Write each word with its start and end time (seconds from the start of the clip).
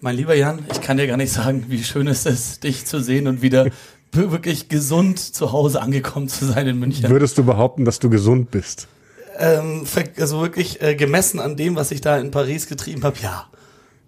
Mein 0.00 0.14
lieber 0.14 0.34
Jan, 0.34 0.64
ich 0.70 0.80
kann 0.80 0.96
dir 0.96 1.08
gar 1.08 1.16
nicht 1.16 1.32
sagen, 1.32 1.64
wie 1.68 1.82
schön 1.82 2.06
es 2.06 2.24
ist, 2.24 2.62
dich 2.62 2.86
zu 2.86 3.00
sehen 3.00 3.26
und 3.26 3.42
wieder 3.42 3.66
wirklich 4.12 4.68
gesund 4.68 5.18
zu 5.18 5.50
Hause 5.50 5.82
angekommen 5.82 6.28
zu 6.28 6.44
sein 6.44 6.68
in 6.68 6.78
München. 6.78 7.10
Würdest 7.10 7.36
du 7.36 7.44
behaupten, 7.44 7.84
dass 7.84 7.98
du 7.98 8.08
gesund 8.08 8.52
bist? 8.52 8.86
Ähm, 9.38 9.84
also 10.18 10.40
wirklich 10.40 10.80
äh, 10.82 10.94
gemessen 10.94 11.40
an 11.40 11.56
dem, 11.56 11.74
was 11.74 11.90
ich 11.90 12.00
da 12.00 12.18
in 12.18 12.30
Paris 12.30 12.68
getrieben 12.68 13.02
habe, 13.02 13.16
ja. 13.22 13.46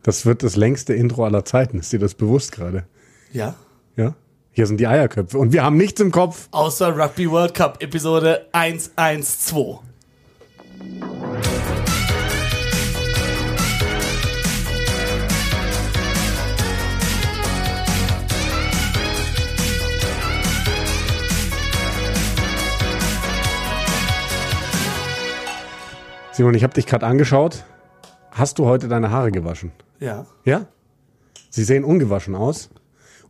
Das 0.03 0.27
wird 0.27 0.43
das 0.45 0.57
längste 0.57 0.95
Intro 0.95 1.25
aller 1.25 1.45
Zeiten. 1.45 1.79
Ist 1.79 1.93
dir 1.93 1.99
das 1.99 2.15
bewusst 2.15 2.53
gerade? 2.53 2.85
Ja. 3.33 3.55
Ja? 3.97 4.15
Hier 4.53 4.67
sind 4.67 4.79
die 4.79 4.87
Eierköpfe 4.87 5.39
und 5.39 5.53
wir 5.53 5.65
haben 5.65 5.77
nichts 5.77 6.01
im 6.01 6.13
Kopf. 6.13 6.49
Außer 6.53 6.97
Rugby 6.97 7.31
World 7.31 7.55
Cup 7.55 7.83
Episode 7.83 8.47
112. 8.53 9.81
Simon, 26.41 26.55
ich 26.55 26.63
habe 26.63 26.73
dich 26.73 26.87
gerade 26.87 27.05
angeschaut. 27.05 27.65
Hast 28.31 28.59
du 28.59 28.65
heute 28.65 28.89
deine 28.89 29.11
Haare 29.11 29.31
gewaschen? 29.31 29.73
Ja. 29.99 30.25
Ja? 30.47 30.69
Sie 31.51 31.63
sehen 31.65 31.85
ungewaschen 31.85 32.35
aus. 32.35 32.71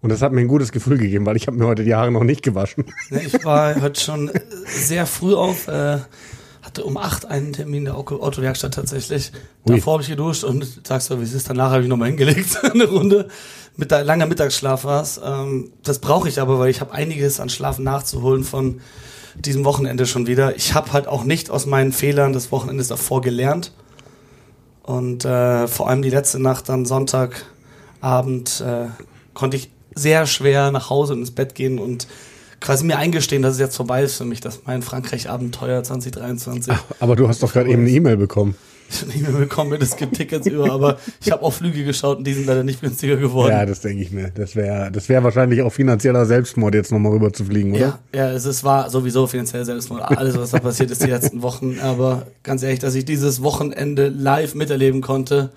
Und 0.01 0.11
das 0.11 0.23
hat 0.23 0.31
mir 0.31 0.43
ein 0.43 0.47
gutes 0.47 0.71
Gefühl 0.71 0.97
gegeben, 0.97 1.27
weil 1.27 1.35
ich 1.35 1.49
habe 1.49 1.57
mir 1.57 1.67
heute 1.67 1.83
die 1.83 1.93
Haare 1.93 2.13
noch 2.13 2.23
nicht 2.23 2.45
gewaschen. 2.45 2.85
Ich 3.11 3.45
war 3.45 3.75
heute 3.83 4.01
schon 4.01 4.31
sehr 4.65 5.07
früh 5.07 5.35
auf, 5.35 5.67
äh, 5.67 5.99
hatte 6.63 6.85
um 6.85 6.97
acht 6.97 7.27
einen 7.27 7.53
Termin 7.53 7.79
in 7.79 7.85
der 7.87 7.97
Autowerkstatt 7.97 8.75
tatsächlich. 8.75 9.33
Ui. 9.69 9.75
Davor 9.75 9.95
habe 9.95 10.05
ich 10.05 10.09
geduscht 10.09 10.45
und 10.45 10.87
sagst 10.87 11.11
du, 11.11 11.19
wie 11.19 11.25
es 11.25 11.35
ist, 11.35 11.51
danach 11.51 11.73
habe 11.73 11.83
ich 11.83 11.89
nochmal 11.89 12.11
hingelegt, 12.11 12.63
eine 12.73 12.85
Runde. 12.85 13.27
Mit 13.77 13.91
der 13.91 14.05
langer 14.05 14.27
Mittagsschlaf 14.27 14.85
war's. 14.85 15.21
Ähm, 15.21 15.73
das 15.83 15.99
brauche 15.99 16.29
ich 16.29 16.41
aber, 16.41 16.61
weil 16.61 16.71
ich 16.71 16.81
habe 16.81 16.93
einiges 16.93 17.41
an 17.41 17.49
Schlafen 17.49 17.83
nachzuholen 17.83 18.45
von 18.45 18.81
diesem 19.35 19.65
Wochenende 19.65 20.07
schon 20.07 20.27
wieder. 20.27 20.57
Ich 20.57 20.75
habe 20.75 20.93
halt 20.93 21.07
auch 21.07 21.25
nicht 21.25 21.51
aus 21.51 21.67
meinen 21.67 21.93
Fehlern 21.93 22.33
des 22.33 22.53
Wochenendes 22.53 22.89
davor 22.89 23.21
gelernt. 23.21 23.73
Und 24.83 25.25
äh, 25.25 25.69
vor 25.69 25.89
allem 25.89 26.03
die 26.03 26.11
letzte 26.11 26.41
Nacht, 26.41 26.69
dann 26.69 26.85
Sonntagabend, 26.85 28.63
äh, 28.67 28.87
konnte 29.35 29.57
ich 29.57 29.71
sehr 29.95 30.27
schwer 30.27 30.71
nach 30.71 30.91
Hause 30.91 31.13
und 31.13 31.21
ins 31.21 31.31
Bett 31.31 31.55
gehen 31.55 31.79
und 31.79 32.07
quasi 32.61 32.85
mir 32.85 32.99
eingestehen, 32.99 33.43
dass 33.43 33.55
es 33.55 33.61
jetzt 33.61 33.77
vorbei 33.77 34.03
ist 34.03 34.17
für 34.17 34.25
mich, 34.25 34.41
dass 34.41 34.61
mein 34.67 34.83
Frankreich-Abenteuer 34.83 35.83
2023. 35.83 36.75
Aber 36.99 37.17
du 37.17 37.29
hast 37.29 37.43
doch 37.43 37.53
gerade 37.53 37.71
eben 37.71 37.83
eine 37.83 37.91
E-Mail 37.91 38.17
bekommen. 38.17 38.55
Nicht 39.07 39.23
mehr 39.23 39.33
bekommen, 39.33 39.81
es 39.81 39.97
gibt 39.97 40.17
Tickets 40.17 40.47
über, 40.47 40.71
aber 40.73 40.99
ich 41.21 41.31
habe 41.31 41.43
auch 41.43 41.53
Flüge 41.53 41.85
geschaut 41.85 42.19
und 42.19 42.27
die 42.27 42.35
sind 42.35 42.47
leider 42.47 42.65
nicht 42.65 42.81
günstiger 42.81 43.17
geworden. 43.17 43.53
Ja, 43.53 43.65
das 43.65 43.81
denke 43.81 44.03
ich 44.03 44.11
mir. 44.11 44.31
Das 44.31 44.57
wäre 44.57 44.91
das 44.91 45.09
wär 45.09 45.23
wahrscheinlich 45.23 45.63
auch 45.63 45.73
finanzieller 45.73 46.27
Selbstmord, 46.27 46.75
jetzt 46.75 46.91
nochmal 46.91 47.13
rüber 47.13 47.33
zu 47.33 47.45
fliegen, 47.45 47.73
oder? 47.73 47.81
Ja, 47.81 48.27
ja 48.27 48.33
es, 48.33 48.45
es 48.45 48.65
war 48.65 48.91
sowieso 48.91 49.27
finanziell 49.27 49.65
Selbstmord. 49.65 50.03
Alles, 50.03 50.37
was 50.37 50.51
da 50.51 50.59
passiert 50.59 50.91
ist 50.91 51.03
die 51.03 51.11
letzten 51.11 51.43
Wochen. 51.43 51.79
Aber 51.81 52.27
ganz 52.43 52.63
ehrlich, 52.63 52.81
dass 52.81 52.95
ich 52.95 53.05
dieses 53.05 53.43
Wochenende 53.43 54.09
live 54.09 54.55
miterleben 54.55 55.01
konnte, 55.01 55.51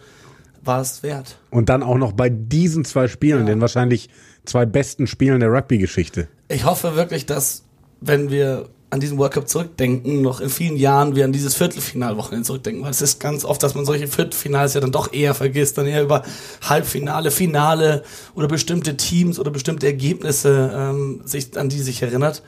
war 0.64 0.82
es 0.82 1.04
wert. 1.04 1.38
Und 1.50 1.70
dann 1.70 1.84
auch 1.84 1.98
noch 1.98 2.14
bei 2.14 2.30
diesen 2.30 2.86
zwei 2.86 3.08
Spielen, 3.08 3.42
Ja. 3.42 3.46
den 3.46 3.62
wahrscheinlich 3.62 4.10
zwei 4.46 4.66
besten 4.66 5.08
Spielen 5.08 5.40
der 5.40 5.50
Rugby-Geschichte. 5.52 6.28
Ich 6.50 6.66
hoffe 6.66 6.96
wirklich, 6.96 7.26
dass, 7.26 7.64
wenn 8.00 8.30
wir 8.30 8.70
an 8.94 9.00
diesen 9.00 9.18
World 9.18 9.34
Cup 9.34 9.50
zurückdenken, 9.50 10.22
noch 10.22 10.40
in 10.40 10.50
vielen 10.50 10.78
Jahren 10.78 11.16
wir 11.16 11.26
an 11.26 11.34
dieses 11.34 11.56
Viertelfinalwochenende 11.56 12.46
zurückdenken, 12.46 12.84
weil 12.84 12.92
es 12.92 13.02
ist 13.02 13.20
ganz 13.20 13.44
oft, 13.44 13.64
dass 13.64 13.74
man 13.74 13.86
solche 13.86 14.08
Viertelfinals 14.08 14.76
ja 14.76 14.82
dann 14.82 14.92
doch 14.92 15.12
eher 15.12 15.34
vergisst, 15.34 15.80
dann 15.80 15.88
eher 15.88 16.04
über 16.04 16.22
Halbfinale, 16.62 17.32
Finale 17.32 18.04
oder 18.36 18.48
bestimmte 18.48 18.96
Teams 18.96 19.40
oder 19.40 19.50
bestimmte 19.50 19.88
Ergebnisse 19.88 20.72
ähm, 20.76 21.22
sich 21.26 21.58
an 21.58 21.70
die 21.70 21.80
sich 21.80 22.04
erinnert. 22.04 22.44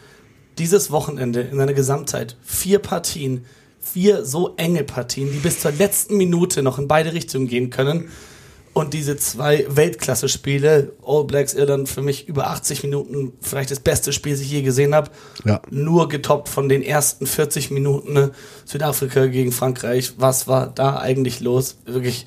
Dieses 0.60 0.92
Wochenende 0.92 1.42
in 1.42 1.58
seiner 1.58 1.74
Gesamtheit 1.74 2.38
vier 2.44 2.78
Partien, 2.78 3.46
vier 3.82 4.24
so 4.24 4.54
enge 4.58 4.84
Partien, 4.84 5.32
die 5.32 5.40
bis 5.40 5.60
zur 5.60 5.72
letzten 5.72 6.16
Minute 6.16 6.62
noch 6.62 6.78
in 6.78 6.88
beide 6.88 7.14
Richtungen 7.14 7.48
gehen 7.48 7.72
können. 7.72 8.10
Und 8.76 8.94
diese 8.94 9.16
zwei 9.16 9.66
Weltklasse-Spiele, 9.70 10.92
All 11.08 11.24
Blacks 11.24 11.54
Irland 11.54 11.88
für 11.88 12.02
mich 12.02 12.28
über 12.28 12.48
80 12.48 12.84
Minuten, 12.84 13.32
vielleicht 13.40 13.72
das 13.72 13.80
beste 13.80 14.12
Spiel, 14.12 14.34
das 14.34 14.42
ich 14.42 14.52
je 14.52 14.64
gesehen 14.64 14.94
habe. 14.94 15.12
Ja. 15.46 15.62
Nur 15.70 16.10
getoppt 16.10 16.50
von 16.50 16.68
den 16.68 16.84
ersten 16.84 17.26
40 17.26 17.72
Minuten 17.72 18.12
ne? 18.12 18.32
Südafrika 18.66 19.28
gegen 19.28 19.54
Frankreich. 19.54 20.16
Was 20.18 20.50
war 20.50 20.68
da 20.68 21.00
eigentlich 21.00 21.40
los? 21.40 21.78
Wirklich, 21.86 22.26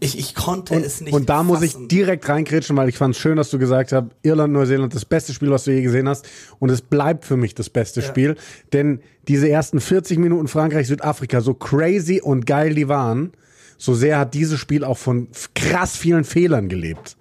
ich, 0.00 0.18
ich 0.18 0.34
konnte 0.34 0.74
es 0.74 1.00
nicht. 1.02 1.12
Und 1.14 1.28
da 1.28 1.44
muss 1.44 1.62
ich 1.62 1.74
fassen. 1.74 1.86
direkt 1.86 2.28
reinkrätschen, 2.28 2.76
weil 2.76 2.88
ich 2.88 2.98
fand 2.98 3.14
es 3.14 3.20
schön, 3.20 3.36
dass 3.36 3.50
du 3.50 3.58
gesagt 3.60 3.92
hast, 3.92 4.06
Irland, 4.24 4.52
Neuseeland, 4.52 4.92
das 4.92 5.04
beste 5.04 5.32
Spiel, 5.32 5.52
was 5.52 5.62
du 5.64 5.70
je 5.72 5.82
gesehen 5.82 6.08
hast. 6.08 6.26
Und 6.58 6.70
es 6.72 6.82
bleibt 6.82 7.24
für 7.24 7.36
mich 7.36 7.54
das 7.54 7.70
beste 7.70 8.00
Ja. 8.00 8.06
Spiel. 8.08 8.34
Denn 8.72 8.98
diese 9.28 9.48
ersten 9.48 9.80
40 9.80 10.18
Minuten 10.18 10.48
Frankreich, 10.48 10.88
Südafrika, 10.88 11.40
so 11.40 11.54
crazy 11.54 12.20
und 12.20 12.44
geil 12.44 12.74
die 12.74 12.88
waren, 12.88 13.30
so 13.78 13.94
sehr 13.94 14.18
hat 14.18 14.34
dieses 14.34 14.58
Spiel 14.58 14.84
auch 14.84 14.98
von 14.98 15.28
krass 15.54 15.96
vielen 15.96 16.24
Fehlern 16.24 16.68
gelebt. 16.68 17.16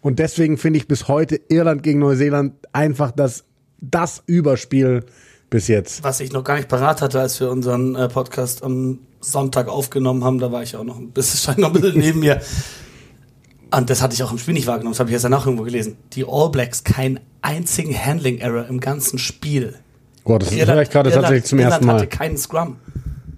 Und 0.00 0.18
deswegen 0.18 0.56
finde 0.58 0.78
ich 0.78 0.86
bis 0.88 1.08
heute 1.08 1.40
Irland 1.48 1.82
gegen 1.82 1.98
Neuseeland 1.98 2.54
einfach 2.72 3.10
das, 3.10 3.44
das 3.80 4.22
Überspiel 4.26 5.04
bis 5.50 5.68
jetzt. 5.68 6.02
Was 6.04 6.20
ich 6.20 6.32
noch 6.32 6.44
gar 6.44 6.56
nicht 6.56 6.68
parat 6.68 7.02
hatte, 7.02 7.20
als 7.20 7.40
wir 7.40 7.50
unseren 7.50 7.94
äh, 7.96 8.08
Podcast 8.08 8.62
am 8.62 9.00
Sonntag 9.20 9.68
aufgenommen 9.68 10.22
haben, 10.24 10.38
da 10.38 10.52
war 10.52 10.62
ich 10.62 10.76
auch 10.76 10.84
noch 10.84 10.98
ein 10.98 11.10
bisschen, 11.10 11.38
stand 11.40 11.58
noch 11.58 11.74
ein 11.74 11.80
bisschen 11.80 11.98
neben 12.00 12.20
mir. 12.20 12.40
Und 13.74 13.90
das 13.90 14.00
hatte 14.00 14.14
ich 14.14 14.22
auch 14.22 14.30
im 14.30 14.38
Spiel 14.38 14.54
nicht 14.54 14.66
wahrgenommen, 14.68 14.92
das 14.92 15.00
habe 15.00 15.10
ich 15.10 15.14
erst 15.14 15.24
danach 15.24 15.44
irgendwo 15.44 15.64
gelesen. 15.64 15.96
Die 16.12 16.24
All 16.26 16.50
Blacks 16.50 16.84
keinen 16.84 17.20
einzigen 17.42 17.94
Handling-Error 17.96 18.66
im 18.68 18.78
ganzen 18.80 19.18
Spiel. 19.18 19.74
Boah, 20.24 20.38
das 20.38 20.52
Irland- 20.52 20.70
höre 20.76 20.82
ich 20.82 20.90
gerade 20.90 21.10
Irland- 21.10 21.22
tatsächlich 21.24 21.48
zum 21.48 21.58
Irland 21.58 21.72
ersten 21.74 21.86
Mal. 21.86 21.94
hatte 21.96 22.06
keinen 22.06 22.36
Scrum. 22.38 22.76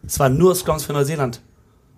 Es 0.06 0.18
waren 0.18 0.36
nur 0.36 0.54
Scrums 0.54 0.84
für 0.84 0.92
Neuseeland. 0.92 1.40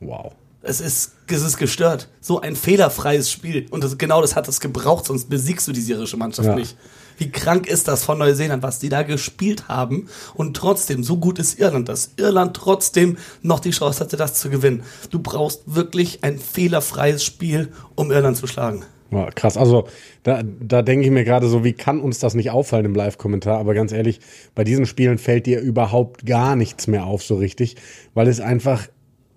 Wow. 0.00 0.32
Es 0.62 0.80
ist, 0.80 1.12
es 1.26 1.42
ist 1.42 1.56
gestört. 1.56 2.08
So 2.20 2.40
ein 2.40 2.54
fehlerfreies 2.54 3.30
Spiel. 3.30 3.66
Und 3.70 3.82
das, 3.82 3.96
genau 3.96 4.20
das 4.20 4.36
hat 4.36 4.46
es 4.46 4.60
gebraucht, 4.60 5.06
sonst 5.06 5.30
besiegst 5.30 5.66
du 5.66 5.72
diese 5.72 5.92
irische 5.94 6.16
Mannschaft 6.18 6.48
Ja. 6.48 6.54
nicht. 6.54 6.76
Wie 7.16 7.30
krank 7.30 7.66
ist 7.66 7.86
das 7.88 8.04
von 8.04 8.18
Neuseeland, 8.18 8.62
was 8.62 8.78
die 8.78 8.88
da 8.88 9.02
gespielt 9.02 9.68
haben 9.68 10.08
und 10.34 10.56
trotzdem, 10.56 11.04
so 11.04 11.18
gut 11.18 11.38
ist 11.38 11.58
Irland, 11.58 11.88
dass 11.90 12.12
Irland 12.16 12.56
trotzdem 12.56 13.18
noch 13.42 13.60
die 13.60 13.70
Chance 13.72 14.00
hatte, 14.00 14.16
das 14.16 14.34
zu 14.34 14.48
gewinnen. 14.48 14.82
Du 15.10 15.18
brauchst 15.18 15.62
wirklich 15.66 16.24
ein 16.24 16.38
fehlerfreies 16.38 17.22
Spiel, 17.24 17.72
um 17.94 18.10
Irland 18.10 18.38
zu 18.38 18.46
schlagen. 18.46 18.84
Ja, 19.10 19.30
krass. 19.30 19.56
Also 19.56 19.86
da, 20.22 20.42
da 20.42 20.82
denke 20.82 21.04
ich 21.04 21.10
mir 21.10 21.24
gerade 21.24 21.48
so, 21.48 21.64
wie 21.64 21.72
kann 21.72 22.00
uns 22.00 22.20
das 22.20 22.34
nicht 22.34 22.50
auffallen 22.52 22.86
im 22.86 22.94
Live-Kommentar? 22.94 23.58
Aber 23.58 23.74
ganz 23.74 23.92
ehrlich, 23.92 24.20
bei 24.54 24.64
diesen 24.64 24.86
Spielen 24.86 25.18
fällt 25.18 25.46
dir 25.46 25.60
überhaupt 25.60 26.24
gar 26.24 26.54
nichts 26.56 26.86
mehr 26.86 27.04
auf 27.04 27.22
so 27.22 27.36
richtig, 27.36 27.76
weil 28.14 28.28
es 28.28 28.40
einfach, 28.40 28.86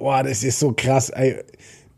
boah, 0.03 0.21
das 0.21 0.43
ist 0.43 0.59
so 0.59 0.73
krass. 0.73 1.09
Ey. 1.09 1.41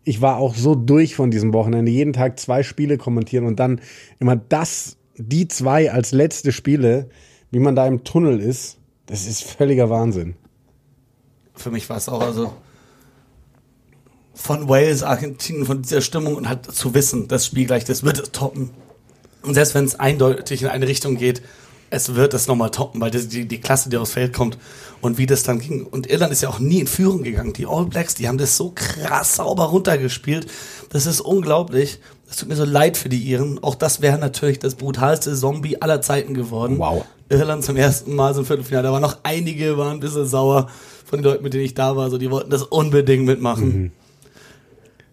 Ich 0.04 0.22
war 0.22 0.38
auch 0.38 0.54
so 0.54 0.76
durch 0.76 1.16
von 1.16 1.32
diesem 1.32 1.54
Wochenende. 1.54 1.92
Jeden 1.92 2.14
Tag 2.14 2.40
zwei 2.40 2.62
Spiele 2.62 3.00
kommentieren 3.00 3.48
und 3.48 3.60
dann 3.60 3.82
immer 4.20 4.36
das, 4.36 4.98
die 5.18 5.48
zwei 5.48 5.92
als 5.92 6.12
letzte 6.12 6.52
Spiele, 6.52 7.10
wie 7.50 7.58
man 7.58 7.76
da 7.76 7.88
im 7.88 8.04
Tunnel 8.04 8.40
ist, 8.40 8.78
das 9.08 9.26
ist 9.26 9.44
völliger 9.44 9.90
Wahnsinn. 9.90 10.36
Für 11.56 11.72
mich 11.72 11.90
war 11.90 11.98
es 11.98 12.08
auch 12.08 12.22
also 12.22 12.54
von 14.36 14.70
Wales, 14.70 15.02
Argentinien, 15.02 15.66
von 15.66 15.82
dieser 15.82 16.02
Stimmung 16.02 16.36
und 16.36 16.48
halt 16.48 16.72
zu 16.72 16.94
wissen, 16.94 17.28
das 17.28 17.48
Spiel 17.48 17.66
gleich, 17.66 17.86
das 17.86 18.04
wird 18.04 18.20
es 18.20 18.32
toppen. 18.32 18.70
Und 19.42 19.56
selbst 19.56 19.74
wenn 19.74 19.86
es 19.86 20.00
eindeutig 20.00 20.62
in 20.62 20.68
eine 20.68 20.88
Richtung 20.88 21.18
geht, 21.18 21.42
es 21.90 22.14
wird 22.14 22.34
es 22.36 22.48
nochmal 22.48 22.72
toppen, 22.72 23.02
weil 23.02 23.10
die, 23.10 23.48
die 23.48 23.62
Klasse, 23.62 23.90
die 23.90 23.98
aufs 23.98 24.12
Feld 24.12 24.34
kommt 24.34 24.58
und 25.06 25.18
wie 25.18 25.26
das 25.26 25.44
dann 25.44 25.60
ging. 25.60 25.86
Und 25.86 26.10
Irland 26.10 26.32
ist 26.32 26.42
ja 26.42 26.50
auch 26.50 26.60
nie 26.60 26.80
in 26.80 26.88
Führung 26.88 27.24
gegangen. 27.24 27.54
Die 27.54 27.66
All 27.66 27.86
Blacks, 27.86 28.16
die 28.16 28.28
haben 28.28 28.38
das 28.38 28.58
so 28.58 28.72
krass 28.74 29.36
sauber 29.36 29.66
runtergespielt. 29.66 30.48
Das 30.90 31.06
ist 31.06 31.22
unglaublich. 31.22 32.00
Es 32.30 32.38
tut 32.38 32.50
mir 32.50 32.56
so 32.56 32.66
leid 32.66 32.98
für 32.98 33.10
die 33.10 33.20
Iren. 33.20 33.64
Auch 33.64 33.76
das 33.76 34.02
wäre 34.02 34.18
natürlich 34.18 34.60
das 34.60 34.76
brutalste 34.76 35.34
Zombie 35.36 35.82
aller 35.82 36.02
Zeiten 36.02 36.34
geworden. 36.34 36.80
Wow. 36.80 37.06
Irland 37.30 37.64
zum 37.64 37.78
ersten 37.78 38.16
Mal 38.16 38.34
so 38.34 38.42
im 38.42 38.46
Viertelfinale. 38.46 38.88
Da 38.88 38.94
waren 38.94 39.02
noch 39.02 39.20
einige, 39.24 39.78
waren 39.78 39.94
ein 39.94 40.00
bisschen 40.00 40.26
sauer 40.26 40.70
von 41.06 41.20
den 41.20 41.26
Leuten, 41.26 41.44
mit 41.44 41.54
denen 41.54 41.66
ich 41.66 41.74
da 41.74 41.96
war. 41.96 42.10
So, 42.10 42.18
die 42.18 42.32
wollten 42.32 42.50
das 42.50 42.64
unbedingt 42.64 43.26
mitmachen. 43.26 43.92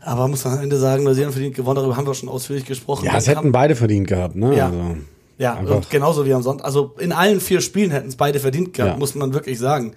Aber 0.01 0.27
muss 0.27 0.45
man 0.45 0.55
am 0.55 0.65
Ende 0.65 0.79
sagen, 0.79 1.05
Neuseeland 1.05 1.33
verdient 1.33 1.55
gewonnen. 1.55 1.77
Darüber 1.77 1.97
haben 1.97 2.07
wir 2.07 2.15
schon 2.15 2.29
ausführlich 2.29 2.65
gesprochen. 2.65 3.05
Ja, 3.05 3.17
es 3.17 3.29
hätten 3.29 3.53
beide 3.53 3.77
verdient 3.77 4.09
gehabt, 4.09 4.35
ne? 4.35 4.57
Ja. 4.57 4.67
Also, 4.67 4.97
ja, 5.43 5.55
Einfach. 5.55 5.77
und 5.77 5.91
genauso 5.91 6.25
wie 6.25 6.33
am 6.33 6.43
Sonntag. 6.43 6.65
Also 6.65 6.95
in 6.99 7.13
allen 7.13 7.41
vier 7.41 7.61
Spielen 7.61 7.91
hätten 7.91 8.09
es 8.09 8.17
beide 8.17 8.39
verdient 8.41 8.73
gehabt, 8.75 8.93
Ja. 8.95 8.99
muss 8.99 9.15
man 9.15 9.35
wirklich 9.35 9.59
sagen. 9.59 9.95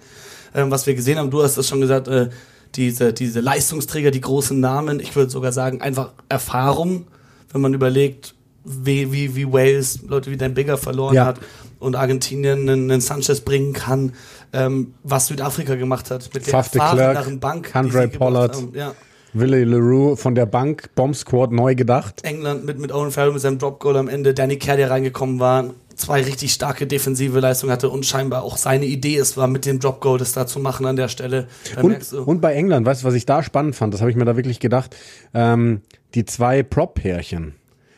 Ähm, 0.54 0.70
was 0.70 0.86
wir 0.86 0.94
gesehen 0.94 1.18
haben, 1.18 1.30
du 1.30 1.42
hast 1.42 1.56
das 1.56 1.68
schon 1.68 1.80
gesagt, 1.80 2.08
äh, 2.08 2.28
diese, 2.74 3.12
diese 3.12 3.40
Leistungsträger, 3.40 4.10
die 4.10 4.20
großen 4.20 4.58
Namen, 4.58 5.00
ich 5.00 5.14
würde 5.16 5.30
sogar 5.30 5.52
sagen, 5.52 5.80
einfach 5.80 6.12
Erfahrung, 6.28 7.06
wenn 7.52 7.60
man 7.60 7.72
überlegt, 7.74 8.34
wie, 8.64 9.12
wie, 9.12 9.36
wie 9.36 9.46
Wales 9.52 10.00
Leute 10.08 10.30
wie 10.30 10.36
Dan 10.36 10.54
Bigger 10.54 10.76
verloren 10.76 11.14
Ja. 11.14 11.26
hat 11.26 11.38
und 11.78 11.94
Argentinien 11.94 12.68
einen, 12.68 12.90
einen 12.90 13.00
Sanchez 13.00 13.40
bringen 13.42 13.72
kann, 13.72 14.12
ähm, 14.52 14.94
was 15.04 15.28
Südafrika 15.28 15.74
gemacht 15.76 16.10
hat 16.10 16.28
mit 16.34 16.46
der 16.46 16.50
Faf 16.52 16.70
de 16.70 16.80
Klerk, 16.80 16.98
erfahreneren 16.98 17.38
Bank. 17.40 17.72
gebracht 17.72 18.12
Pollard. 18.18 18.56
haben. 18.56 18.72
Ja. 18.74 18.92
Willie 19.38 19.64
LaRue 19.64 20.16
von 20.16 20.34
der 20.34 20.46
Bank, 20.46 20.90
Bomb 20.94 21.14
Squad 21.14 21.52
neu 21.52 21.74
gedacht. 21.74 22.24
England 22.24 22.64
mit, 22.64 22.78
mit 22.78 22.92
Owen 22.92 23.10
Farrell 23.10 23.32
mit 23.32 23.42
seinem 23.42 23.58
Drop 23.58 23.80
Goal 23.80 23.96
am 23.96 24.08
Ende, 24.08 24.32
Danny 24.32 24.56
Kerr, 24.56 24.76
der 24.76 24.90
reingekommen 24.90 25.40
war, 25.40 25.70
zwei 25.94 26.22
richtig 26.22 26.52
starke 26.52 26.86
defensive 26.86 27.38
Leistungen 27.40 27.72
hatte 27.72 27.90
und 27.90 28.06
scheinbar 28.06 28.42
auch 28.42 28.56
seine 28.56 28.86
Idee 28.86 29.16
es 29.16 29.36
war, 29.36 29.46
mit 29.46 29.66
dem 29.66 29.78
Drop 29.78 30.00
Goal 30.00 30.18
das 30.18 30.32
da 30.32 30.46
zu 30.46 30.58
machen 30.58 30.86
an 30.86 30.96
der 30.96 31.08
Stelle. 31.08 31.48
Und, 31.82 32.12
und, 32.12 32.40
bei 32.40 32.54
England, 32.54 32.86
weißt 32.86 33.02
du, 33.02 33.06
was 33.06 33.14
ich 33.14 33.26
da 33.26 33.42
spannend 33.42 33.76
fand? 33.76 33.92
Das 33.92 34.00
habe 34.00 34.10
ich 34.10 34.16
mir 34.16 34.24
da 34.24 34.36
wirklich 34.36 34.60
gedacht. 34.60 34.96
Ähm, 35.34 35.82
die 36.14 36.24
zwei 36.24 36.62
Prop-Pärchen 36.62 37.54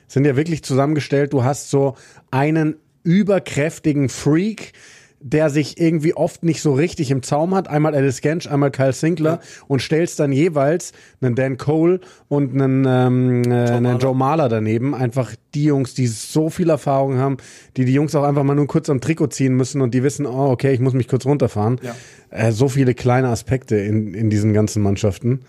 sind 0.09 0.25
ja 0.25 0.37
wirklich 0.37 0.65
zusammengestellt. 0.65 1.33
Du 1.33 1.45
hast 1.45 1.71
so 1.71 1.95
einen 2.31 2.77
überkräftigen 3.05 4.09
Freak, 4.09 4.73
der 5.21 5.51
sich 5.51 5.81
irgendwie 5.81 6.15
oft 6.15 6.45
nicht 6.45 6.63
so 6.63 6.73
richtig 6.73 7.11
im 7.11 7.23
Zaum 7.23 7.55
hat. 7.55 7.69
Einmal 7.69 7.95
Alice 7.95 8.21
Gensch, 8.21 8.47
einmal 8.47 8.71
Kyle 8.71 8.93
Sinkler 8.93 9.33
ja. 9.33 9.41
und 9.67 9.83
stellst 9.83 10.21
dann 10.21 10.31
jeweils 10.31 10.93
einen 11.21 11.35
Dan 11.35 11.57
Cole 11.57 12.01
und 12.29 12.55
einen, 12.55 12.85
ähm, 12.87 13.43
äh, 13.51 13.67
Joe, 13.67 13.77
einen 13.77 13.99
Joe 13.99 14.15
Mahler 14.15 14.49
daneben. 14.49 14.95
Einfach 14.95 15.35
die 15.55 15.65
Jungs, 15.65 15.95
die 15.95 16.07
so 16.07 16.51
viel 16.51 16.71
Erfahrung 16.71 17.19
haben, 17.19 17.39
die 17.77 17.85
die 17.85 17.93
Jungs 17.93 18.15
auch 18.15 18.23
einfach 18.23 18.45
mal 18.45 18.55
nur 18.55 18.69
kurz 18.69 18.89
am 18.91 19.01
Trikot 19.01 19.29
ziehen 19.29 19.55
müssen 19.55 19.81
und 19.81 19.93
die 19.93 20.05
wissen, 20.05 20.25
oh, 20.25 20.51
okay, 20.51 20.73
ich 20.73 20.81
muss 20.81 20.93
mich 20.93 21.09
kurz 21.09 21.27
runterfahren. 21.27 21.81
Ja. 21.83 21.95
Äh, 22.31 22.53
so 22.53 22.69
viele 22.69 22.95
kleine 22.95 23.29
Aspekte 23.29 23.77
in, 23.77 24.15
in 24.15 24.31
diesen 24.31 24.53
ganzen 24.53 24.83
Mannschaften. 24.83 25.41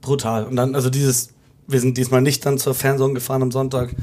Brutal. 0.00 0.46
Und 0.46 0.56
dann, 0.56 0.74
also 0.74 0.88
dieses, 0.88 1.34
wir 1.66 1.80
sind 1.80 1.98
diesmal 1.98 2.22
nicht 2.22 2.46
dann 2.46 2.56
zur 2.56 2.74
Fernsehung 2.74 3.14
gefahren 3.14 3.42
am 3.42 3.50
Sonntag. 3.50 3.94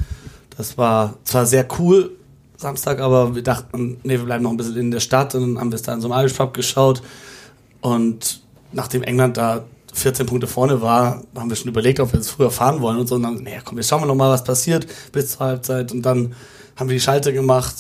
Das 0.56 0.78
war 0.78 1.18
zwar 1.24 1.46
sehr 1.46 1.66
cool, 1.80 2.12
Samstag, 2.60 3.00
aber 3.00 3.36
wir 3.36 3.42
dachten, 3.42 4.00
nee, 4.04 4.18
wir 4.18 4.26
bleiben 4.26 4.44
noch 4.44 4.52
ein 4.52 4.58
bisschen 4.58 4.76
in 4.76 4.92
der 4.92 5.00
Stadt 5.00 5.34
und 5.34 5.42
dann 5.42 5.60
haben 5.60 5.72
wir 5.72 5.78
es 5.78 5.82
da 5.82 5.94
in 5.94 6.02
so 6.02 6.12
einem 6.12 6.22
Irish 6.22 6.34
Pub 6.38 6.54
geschaut 6.54 7.02
und 7.82 8.42
nachdem 8.74 9.04
England 9.04 9.38
da 9.38 9.64
14 9.94 10.26
Punkte 10.26 10.48
vorne 10.48 10.82
war, 10.82 11.24
haben 11.36 11.50
wir 11.50 11.56
schon 11.56 11.70
überlegt, 11.70 12.00
ob 12.00 12.12
wir 12.14 12.20
jetzt 12.20 12.30
früher 12.30 12.52
fahren 12.52 12.82
wollen 12.82 13.00
und 13.00 13.08
so. 13.08 13.16
Und 13.16 13.24
dann, 13.24 13.44
naja, 13.44 13.60
komm, 13.64 13.78
wir 13.78 13.84
schauen 13.84 14.08
noch 14.08 14.16
mal, 14.16 14.30
was 14.30 14.44
passiert 14.44 14.86
bis 15.12 15.32
zur 15.32 15.48
Halbzeit. 15.48 15.92
Und 15.92 16.04
dann 16.04 16.36
haben 16.76 16.90
wir 16.90 16.96
die 16.96 17.02
Schalte 17.02 17.34
gemacht. 17.34 17.76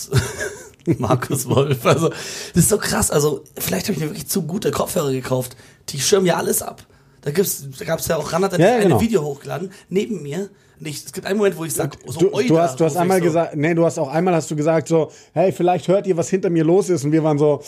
Markus 0.97 1.47
Wolf. 1.47 1.85
Also, 1.85 2.09
das 2.09 2.17
ist 2.55 2.69
so 2.69 2.77
krass. 2.77 3.11
Also, 3.11 3.43
vielleicht 3.57 3.87
habe 3.87 3.93
ich 3.93 3.99
mir 3.99 4.07
wirklich 4.07 4.27
zu 4.27 4.41
gute 4.43 4.71
Kopfhörer 4.71 5.11
gekauft. 5.11 5.55
Die 5.89 5.99
schirmen 5.99 6.25
ja 6.25 6.37
alles 6.37 6.61
ab. 6.61 6.83
Da, 7.21 7.31
gibt's, 7.31 7.67
da 7.77 7.85
gab 7.85 7.99
es 7.99 8.07
ja 8.07 8.17
auch, 8.17 8.31
Ran 8.33 8.43
hat 8.43 8.57
ja, 8.57 8.79
genau. 8.79 8.95
ein 8.95 9.01
Video 9.01 9.23
hochgeladen. 9.23 9.71
Neben 9.89 10.23
mir 10.23 10.49
nicht. 10.81 11.05
Es 11.05 11.13
gibt 11.13 11.27
einen 11.27 11.37
Moment, 11.37 11.57
wo 11.57 11.65
ich 11.65 11.73
sage, 11.73 11.97
so 12.05 12.19
du, 12.19 12.29
du 12.47 12.59
hast, 12.59 12.79
du 12.79 12.85
hast 12.85 12.97
einmal 12.97 13.19
so 13.19 13.25
gesagt, 13.25 13.55
nee, 13.55 13.73
du 13.73 13.85
hast 13.85 13.97
auch 13.97 14.09
einmal 14.09 14.33
hast 14.33 14.49
du 14.49 14.55
gesagt 14.55 14.87
so, 14.87 15.11
hey, 15.33 15.51
vielleicht 15.51 15.87
hört 15.87 16.07
ihr, 16.07 16.17
was 16.17 16.29
hinter 16.29 16.49
mir 16.49 16.63
los 16.63 16.89
ist 16.89 17.03
und 17.03 17.11
wir 17.11 17.23
waren 17.23 17.37
so, 17.37 17.61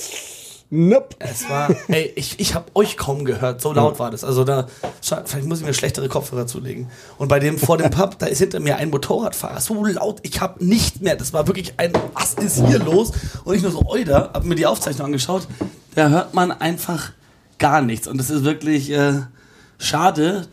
Nope. 0.73 1.17
Es 1.19 1.49
war, 1.49 1.69
ey, 1.89 2.13
ich, 2.15 2.39
ich 2.39 2.55
habe 2.55 2.71
euch 2.75 2.95
kaum 2.95 3.25
gehört, 3.25 3.59
so 3.59 3.73
laut 3.73 3.99
war 3.99 4.09
das. 4.09 4.23
Also 4.23 4.45
da, 4.45 4.67
vielleicht 5.01 5.45
muss 5.45 5.59
ich 5.59 5.65
mir 5.65 5.73
schlechtere 5.73 6.07
Kopfhörer 6.07 6.47
zulegen. 6.47 6.89
Und 7.17 7.27
bei 7.27 7.39
dem 7.39 7.57
vor 7.57 7.77
dem 7.77 7.89
Pub, 7.91 8.17
da 8.19 8.25
ist 8.27 8.37
hinter 8.37 8.61
mir 8.61 8.77
ein 8.77 8.89
Motorradfahrer, 8.89 9.59
so 9.59 9.83
laut, 9.83 10.19
ich 10.23 10.39
habe 10.39 10.65
nicht 10.65 11.01
mehr, 11.01 11.17
das 11.17 11.33
war 11.33 11.45
wirklich 11.45 11.73
ein, 11.75 11.91
was 12.13 12.35
ist 12.35 12.65
hier 12.65 12.79
los? 12.79 13.11
Und 13.43 13.55
ich 13.55 13.61
nur 13.61 13.71
so, 13.71 13.85
oida, 13.85 14.31
habe 14.33 14.47
mir 14.47 14.55
die 14.55 14.65
Aufzeichnung 14.65 15.07
angeschaut, 15.07 15.45
da 15.95 16.07
hört 16.07 16.33
man 16.33 16.53
einfach 16.53 17.11
gar 17.59 17.81
nichts. 17.81 18.07
Und 18.07 18.17
das 18.17 18.29
ist 18.29 18.45
wirklich 18.45 18.91
äh, 18.91 19.23
schade, 19.77 20.47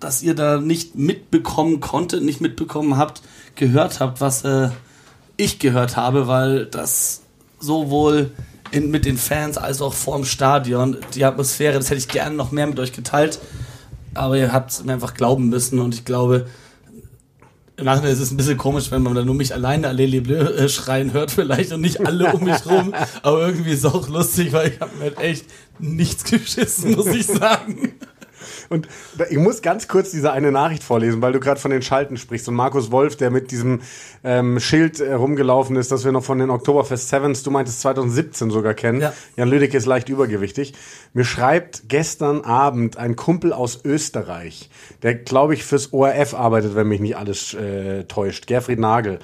dass 0.00 0.22
ihr 0.22 0.34
da 0.34 0.58
nicht 0.58 0.94
mitbekommen 0.94 1.80
konntet, 1.80 2.22
nicht 2.22 2.40
mitbekommen 2.40 2.96
habt, 2.96 3.22
gehört 3.54 4.00
habt, 4.00 4.20
was 4.20 4.44
äh, 4.44 4.70
ich 5.36 5.58
gehört 5.58 5.96
habe, 5.96 6.28
weil 6.28 6.66
das 6.66 7.22
sowohl 7.58 8.30
in, 8.70 8.90
mit 8.90 9.04
den 9.04 9.16
Fans 9.16 9.58
als 9.58 9.80
auch 9.80 9.94
vorm 9.94 10.24
Stadion, 10.24 10.98
die 11.14 11.24
Atmosphäre, 11.24 11.78
das 11.78 11.86
hätte 11.90 11.98
ich 11.98 12.08
gerne 12.08 12.36
noch 12.36 12.52
mehr 12.52 12.66
mit 12.66 12.78
euch 12.78 12.92
geteilt, 12.92 13.38
aber 14.14 14.36
ihr 14.36 14.52
habt 14.52 14.84
mir 14.84 14.92
einfach 14.92 15.14
glauben 15.14 15.48
müssen 15.48 15.78
und 15.78 15.94
ich 15.94 16.04
glaube, 16.04 16.46
im 17.78 17.84
Nachhinein 17.84 18.12
ist 18.12 18.20
es 18.20 18.30
ein 18.30 18.38
bisschen 18.38 18.56
komisch, 18.56 18.90
wenn 18.90 19.02
man 19.02 19.14
da 19.14 19.22
nur 19.22 19.34
mich 19.34 19.52
alleine 19.52 19.88
Allez 19.88 20.22
Bleu 20.22 20.36
äh, 20.36 20.68
schreien 20.68 21.12
hört 21.12 21.30
vielleicht 21.30 21.72
und 21.72 21.82
nicht 21.82 22.06
alle 22.06 22.32
um 22.32 22.44
mich 22.44 22.64
rum, 22.64 22.94
aber 23.22 23.46
irgendwie 23.46 23.72
ist 23.72 23.84
es 23.84 23.84
auch 23.84 24.08
lustig, 24.08 24.52
weil 24.52 24.72
ich 24.72 24.80
habe 24.80 24.96
mir 24.96 25.04
halt 25.04 25.20
echt 25.20 25.46
nichts 25.78 26.24
geschissen, 26.24 26.96
muss 26.96 27.06
ich 27.06 27.26
sagen. 27.26 27.94
Und 28.68 28.88
ich 29.30 29.38
muss 29.38 29.62
ganz 29.62 29.88
kurz 29.88 30.10
diese 30.10 30.32
eine 30.32 30.52
Nachricht 30.52 30.82
vorlesen, 30.82 31.22
weil 31.22 31.32
du 31.32 31.40
gerade 31.40 31.60
von 31.60 31.70
den 31.70 31.82
Schalten 31.82 32.16
sprichst. 32.16 32.48
Und 32.48 32.54
Markus 32.54 32.90
Wolf, 32.90 33.16
der 33.16 33.30
mit 33.30 33.50
diesem 33.50 33.80
ähm, 34.24 34.60
Schild 34.60 35.00
äh, 35.00 35.12
rumgelaufen 35.14 35.76
ist, 35.76 35.92
das 35.92 36.04
wir 36.04 36.12
noch 36.12 36.24
von 36.24 36.38
den 36.38 36.50
Oktoberfest 36.50 37.08
Sevens, 37.08 37.42
du 37.42 37.50
meintest 37.50 37.80
2017 37.80 38.50
sogar 38.50 38.74
kennen. 38.74 39.00
Ja. 39.00 39.12
Jan 39.36 39.48
Lüdecke 39.48 39.76
ist 39.76 39.86
leicht 39.86 40.08
übergewichtig. 40.08 40.74
Mir 41.12 41.24
schreibt 41.24 41.88
gestern 41.88 42.42
Abend 42.42 42.96
ein 42.96 43.16
Kumpel 43.16 43.52
aus 43.52 43.84
Österreich, 43.84 44.70
der, 45.02 45.14
glaube 45.14 45.54
ich, 45.54 45.64
fürs 45.64 45.92
ORF 45.92 46.34
arbeitet, 46.34 46.74
wenn 46.74 46.88
mich 46.88 47.00
nicht 47.00 47.16
alles 47.16 47.54
äh, 47.54 48.04
täuscht. 48.04 48.46
Gerfried 48.46 48.78
Nagel. 48.78 49.18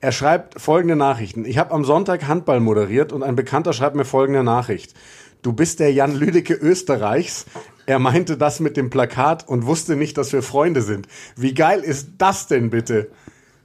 Er 0.00 0.12
schreibt 0.12 0.60
folgende 0.60 0.94
Nachrichten. 0.94 1.44
Ich 1.44 1.58
habe 1.58 1.72
am 1.72 1.84
Sonntag 1.84 2.28
Handball 2.28 2.60
moderiert 2.60 3.12
und 3.12 3.24
ein 3.24 3.34
Bekannter 3.34 3.72
schreibt 3.72 3.96
mir 3.96 4.04
folgende 4.04 4.44
Nachricht. 4.44 4.94
Du 5.42 5.52
bist 5.52 5.80
der 5.80 5.92
Jan 5.92 6.14
Lüdecke 6.14 6.54
Österreichs. 6.54 7.46
Er 7.86 7.98
meinte 7.98 8.36
das 8.36 8.60
mit 8.60 8.76
dem 8.76 8.90
Plakat 8.90 9.48
und 9.48 9.66
wusste 9.66 9.96
nicht, 9.96 10.18
dass 10.18 10.32
wir 10.32 10.42
Freunde 10.42 10.82
sind. 10.82 11.06
Wie 11.36 11.54
geil 11.54 11.80
ist 11.80 12.08
das 12.18 12.46
denn 12.46 12.70
bitte? 12.70 13.08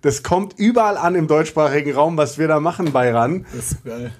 Das 0.01 0.21
kommt 0.21 0.53
überall 0.57 0.97
an 0.97 1.15
im 1.15 1.27
deutschsprachigen 1.27 1.93
Raum, 1.93 2.17
was 2.17 2.37
wir 2.37 2.47
da 2.47 2.59
machen 2.59 2.91
bei 2.91 3.11
RAN. 3.11 3.45
Das 3.55 3.71
ist 3.71 3.85
geil. 3.85 4.11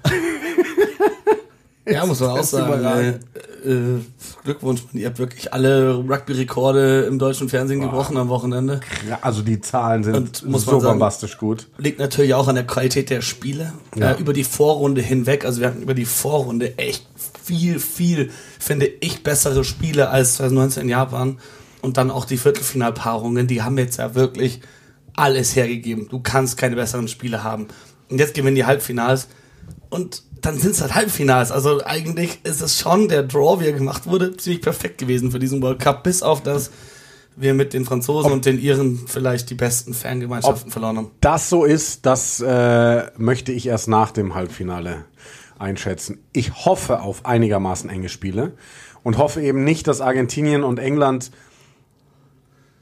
ja, 1.86 2.06
muss 2.06 2.20
man 2.20 2.30
auch 2.30 2.42
sagen. 2.42 2.84
Äh, 2.84 3.68
äh, 3.68 4.00
Glückwunsch, 4.44 4.82
ihr 4.92 5.06
habt 5.06 5.18
wirklich 5.18 5.52
alle 5.52 5.96
Rugby-Rekorde 5.96 7.04
im 7.04 7.18
deutschen 7.18 7.48
Fernsehen 7.48 7.80
Boah. 7.80 7.86
gebrochen 7.86 8.16
am 8.16 8.28
Wochenende. 8.28 8.80
Ja, 9.08 9.18
also 9.22 9.42
die 9.42 9.60
Zahlen 9.60 10.04
sind 10.04 10.36
so 10.36 10.58
sagen, 10.58 10.82
bombastisch 10.82 11.38
gut. 11.38 11.68
Liegt 11.78 11.98
natürlich 11.98 12.34
auch 12.34 12.48
an 12.48 12.54
der 12.54 12.66
Qualität 12.66 13.10
der 13.10 13.22
Spiele. 13.22 13.72
Ja. 13.96 14.12
Äh, 14.12 14.20
über 14.20 14.32
die 14.32 14.44
Vorrunde 14.44 15.00
hinweg, 15.00 15.44
also 15.44 15.60
wir 15.60 15.68
hatten 15.68 15.82
über 15.82 15.94
die 15.94 16.04
Vorrunde 16.04 16.78
echt 16.78 17.06
viel, 17.44 17.78
viel, 17.78 18.30
finde 18.58 18.86
ich, 18.86 19.22
bessere 19.22 19.64
Spiele 19.64 20.08
als 20.08 20.36
2019 20.36 20.84
in 20.84 20.88
Japan. 20.88 21.38
Und 21.82 21.98
dann 21.98 22.10
auch 22.10 22.24
die 22.24 22.38
Viertelfinalpaarungen, 22.38 23.46
die 23.46 23.62
haben 23.62 23.76
jetzt 23.76 23.98
ja 23.98 24.14
wirklich 24.14 24.60
alles 25.14 25.54
hergegeben. 25.54 26.08
Du 26.08 26.20
kannst 26.20 26.56
keine 26.56 26.76
besseren 26.76 27.08
Spiele 27.08 27.44
haben. 27.44 27.68
Und 28.08 28.18
jetzt 28.18 28.34
gewinnen 28.34 28.56
die 28.56 28.64
Halbfinals. 28.64 29.28
Und 29.90 30.22
dann 30.40 30.58
sind 30.58 30.72
es 30.72 30.80
halt 30.80 30.94
Halbfinals. 30.94 31.52
Also 31.52 31.84
eigentlich 31.84 32.40
ist 32.44 32.62
es 32.62 32.78
schon 32.78 33.08
der 33.08 33.22
Draw, 33.22 33.60
wie 33.60 33.66
er 33.66 33.72
gemacht 33.72 34.06
wurde, 34.06 34.36
ziemlich 34.36 34.62
perfekt 34.62 34.98
gewesen 34.98 35.30
für 35.30 35.38
diesen 35.38 35.62
World 35.62 35.78
Cup, 35.78 36.02
bis 36.02 36.22
auf 36.22 36.42
das 36.42 36.70
wir 37.36 37.54
mit 37.54 37.72
den 37.72 37.84
Franzosen 37.84 38.26
ob 38.30 38.32
und 38.32 38.46
den 38.46 38.60
Iren 38.60 39.06
vielleicht 39.06 39.50
die 39.50 39.54
besten 39.54 39.94
Fangemeinschaften 39.94 40.70
verloren 40.70 40.98
haben. 40.98 41.10
Das 41.20 41.50
so 41.50 41.64
ist, 41.64 42.06
das 42.06 42.40
äh, 42.40 43.06
möchte 43.16 43.52
ich 43.52 43.66
erst 43.66 43.88
nach 43.88 44.10
dem 44.10 44.34
Halbfinale 44.34 45.04
einschätzen. 45.58 46.18
Ich 46.32 46.64
hoffe 46.64 47.00
auf 47.00 47.26
einigermaßen 47.26 47.90
enge 47.90 48.08
Spiele 48.08 48.52
und 49.02 49.18
hoffe 49.18 49.42
eben 49.42 49.64
nicht, 49.64 49.86
dass 49.86 50.00
Argentinien 50.00 50.64
und 50.64 50.78
England 50.78 51.30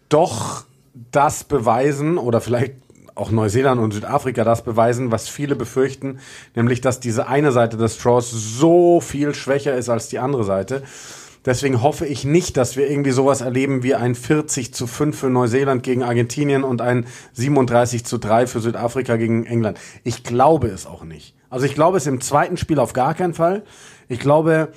doch 0.08 0.64
das 1.10 1.44
beweisen 1.44 2.18
oder 2.18 2.40
vielleicht 2.40 2.74
auch 3.14 3.30
Neuseeland 3.30 3.80
und 3.80 3.92
Südafrika 3.92 4.44
das 4.44 4.64
beweisen, 4.64 5.10
was 5.10 5.28
viele 5.28 5.56
befürchten, 5.56 6.18
nämlich 6.54 6.80
dass 6.80 7.00
diese 7.00 7.28
eine 7.28 7.52
Seite 7.52 7.76
des 7.76 7.98
Draws 7.98 8.30
so 8.30 9.00
viel 9.00 9.34
schwächer 9.34 9.74
ist 9.74 9.88
als 9.88 10.08
die 10.08 10.18
andere 10.18 10.44
Seite. 10.44 10.82
Deswegen 11.44 11.82
hoffe 11.82 12.06
ich 12.06 12.24
nicht, 12.24 12.56
dass 12.56 12.76
wir 12.76 12.88
irgendwie 12.88 13.10
sowas 13.10 13.40
erleben 13.40 13.82
wie 13.82 13.96
ein 13.96 14.14
40 14.14 14.72
zu 14.72 14.86
5 14.86 15.18
für 15.18 15.28
Neuseeland 15.28 15.82
gegen 15.82 16.04
Argentinien 16.04 16.62
und 16.62 16.80
ein 16.80 17.06
37 17.32 18.04
zu 18.04 18.18
3 18.18 18.46
für 18.46 18.60
Südafrika 18.60 19.16
gegen 19.16 19.44
England. 19.44 19.78
Ich 20.04 20.22
glaube 20.22 20.68
es 20.68 20.86
auch 20.86 21.02
nicht. 21.02 21.34
Also 21.52 21.66
ich 21.66 21.74
glaube 21.74 21.98
es 21.98 22.06
im 22.06 22.22
zweiten 22.22 22.56
Spiel 22.56 22.78
auf 22.78 22.94
gar 22.94 23.12
keinen 23.12 23.34
Fall. 23.34 23.62
Ich 24.08 24.18
glaube, 24.18 24.72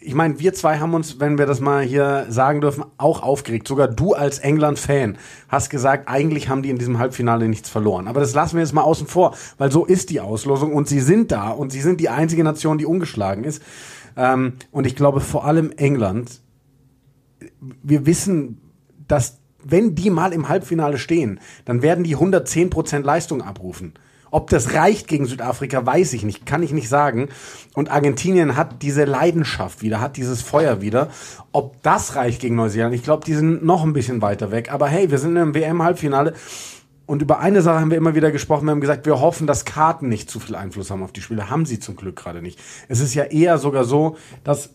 ich 0.00 0.14
meine, 0.14 0.38
wir 0.38 0.54
zwei 0.54 0.78
haben 0.78 0.94
uns, 0.94 1.20
wenn 1.20 1.36
wir 1.36 1.44
das 1.44 1.60
mal 1.60 1.82
hier 1.82 2.24
sagen 2.30 2.62
dürfen, 2.62 2.86
auch 2.96 3.22
aufgeregt. 3.22 3.68
Sogar 3.68 3.88
du 3.88 4.14
als 4.14 4.38
England-Fan 4.38 5.18
hast 5.50 5.68
gesagt, 5.68 6.08
eigentlich 6.08 6.48
haben 6.48 6.62
die 6.62 6.70
in 6.70 6.78
diesem 6.78 6.98
Halbfinale 6.98 7.50
nichts 7.50 7.68
verloren. 7.68 8.08
Aber 8.08 8.20
das 8.20 8.32
lassen 8.32 8.56
wir 8.56 8.62
jetzt 8.62 8.72
mal 8.72 8.80
außen 8.80 9.06
vor, 9.06 9.36
weil 9.58 9.70
so 9.70 9.84
ist 9.84 10.08
die 10.08 10.22
Auslosung 10.22 10.72
und 10.72 10.88
sie 10.88 11.00
sind 11.00 11.30
da 11.30 11.50
und 11.50 11.70
sie 11.70 11.82
sind 11.82 12.00
die 12.00 12.08
einzige 12.08 12.44
Nation, 12.44 12.78
die 12.78 12.86
ungeschlagen 12.86 13.44
ist. 13.44 13.60
Ähm, 14.16 14.54
und 14.70 14.86
ich 14.86 14.96
glaube 14.96 15.20
vor 15.20 15.44
allem 15.44 15.70
England, 15.76 16.40
wir 17.82 18.06
wissen, 18.06 18.58
dass 19.06 19.36
wenn 19.62 19.94
die 19.94 20.08
mal 20.08 20.32
im 20.32 20.48
Halbfinale 20.48 20.96
stehen, 20.96 21.40
dann 21.66 21.82
werden 21.82 22.04
die 22.04 22.16
110% 22.16 23.02
Leistung 23.02 23.42
abrufen. 23.42 23.92
Ob 24.34 24.50
das 24.50 24.74
reicht 24.74 25.06
gegen 25.06 25.26
Südafrika, 25.26 25.86
weiß 25.86 26.12
ich 26.14 26.24
nicht, 26.24 26.44
kann 26.44 26.64
ich 26.64 26.72
nicht 26.72 26.88
sagen. 26.88 27.28
Und 27.72 27.88
Argentinien 27.88 28.56
hat 28.56 28.82
diese 28.82 29.04
Leidenschaft 29.04 29.80
wieder, 29.80 30.00
hat 30.00 30.16
dieses 30.16 30.42
Feuer 30.42 30.80
wieder. 30.80 31.08
Ob 31.52 31.80
das 31.84 32.16
reicht 32.16 32.40
gegen 32.40 32.56
Neuseeland, 32.56 32.96
ich 32.96 33.04
glaube, 33.04 33.24
die 33.24 33.34
sind 33.34 33.64
noch 33.64 33.84
ein 33.84 33.92
bisschen 33.92 34.22
weiter 34.22 34.50
weg. 34.50 34.72
Aber 34.72 34.88
hey, 34.88 35.08
wir 35.12 35.18
sind 35.18 35.36
im 35.36 35.54
WM-Halbfinale. 35.54 36.34
Und 37.06 37.22
über 37.22 37.38
eine 37.38 37.62
Sache 37.62 37.78
haben 37.78 37.92
wir 37.92 37.96
immer 37.96 38.16
wieder 38.16 38.32
gesprochen. 38.32 38.66
Wir 38.66 38.72
haben 38.72 38.80
gesagt, 38.80 39.06
wir 39.06 39.20
hoffen, 39.20 39.46
dass 39.46 39.64
Karten 39.64 40.08
nicht 40.08 40.28
zu 40.28 40.40
viel 40.40 40.56
Einfluss 40.56 40.90
haben 40.90 41.04
auf 41.04 41.12
die 41.12 41.22
Spiele. 41.22 41.48
Haben 41.48 41.64
sie 41.64 41.78
zum 41.78 41.94
Glück 41.94 42.16
gerade 42.16 42.42
nicht. 42.42 42.58
Es 42.88 42.98
ist 42.98 43.14
ja 43.14 43.22
eher 43.22 43.58
sogar 43.58 43.84
so, 43.84 44.16
dass 44.42 44.70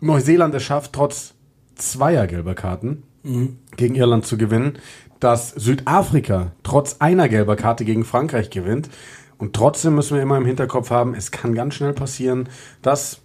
Neuseeland 0.00 0.54
es 0.54 0.62
schafft, 0.62 0.92
trotz 0.92 1.34
zweier 1.74 2.28
gelber 2.28 2.54
Karten 2.54 3.02
gegen 3.22 3.94
Irland 3.94 4.26
zu 4.26 4.36
gewinnen, 4.36 4.78
dass 5.20 5.50
Südafrika 5.50 6.52
trotz 6.62 6.96
einer 6.98 7.28
gelber 7.28 7.56
Karte 7.56 7.84
gegen 7.84 8.04
Frankreich 8.04 8.50
gewinnt. 8.50 8.90
Und 9.38 9.54
trotzdem 9.54 9.94
müssen 9.94 10.16
wir 10.16 10.22
immer 10.22 10.36
im 10.36 10.46
Hinterkopf 10.46 10.90
haben, 10.90 11.14
es 11.14 11.30
kann 11.30 11.54
ganz 11.54 11.74
schnell 11.74 11.92
passieren, 11.92 12.48
dass 12.80 13.22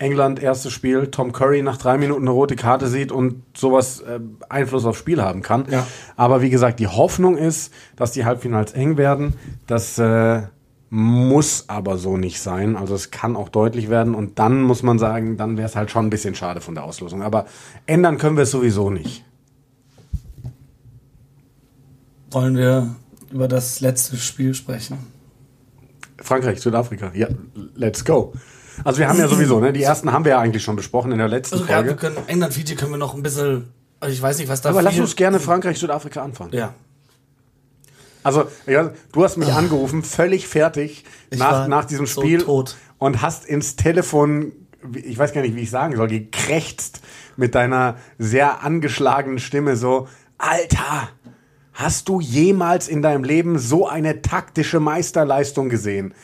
England 0.00 0.42
erstes 0.42 0.72
Spiel, 0.72 1.08
Tom 1.08 1.32
Curry 1.32 1.62
nach 1.62 1.76
drei 1.76 1.98
Minuten 1.98 2.22
eine 2.22 2.30
rote 2.30 2.56
Karte 2.56 2.88
sieht 2.88 3.12
und 3.12 3.42
sowas 3.54 4.00
äh, 4.00 4.18
Einfluss 4.48 4.86
aufs 4.86 4.98
Spiel 4.98 5.22
haben 5.22 5.42
kann. 5.42 5.66
Ja. 5.70 5.86
Aber 6.16 6.40
wie 6.40 6.50
gesagt, 6.50 6.80
die 6.80 6.88
Hoffnung 6.88 7.36
ist, 7.36 7.72
dass 7.96 8.12
die 8.12 8.24
Halbfinals 8.24 8.72
eng 8.72 8.96
werden. 8.96 9.34
Das 9.66 9.98
äh, 9.98 10.42
muss 10.88 11.68
aber 11.68 11.98
so 11.98 12.16
nicht 12.16 12.40
sein. 12.40 12.76
Also 12.76 12.94
es 12.94 13.10
kann 13.10 13.36
auch 13.36 13.50
deutlich 13.50 13.90
werden 13.90 14.14
und 14.14 14.38
dann 14.38 14.62
muss 14.62 14.82
man 14.82 14.98
sagen, 14.98 15.36
dann 15.36 15.56
wäre 15.58 15.68
es 15.68 15.76
halt 15.76 15.90
schon 15.90 16.06
ein 16.06 16.10
bisschen 16.10 16.34
schade 16.34 16.60
von 16.60 16.74
der 16.74 16.84
Auslosung. 16.84 17.22
Aber 17.22 17.44
ändern 17.86 18.16
können 18.16 18.36
wir 18.36 18.44
es 18.44 18.50
sowieso 18.50 18.90
nicht. 18.90 19.24
Wollen 22.30 22.56
wir 22.56 22.94
über 23.30 23.48
das 23.48 23.80
letzte 23.80 24.16
Spiel 24.16 24.54
sprechen? 24.54 24.98
Frankreich, 26.20 26.60
Südafrika. 26.60 27.10
Ja, 27.14 27.28
let's 27.74 28.04
go. 28.04 28.32
Also 28.84 28.98
wir 28.98 29.08
haben 29.08 29.18
ja 29.18 29.28
sowieso, 29.28 29.60
ne, 29.60 29.72
die 29.72 29.82
ersten 29.82 30.12
haben 30.12 30.24
wir 30.24 30.32
ja 30.32 30.40
eigentlich 30.40 30.62
schon 30.62 30.76
besprochen 30.76 31.12
in 31.12 31.18
der 31.18 31.28
letzten 31.28 31.56
Also 31.56 31.66
ja, 31.66 31.84
wir 31.84 31.96
Folge. 31.96 31.96
können 31.96 32.16
England 32.28 32.54
Fiji 32.54 32.76
können 32.76 32.92
wir 32.92 32.98
noch 32.98 33.14
ein 33.14 33.22
bisschen 33.22 33.68
also 34.00 34.14
ich 34.14 34.22
weiß 34.22 34.38
nicht, 34.38 34.48
was 34.48 34.62
da 34.62 34.70
aber 34.70 34.82
lass 34.82 34.98
uns 34.98 35.14
gerne 35.14 35.38
Frankreich, 35.38 35.78
Südafrika 35.78 36.22
anfangen. 36.22 36.54
Ja. 36.54 36.74
Also, 38.22 38.48
ja, 38.66 38.92
du 39.12 39.24
hast 39.24 39.36
mich 39.36 39.52
angerufen, 39.52 40.02
völlig 40.02 40.46
fertig 40.46 41.04
Ich 41.30 41.38
nach, 41.38 41.68
nach 41.68 41.84
diesem 41.84 42.06
so 42.06 42.20
Spiel 42.20 42.42
tot. 42.42 42.76
und 42.98 43.22
hast 43.22 43.46
ins 43.46 43.76
Telefon, 43.76 44.52
ich 44.94 45.16
weiß 45.16 45.32
gar 45.32 45.42
nicht, 45.42 45.54
wie 45.54 45.60
ich 45.60 45.70
sagen 45.70 45.96
soll, 45.96 46.08
gekrächzt 46.08 47.00
mit 47.36 47.54
deiner 47.54 47.96
sehr 48.18 48.62
angeschlagenen 48.62 49.38
Stimme 49.38 49.76
so, 49.76 50.08
Alter, 50.36 51.10
hast 51.80 52.08
du 52.08 52.20
jemals 52.20 52.88
in 52.88 53.02
deinem 53.02 53.24
Leben 53.24 53.58
so 53.58 53.88
eine 53.88 54.22
taktische 54.22 54.80
Meisterleistung 54.80 55.68
gesehen? 55.68 56.14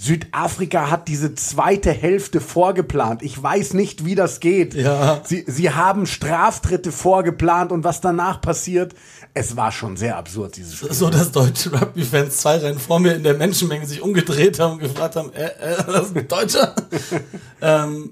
Südafrika 0.00 0.90
hat 0.90 1.08
diese 1.08 1.34
zweite 1.34 1.90
Hälfte 1.90 2.40
vorgeplant. 2.40 3.22
Ich 3.22 3.40
weiß 3.42 3.74
nicht, 3.74 4.04
wie 4.04 4.14
das 4.14 4.38
geht. 4.38 4.74
Ja. 4.74 5.20
Sie, 5.24 5.44
sie 5.46 5.70
haben 5.72 6.06
Straftritte 6.06 6.92
vorgeplant 6.92 7.72
und 7.72 7.82
was 7.82 8.00
danach 8.00 8.40
passiert, 8.40 8.94
es 9.34 9.56
war 9.56 9.72
schon 9.72 9.96
sehr 9.96 10.16
absurd, 10.16 10.56
dieses 10.56 10.76
Spiel. 10.76 10.92
So, 10.92 11.10
dass 11.10 11.32
deutsche 11.32 11.72
Rugby-Fans 11.72 12.36
zwei 12.36 12.58
Reihen 12.58 12.78
vor 12.78 13.00
mir 13.00 13.14
in 13.14 13.24
der 13.24 13.34
Menschenmenge 13.34 13.86
sich 13.86 14.00
umgedreht 14.00 14.60
haben 14.60 14.74
und 14.74 14.78
gefragt 14.78 15.16
haben, 15.16 15.32
äh, 15.32 15.46
äh, 15.46 15.84
das 15.84 16.06
ist 16.06 16.16
ein 16.16 16.28
Deutscher? 16.28 16.74
ähm, 17.60 18.10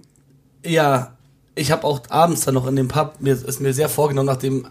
ja, 0.65 1.17
ich 1.55 1.71
habe 1.71 1.85
auch 1.85 2.01
abends 2.11 2.45
dann 2.45 2.55
noch 2.55 2.67
in 2.67 2.75
dem 2.75 2.89
Pub, 2.89 3.15
mir 3.21 3.35
ist 3.35 3.61
mir 3.61 3.73
sehr 3.73 3.89
vorgenommen, 3.89 4.27
nachdem 4.27 4.67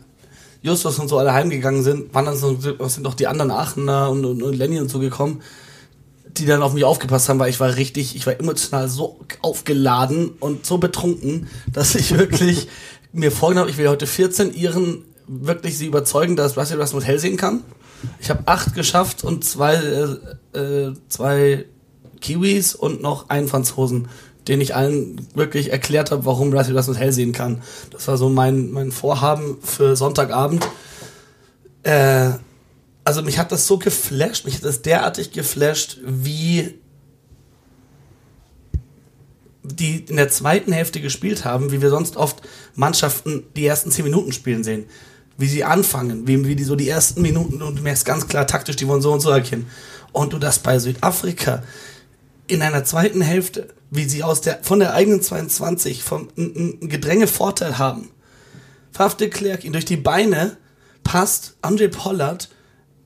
Justus 0.66 0.98
und 0.98 1.08
so 1.08 1.20
alle 1.20 1.32
heimgegangen 1.32 1.84
sind, 1.84 2.12
waren 2.16 2.26
dann 2.26 2.36
so, 2.36 2.58
sind 2.60 3.04
noch 3.04 3.14
die 3.14 3.28
anderen 3.28 3.52
Aachener 3.52 4.10
und, 4.10 4.26
und, 4.26 4.42
und 4.42 4.56
Lenny 4.56 4.80
und 4.80 4.90
so 4.90 4.98
gekommen, 4.98 5.44
die 6.26 6.48
dann 6.48 6.64
auf 6.64 6.74
mich 6.74 6.84
aufgepasst 6.84 7.30
haben, 7.30 7.38
weil 7.38 7.52
ich 7.52 7.60
war 7.60 7.76
richtig, 7.76 8.16
ich 8.16 8.26
war 8.26 8.40
emotional 8.40 8.90
so 8.90 9.20
aufgeladen 9.42 10.32
und 10.40 10.66
so 10.66 10.80
betrunken, 10.80 11.48
dass 11.72 11.94
ich 11.94 12.18
wirklich 12.18 12.68
mir 13.14 13.32
vorgenommen 13.32 13.66
habe, 13.66 13.72
ich 13.72 13.78
will 13.78 13.90
heute 13.90 14.08
14 14.08 14.56
Iren 14.56 15.04
wirklich 15.28 15.78
sie 15.78 15.86
überzeugen, 15.86 16.36
dass 16.36 16.58
Russell 16.58 16.82
Rasmus 16.82 17.06
hell 17.06 17.20
sehen 17.20 17.38
kann. 17.38 17.62
Ich 18.20 18.32
habe 18.32 18.42
acht 18.48 18.74
geschafft 18.74 19.24
und 19.24 19.46
zwei, 19.46 19.76
äh, 20.54 20.60
äh, 20.60 20.94
zwei 21.10 21.66
Kiwis 22.22 22.74
und 22.74 23.04
noch 23.04 23.30
einen 23.30 23.48
Franzosen, 23.48 24.08
den 24.48 24.62
ich 24.62 24.76
allen 24.76 25.28
wirklich 25.34 25.72
erklärt 25.72 26.12
habe, 26.12 26.26
warum 26.26 26.54
Russell 26.54 26.78
Rasmus 26.78 26.98
hell 26.98 27.12
sehen 27.12 27.32
kann. 27.32 27.62
Das 27.92 28.08
war 28.08 28.18
so 28.18 28.30
mein, 28.30 28.72
mein 28.72 28.92
Vorhaben 28.92 29.58
für 29.62 29.96
Sonntagabend. 29.96 30.68
Äh, 31.84 32.32
also 33.04 33.22
mich 33.22 33.38
hat 33.38 33.52
das 33.52 33.68
so 33.68 33.78
geflasht, 33.78 34.46
mich 34.46 34.56
hat 34.56 34.66
das 34.66 34.82
derartig 34.82 35.32
geflasht, 35.32 36.00
wie 36.06 36.76
die 39.64 40.06
in 40.08 40.16
der 40.16 40.30
zweiten 40.30 40.72
Hälfte 40.72 41.02
gespielt 41.02 41.46
haben, 41.46 41.72
wie 41.72 41.82
wir 41.82 41.90
sonst 41.90 42.18
oft 42.18 42.42
Mannschaften 42.76 43.44
die 43.56 43.66
ersten 43.66 43.92
zehn 43.92 44.06
Minuten 44.06 44.32
spielen 44.32 44.64
sehen. 44.64 44.86
Wie 45.38 45.48
sie 45.48 45.64
anfangen, 45.64 46.28
wie, 46.28 46.46
wie 46.46 46.56
die 46.56 46.64
so 46.64 46.76
die 46.76 46.88
ersten 46.88 47.22
Minuten 47.22 47.62
und 47.62 47.80
du 47.80 47.84
merkst 47.84 48.06
ganz 48.06 48.28
klar 48.28 48.48
taktisch, 48.48 48.78
die 48.78 48.88
wollen 48.88 49.02
so 49.02 49.12
und 49.12 49.20
so 49.20 49.32
erkennen. 49.32 49.68
Und 50.12 50.34
du 50.34 50.40
das 50.40 50.60
bei 50.60 50.80
Südafrika 50.80 51.62
in 52.48 52.62
einer 52.62 52.86
zweiten 52.86 53.22
Hälfte, 53.22 53.68
wie 53.90 54.06
sie 54.06 54.24
aus 54.24 54.42
der, 54.42 54.64
von 54.64 54.80
der 54.80 54.94
eigenen 54.94 55.22
22 55.22 56.04
vom, 56.04 56.30
einen 56.38 56.90
Gedrängevorteil 56.90 57.78
haben. 57.78 58.10
Faf 58.92 59.16
de 59.16 59.30
Klerk 59.30 59.64
ihn 59.64 59.74
durch 59.74 59.86
die 59.86 59.98
Beine 59.98 60.58
passt, 61.04 61.56
Andre 61.62 61.90
Pollard 61.90 62.50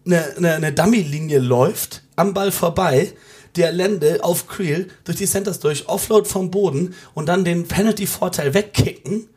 eine, 0.06 0.36
eine, 0.38 0.54
eine 0.54 0.74
Dummy-Linie 0.74 1.40
läuft, 1.40 2.04
am 2.16 2.34
Ball 2.34 2.52
vorbei, 2.52 3.14
der 3.56 3.72
Lende 3.72 4.24
auf 4.24 4.48
Creel 4.48 4.88
durch 5.04 5.18
die 5.18 5.26
Centers 5.26 5.60
durch, 5.60 5.88
Offload 5.88 6.28
vom 6.28 6.52
Boden 6.52 6.94
und 7.14 7.28
dann 7.28 7.44
den 7.44 7.68
Penalty-Vorteil 7.68 8.54
wegkicken, 8.54 9.28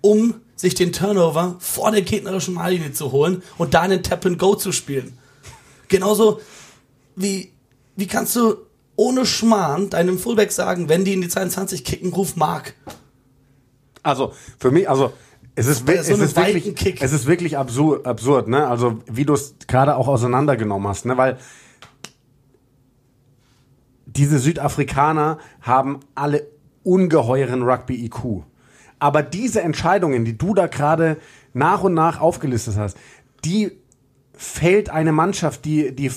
um 0.00 0.34
sich 0.56 0.74
den 0.74 0.92
Turnover 0.92 1.56
vor 1.60 1.90
der 1.90 2.02
gegnerischen 2.02 2.54
Mallinie 2.54 2.92
zu 2.92 3.12
holen 3.12 3.42
und 3.56 3.74
da 3.74 3.82
einen 3.82 4.02
Tap-and-Go 4.02 4.56
zu 4.56 4.72
spielen. 4.72 5.16
Genauso 5.88 6.40
wie, 7.16 7.52
wie 7.96 8.06
kannst 8.06 8.36
du 8.36 8.56
ohne 9.00 9.24
Schmarrn 9.24 9.88
deinem 9.88 10.18
Fullback 10.18 10.52
sagen, 10.52 10.90
wenn 10.90 11.06
die 11.06 11.14
in 11.14 11.22
die 11.22 11.28
22 11.28 11.84
kicken, 11.84 12.12
ruf 12.12 12.36
Mark. 12.36 12.74
Also 14.02 14.34
für 14.58 14.70
mich, 14.70 14.90
also 14.90 15.14
es 15.54 15.66
ist, 15.66 15.88
Ja, 15.88 16.02
so 16.02 16.12
es 16.12 16.20
ist 16.20 16.36
wirklich, 16.36 17.02
es 17.02 17.12
ist 17.12 17.26
wirklich 17.26 17.56
absurd, 17.56 18.06
absurd, 18.06 18.48
ne? 18.48 18.66
Also 18.66 19.00
wie 19.10 19.24
du 19.24 19.32
es 19.32 19.54
gerade 19.66 19.96
auch 19.96 20.06
auseinandergenommen 20.06 20.86
hast, 20.86 21.06
ne? 21.06 21.16
Weil 21.16 21.38
diese 24.04 24.38
Südafrikaner 24.38 25.38
haben 25.62 26.00
alle 26.14 26.46
ungeheuren 26.82 27.62
Rugby-IQ. 27.62 28.44
Aber 28.98 29.22
diese 29.22 29.62
Entscheidungen, 29.62 30.26
die 30.26 30.36
du 30.36 30.52
da 30.52 30.66
gerade 30.66 31.16
nach 31.54 31.82
und 31.82 31.94
nach 31.94 32.20
aufgelistet 32.20 32.76
hast, 32.76 32.98
die 33.46 33.79
fällt 34.42 34.88
eine 34.88 35.12
Mannschaft, 35.12 35.66
die, 35.66 35.94
die, 35.94 36.10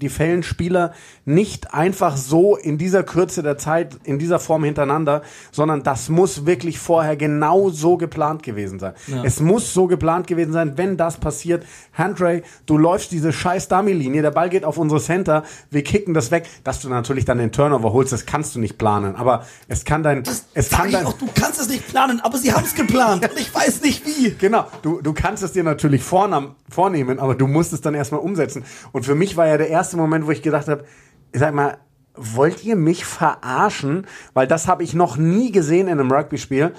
die 0.00 0.08
fällen 0.08 0.44
Spieler 0.44 0.92
nicht 1.24 1.74
einfach 1.74 2.16
so 2.16 2.56
in 2.56 2.78
dieser 2.78 3.02
Kürze 3.02 3.42
der 3.42 3.58
Zeit, 3.58 3.98
in 4.04 4.20
dieser 4.20 4.38
Form 4.38 4.62
hintereinander, 4.62 5.22
sondern 5.50 5.82
das 5.82 6.08
muss 6.08 6.46
wirklich 6.46 6.78
vorher 6.78 7.16
genau 7.16 7.68
so 7.70 7.96
geplant 7.96 8.44
gewesen 8.44 8.78
sein. 8.78 8.94
Es 9.24 9.40
muss 9.40 9.74
so 9.74 9.88
geplant 9.88 10.28
gewesen 10.28 10.52
sein, 10.52 10.78
wenn 10.78 10.96
das 10.96 11.16
passiert. 11.16 11.66
Handray, 11.92 12.44
du 12.66 12.78
läufst 12.78 13.10
diese 13.10 13.32
scheiß 13.32 13.66
Dummy-Linie, 13.66 14.22
der 14.22 14.30
Ball 14.30 14.48
geht 14.48 14.64
auf 14.64 14.78
unsere 14.78 15.00
Center, 15.00 15.42
wir 15.68 15.82
kicken 15.82 16.14
das 16.14 16.30
weg, 16.30 16.46
dass 16.62 16.80
du 16.80 16.88
natürlich 16.88 17.24
dann 17.24 17.38
den 17.38 17.50
Turnover 17.50 17.92
holst, 17.92 18.12
das 18.12 18.26
kannst 18.26 18.54
du 18.54 18.60
nicht 18.60 18.78
planen, 18.78 19.16
aber 19.16 19.44
es 19.66 19.84
kann 19.84 20.04
dein, 20.04 20.22
es 20.54 20.70
Sag 20.70 20.78
kann 20.78 20.88
ich 20.88 20.94
dein, 20.94 21.06
auch, 21.06 21.14
du 21.14 21.26
kannst 21.34 21.60
es 21.60 21.68
nicht 21.68 21.88
planen, 21.88 22.20
aber 22.20 22.38
sie 22.38 22.52
haben 22.52 22.64
es 22.64 22.76
geplant 22.76 23.28
und 23.28 23.40
ich 23.40 23.52
weiß 23.52 23.82
nicht 23.82 24.06
wie. 24.06 24.36
Genau, 24.38 24.66
du, 24.82 25.00
du 25.02 25.12
kannst 25.12 25.42
es 25.42 25.50
dir 25.50 25.64
natürlich 25.64 26.04
vornehmen, 26.04 27.18
aber 27.18 27.34
du 27.34 27.55
musst 27.56 27.72
es 27.72 27.80
dann 27.80 27.94
erstmal 27.94 28.20
umsetzen. 28.20 28.64
Und 28.92 29.06
für 29.06 29.14
mich 29.14 29.36
war 29.36 29.46
ja 29.46 29.56
der 29.56 29.70
erste 29.70 29.96
Moment, 29.96 30.26
wo 30.26 30.30
ich 30.30 30.42
gedacht 30.42 30.68
habe, 30.68 30.84
sag 31.32 31.54
mal, 31.54 31.78
wollt 32.14 32.62
ihr 32.64 32.76
mich 32.76 33.06
verarschen? 33.06 34.06
Weil 34.34 34.46
das 34.46 34.68
habe 34.68 34.82
ich 34.84 34.92
noch 34.92 35.16
nie 35.16 35.52
gesehen 35.52 35.88
in 35.88 35.98
einem 35.98 36.12
Rugby-Spiel, 36.12 36.74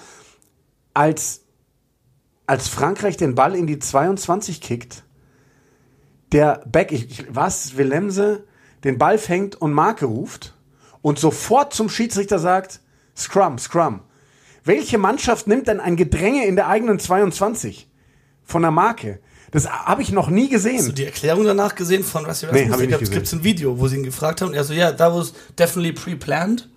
als, 0.94 1.46
als 2.46 2.68
Frankreich 2.68 3.18
den 3.18 3.34
Ball 3.34 3.56
in 3.56 3.66
die 3.66 3.80
22 3.80 4.62
kickt, 4.62 5.04
der 6.32 6.64
Beck, 6.68 6.92
ich, 6.92 7.10
ich, 7.10 7.26
was, 7.30 7.76
Willemse, 7.78 8.46
den 8.84 9.00
Ball 9.00 9.18
fängt 9.18 9.56
und 9.56 9.74
Marke 9.74 10.06
ruft 10.06 10.56
und 11.02 11.18
sofort 11.18 11.74
zum 11.74 11.90
Schiedsrichter 11.90 12.38
sagt, 12.38 12.82
Scrum, 13.16 13.58
Scrum. 13.58 14.02
Welche 14.64 14.98
Mannschaft 14.98 15.48
nimmt 15.48 15.68
denn 15.68 15.80
ein 15.80 15.96
Gedränge 15.96 16.46
in 16.46 16.56
der 16.56 16.68
eigenen 16.68 17.00
22 17.00 17.90
von 18.44 18.62
der 18.62 18.72
Marke? 18.72 19.20
Das 19.52 19.70
habe 19.70 20.02
ich 20.02 20.12
noch 20.12 20.30
nie 20.30 20.44
Hast 20.52 20.66
du 20.66 20.70
gesehen. 20.72 20.96
die 20.96 21.06
Erklärung 21.06 21.46
danach 21.46 21.76
gesehen 21.76 22.04
von 22.04 22.24
Nee, 22.24 22.28
Rasmussen? 22.30 22.72
hab 22.72 22.80
ich 22.82 22.88
nicht 22.88 23.00
gesehen. 23.00 23.14
gibt 23.14 23.28
es 23.28 23.34
ein 23.34 23.44
Video, 23.44 23.80
wo 23.80 23.88
sie 23.88 23.96
ihn 23.98 24.04
gefragt 24.04 24.42
haben. 24.42 24.50
Und 24.50 24.56
er 24.56 24.64
so, 24.64 24.74
ja, 24.74 24.92
that 24.92 25.14
was 25.14 25.34
definitely 25.58 25.94
pre-planned. 25.94 26.68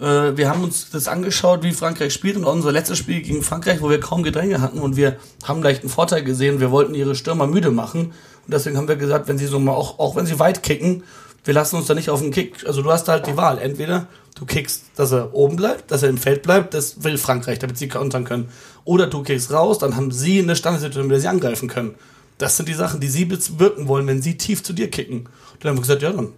Äh, 0.00 0.36
wir 0.36 0.48
haben 0.48 0.62
uns 0.64 0.90
das 0.90 1.08
angeschaut, 1.08 1.62
wie 1.62 1.72
Frankreich 1.72 2.12
spielt. 2.12 2.36
Und 2.36 2.44
unser 2.44 2.72
letztes 2.72 2.98
Spiel 2.98 3.22
gegen 3.22 3.42
Frankreich, 3.42 3.80
wo 3.80 3.88
wir 3.88 4.00
kaum 4.00 4.22
Gedränge 4.22 4.60
hatten 4.60 4.78
und 4.80 4.96
wir 4.96 5.16
haben 5.44 5.62
leicht 5.62 5.80
einen 5.82 5.90
Vorteil 5.90 6.22
gesehen. 6.24 6.60
Wir 6.60 6.70
wollten 6.70 6.94
ihre 6.94 7.14
Stürmer 7.14 7.46
müde 7.46 7.70
machen. 7.70 8.06
Und 8.46 8.52
deswegen 8.52 8.76
haben 8.76 8.88
wir 8.88 8.96
gesagt, 8.96 9.28
wenn 9.28 9.38
sie 9.38 9.46
so 9.46 9.58
mal, 9.58 9.72
auch, 9.72 9.98
auch 9.98 10.16
wenn 10.16 10.26
sie 10.26 10.38
weit 10.38 10.62
kicken, 10.62 11.04
wir 11.44 11.54
lassen 11.54 11.76
uns 11.76 11.86
da 11.86 11.94
nicht 11.94 12.10
auf 12.10 12.20
den 12.20 12.30
Kick. 12.32 12.66
Also 12.66 12.82
du 12.82 12.90
hast 12.90 13.08
halt 13.08 13.26
die 13.26 13.36
Wahl. 13.36 13.58
Entweder 13.58 14.06
du 14.34 14.46
kickst, 14.46 14.82
dass 14.96 15.12
er 15.12 15.32
oben 15.34 15.56
bleibt, 15.56 15.90
dass 15.90 16.02
er 16.02 16.08
im 16.08 16.18
Feld 16.18 16.42
bleibt, 16.42 16.74
das 16.74 17.04
will 17.04 17.16
Frankreich, 17.18 17.58
damit 17.58 17.78
sie 17.78 17.88
kontern 17.88 18.24
können. 18.24 18.48
Oder 18.84 19.06
du 19.06 19.22
kickst 19.22 19.50
raus, 19.50 19.78
dann 19.78 19.96
haben 19.96 20.10
sie 20.10 20.40
eine 20.40 20.56
Standardsituation, 20.56 21.06
mit 21.06 21.14
der 21.14 21.20
sie 21.20 21.28
angreifen 21.28 21.68
können. 21.68 21.94
Das 22.38 22.56
sind 22.56 22.68
die 22.68 22.74
Sachen, 22.74 23.00
die 23.00 23.08
sie 23.08 23.24
bewirken 23.24 23.88
wollen, 23.88 24.06
wenn 24.06 24.20
sie 24.20 24.36
tief 24.36 24.62
zu 24.62 24.72
dir 24.72 24.90
kicken. 24.90 25.20
Und 25.20 25.28
dann 25.60 25.70
haben 25.70 25.76
wir 25.78 25.82
gesagt, 25.82 26.02
ja, 26.02 26.12
dann 26.12 26.32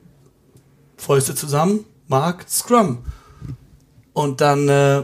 Fäuste 0.96 1.34
zusammen, 1.34 1.84
Mark, 2.08 2.46
Scrum. 2.48 2.98
Und 4.12 4.40
dann 4.40 4.68
äh, 4.68 5.02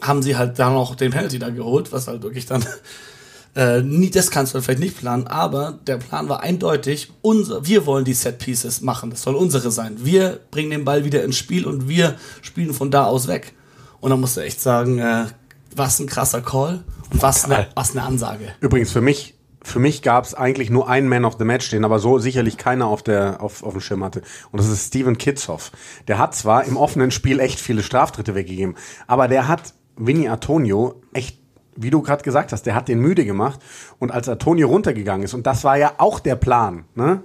haben 0.00 0.22
sie 0.22 0.36
halt 0.36 0.58
dann 0.58 0.74
noch 0.74 0.94
den 0.94 1.10
Penalty 1.10 1.38
da 1.38 1.50
geholt, 1.50 1.92
was 1.92 2.08
halt 2.08 2.22
wirklich 2.22 2.46
dann 2.46 2.64
äh, 3.56 3.82
nie, 3.82 4.10
das 4.10 4.30
kannst 4.30 4.54
du 4.54 4.60
vielleicht 4.60 4.80
nicht 4.80 4.98
planen, 4.98 5.26
aber 5.26 5.78
der 5.86 5.96
Plan 5.96 6.28
war 6.28 6.40
eindeutig, 6.42 7.10
unser, 7.22 7.66
wir 7.66 7.86
wollen 7.86 8.04
die 8.04 8.14
Set 8.14 8.38
Pieces 8.38 8.80
machen, 8.80 9.10
das 9.10 9.22
soll 9.22 9.34
unsere 9.34 9.70
sein. 9.70 9.96
Wir 10.04 10.40
bringen 10.50 10.70
den 10.70 10.84
Ball 10.84 11.04
wieder 11.04 11.24
ins 11.24 11.36
Spiel 11.36 11.66
und 11.66 11.88
wir 11.88 12.16
spielen 12.42 12.74
von 12.74 12.90
da 12.90 13.04
aus 13.04 13.26
weg. 13.26 13.54
Und 14.00 14.10
dann 14.10 14.20
musst 14.20 14.36
du 14.36 14.40
echt 14.40 14.60
sagen, 14.60 14.98
äh, 14.98 15.26
was 15.74 15.98
ein 15.98 16.06
krasser 16.06 16.42
Call 16.42 16.84
und 17.12 17.22
was 17.22 17.44
eine, 17.44 17.68
was 17.74 17.92
eine 17.92 18.02
Ansage. 18.02 18.52
Übrigens, 18.60 18.92
für 18.92 19.00
mich, 19.00 19.38
für 19.62 19.78
mich 19.78 20.02
gab 20.02 20.24
es 20.24 20.34
eigentlich 20.34 20.70
nur 20.70 20.88
einen 20.88 21.08
Man 21.08 21.24
of 21.24 21.36
the 21.38 21.44
Match, 21.44 21.70
den 21.70 21.84
aber 21.84 21.98
so 21.98 22.18
sicherlich 22.18 22.56
keiner 22.56 22.86
auf, 22.86 23.02
der, 23.02 23.42
auf, 23.42 23.62
auf 23.62 23.72
dem 23.72 23.80
Schirm 23.80 24.04
hatte. 24.04 24.22
Und 24.50 24.60
das 24.60 24.68
ist 24.68 24.88
Steven 24.88 25.18
Kitzhoff. 25.18 25.72
Der 26.08 26.18
hat 26.18 26.34
zwar 26.34 26.64
im 26.64 26.76
offenen 26.76 27.10
Spiel 27.10 27.40
echt 27.40 27.60
viele 27.60 27.82
Straftritte 27.82 28.34
weggegeben, 28.34 28.76
aber 29.06 29.28
der 29.28 29.48
hat 29.48 29.74
Vinny 29.96 30.28
Antonio 30.28 31.02
echt 31.12 31.40
wie 31.76 31.90
du 31.90 32.02
gerade 32.02 32.22
gesagt 32.22 32.52
hast, 32.52 32.64
der 32.64 32.74
hat 32.74 32.88
den 32.88 33.00
müde 33.00 33.24
gemacht. 33.24 33.60
Und 33.98 34.10
als 34.10 34.28
Antonio 34.28 34.68
runtergegangen 34.68 35.24
ist, 35.24 35.32
und 35.32 35.46
das 35.46 35.64
war 35.64 35.78
ja 35.78 35.94
auch 35.96 36.20
der 36.20 36.36
Plan, 36.36 36.84
ne? 36.94 37.22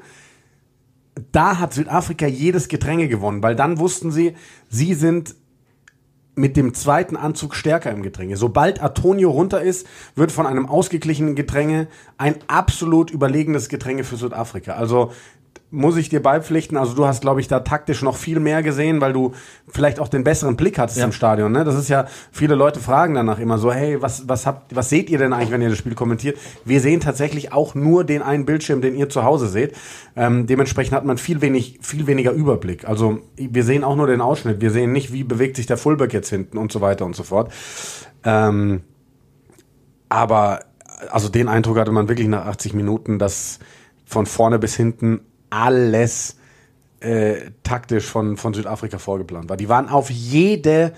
da 1.32 1.60
hat 1.60 1.74
Südafrika 1.74 2.28
jedes 2.28 2.68
Gedränge 2.68 3.08
gewonnen, 3.08 3.42
weil 3.42 3.56
dann 3.56 3.80
wussten 3.80 4.12
sie, 4.12 4.36
sie 4.70 4.94
sind 4.94 5.36
mit 6.36 6.58
dem 6.58 6.74
zweiten 6.74 7.15
Anzug 7.15 7.56
stärker 7.56 7.92
im 7.92 8.04
Gedränge. 8.04 8.38
Sobald 8.38 8.82
Antonio 8.82 9.32
runter 9.32 9.62
ist, 9.62 9.88
wird 10.15 10.32
von 10.32 10.46
einem 10.46 10.68
ausgeglichenen 10.68 11.36
Gedränge 11.36 11.88
ein 12.18 12.36
absolut 12.48 13.10
überlegenes 13.10 13.70
Gedränge 13.70 14.04
für 14.04 14.18
Südafrika. 14.18 14.74
Also 14.74 15.12
muss 15.75 15.98
ich 15.98 16.10
dir 16.10 16.22
beipflichten. 16.22 16.77
Also 16.77 16.96
du 16.96 17.05
hast, 17.05 17.22
glaube 17.22 17.41
ich, 17.41 17.48
da 17.48 17.60
taktisch 17.60 18.01
noch 18.01 18.15
viel 18.15 18.39
mehr 18.39 18.63
gesehen, 18.63 19.01
weil 19.01 19.13
du 19.13 19.34
vielleicht 19.67 20.00
auch 20.00 20.08
den 20.08 20.24
besseren 20.24 20.55
Blick 20.55 20.79
hattest 20.79 20.98
ja. 20.98 21.05
im 21.05 21.12
Stadion. 21.12 21.51
Ne? 21.51 21.63
Das 21.63 21.75
ist 21.75 21.89
ja, 21.89 22.08
viele 22.32 22.55
Leute 22.55 22.79
fragen 22.79 23.13
danach 23.13 23.39
immer 23.39 23.58
so, 23.58 23.72
hey, 23.72 24.01
was, 24.01 24.27
was 24.27 24.46
habt, 24.46 24.75
was 24.75 24.89
seht 24.89 25.10
ihr 25.10 25.17
denn 25.17 25.34
eigentlich, 25.34 25.51
wenn 25.51 25.62
ihr 25.62 25.70
das 25.70 25.77
Spiel 25.77 25.96
kommentiert? 25.96 26.38
Wir 26.63 26.79
sehen 26.79 27.01
tatsächlich 27.01 27.53
auch 27.53 27.75
nur 27.75 28.03
den 28.03 28.22
einen 28.22 28.46
Bildschirm, 28.46 28.82
den 28.82 28.96
ihr 28.96 29.10
zu 29.10 29.24
Hause 29.24 29.48
seht. 29.48 29.75
Ähm, 30.15 30.48
dementsprechend 30.48 30.96
hat 30.96 31.05
man 31.05 31.17
viel 31.17 31.41
wenig, 31.41 31.79
viel 31.82 32.08
weniger 32.08 32.32
Überblick. 32.32 32.88
Also 32.88 33.20
wir 33.36 33.63
sehen 33.63 33.84
auch 33.84 33.96
nur 33.96 34.08
den 34.08 34.22
Ausschnitt. 34.22 34.62
Wir 34.62 34.72
sehen 34.72 34.91
nicht, 34.91 35.12
wie 35.12 35.24
bewegt 35.24 35.58
sich 35.58 35.65
der 35.65 35.77
Fullback 35.77 36.13
jetzt 36.13 36.29
hinten 36.29 36.58
und 36.58 36.72
so 36.72 36.82
weiter 36.82 37.05
und 37.05 37.15
so 37.15 37.24
fort. 37.24 37.51
Ähm, 38.24 38.82
aber 40.10 40.62
also 41.12 41.29
den 41.29 41.48
Eindruck 41.48 41.77
hatte 41.77 41.91
man 41.91 42.08
wirklich 42.08 42.27
nach 42.27 42.46
80 42.46 42.74
Minuten, 42.74 43.20
dass 43.20 43.60
von 44.05 44.25
vorne 44.25 44.60
bis 44.60 44.75
hinten 44.75 45.22
alles 45.55 46.35
äh, 47.00 47.51
taktisch 47.63 48.05
von, 48.05 48.35
von 48.35 48.53
Südafrika 48.53 48.97
vorgeplant 48.97 49.50
war. 49.50 49.57
Die 49.57 49.69
waren 49.69 49.88
auf 49.88 50.09
jede, 50.09 50.93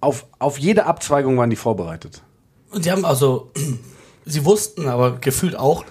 auf, 0.00 0.26
auf 0.38 0.58
jede 0.58 0.86
Abzweigung 0.86 1.38
waren 1.38 1.50
die 1.50 1.56
vorbereitet. 1.56 2.22
Und 2.70 2.82
sie 2.82 2.90
haben 2.90 3.04
also, 3.04 3.52
sie 4.26 4.44
wussten 4.44 4.88
aber 4.88 5.18
gefühlt 5.18 5.56
auch, 5.56 5.84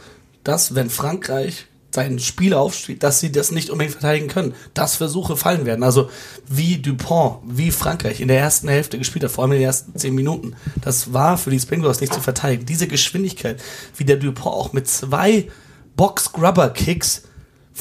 dass 0.43 0.75
wenn 0.75 0.89
Frankreich 0.89 1.67
sein 1.93 2.19
Spiel 2.19 2.53
aufsteht, 2.53 3.03
dass 3.03 3.19
sie 3.19 3.31
das 3.31 3.51
nicht 3.51 3.69
unbedingt 3.69 3.93
verteidigen 3.93 4.27
können, 4.27 4.53
dass 4.73 4.95
Versuche 4.95 5.35
fallen 5.35 5.65
werden. 5.65 5.83
Also 5.83 6.09
wie 6.47 6.77
Dupont, 6.77 7.39
wie 7.45 7.69
Frankreich 7.71 8.21
in 8.21 8.29
der 8.29 8.39
ersten 8.39 8.69
Hälfte 8.69 8.97
gespielt 8.97 9.25
hat, 9.25 9.31
vor 9.31 9.43
allem 9.43 9.53
in 9.53 9.59
den 9.59 9.67
ersten 9.67 9.97
zehn 9.97 10.15
Minuten, 10.15 10.55
das 10.81 11.13
war 11.13 11.37
für 11.37 11.49
die 11.49 11.59
Springboks 11.59 11.99
nicht 11.99 12.13
zu 12.13 12.21
verteidigen. 12.21 12.65
Diese 12.65 12.87
Geschwindigkeit, 12.87 13.61
wie 13.97 14.05
der 14.05 14.15
Dupont 14.17 14.55
auch 14.55 14.73
mit 14.73 14.87
zwei 14.87 15.49
Box-Grubber-Kicks 15.97 17.23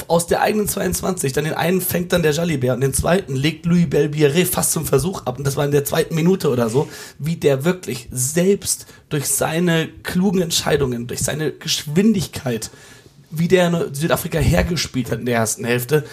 aus 0.06 0.26
der 0.26 0.40
eigenen 0.42 0.68
22, 0.68 1.32
dann 1.32 1.44
den 1.44 1.54
einen 1.54 1.80
fängt 1.80 2.12
dann 2.12 2.22
der 2.22 2.32
Jalibert 2.32 2.76
und 2.76 2.80
den 2.80 2.94
zweiten 2.94 3.34
legt 3.34 3.66
Louis 3.66 3.88
Belbiere 3.88 4.46
fast 4.46 4.72
zum 4.72 4.86
Versuch 4.86 5.26
ab 5.26 5.38
und 5.38 5.46
das 5.46 5.56
war 5.56 5.64
in 5.64 5.72
der 5.72 5.84
zweiten 5.84 6.14
Minute 6.14 6.48
oder 6.48 6.70
so, 6.70 6.88
wie 7.18 7.36
der 7.36 7.64
wirklich 7.64 8.08
selbst 8.10 8.86
durch 9.08 9.26
seine 9.26 9.88
klugen 10.02 10.42
Entscheidungen, 10.42 11.06
durch 11.06 11.20
seine 11.20 11.52
Geschwindigkeit, 11.52 12.70
wie 13.30 13.48
der 13.48 13.88
Südafrika 13.92 14.38
hergespielt 14.38 15.10
hat 15.10 15.20
in 15.20 15.26
der 15.26 15.36
ersten 15.36 15.64
Hälfte 15.64 16.04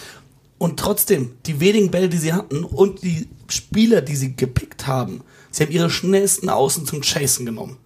und 0.58 0.78
trotzdem 0.78 1.32
die 1.46 1.60
wenigen 1.60 1.90
Bälle, 1.90 2.08
die 2.08 2.18
sie 2.18 2.32
hatten 2.32 2.64
und 2.64 3.02
die 3.02 3.28
Spieler, 3.48 4.02
die 4.02 4.16
sie 4.16 4.34
gepickt 4.34 4.86
haben, 4.86 5.22
sie 5.50 5.64
haben 5.64 5.72
ihre 5.72 5.90
schnellsten 5.90 6.48
Außen 6.48 6.84
zum 6.84 7.02
Chasen 7.02 7.46
genommen. 7.46 7.76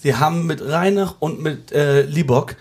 Sie 0.00 0.14
haben 0.14 0.46
mit 0.46 0.62
Reinach 0.62 1.16
und 1.18 1.42
mit 1.42 1.72
äh, 1.72 2.02
Libok 2.02 2.56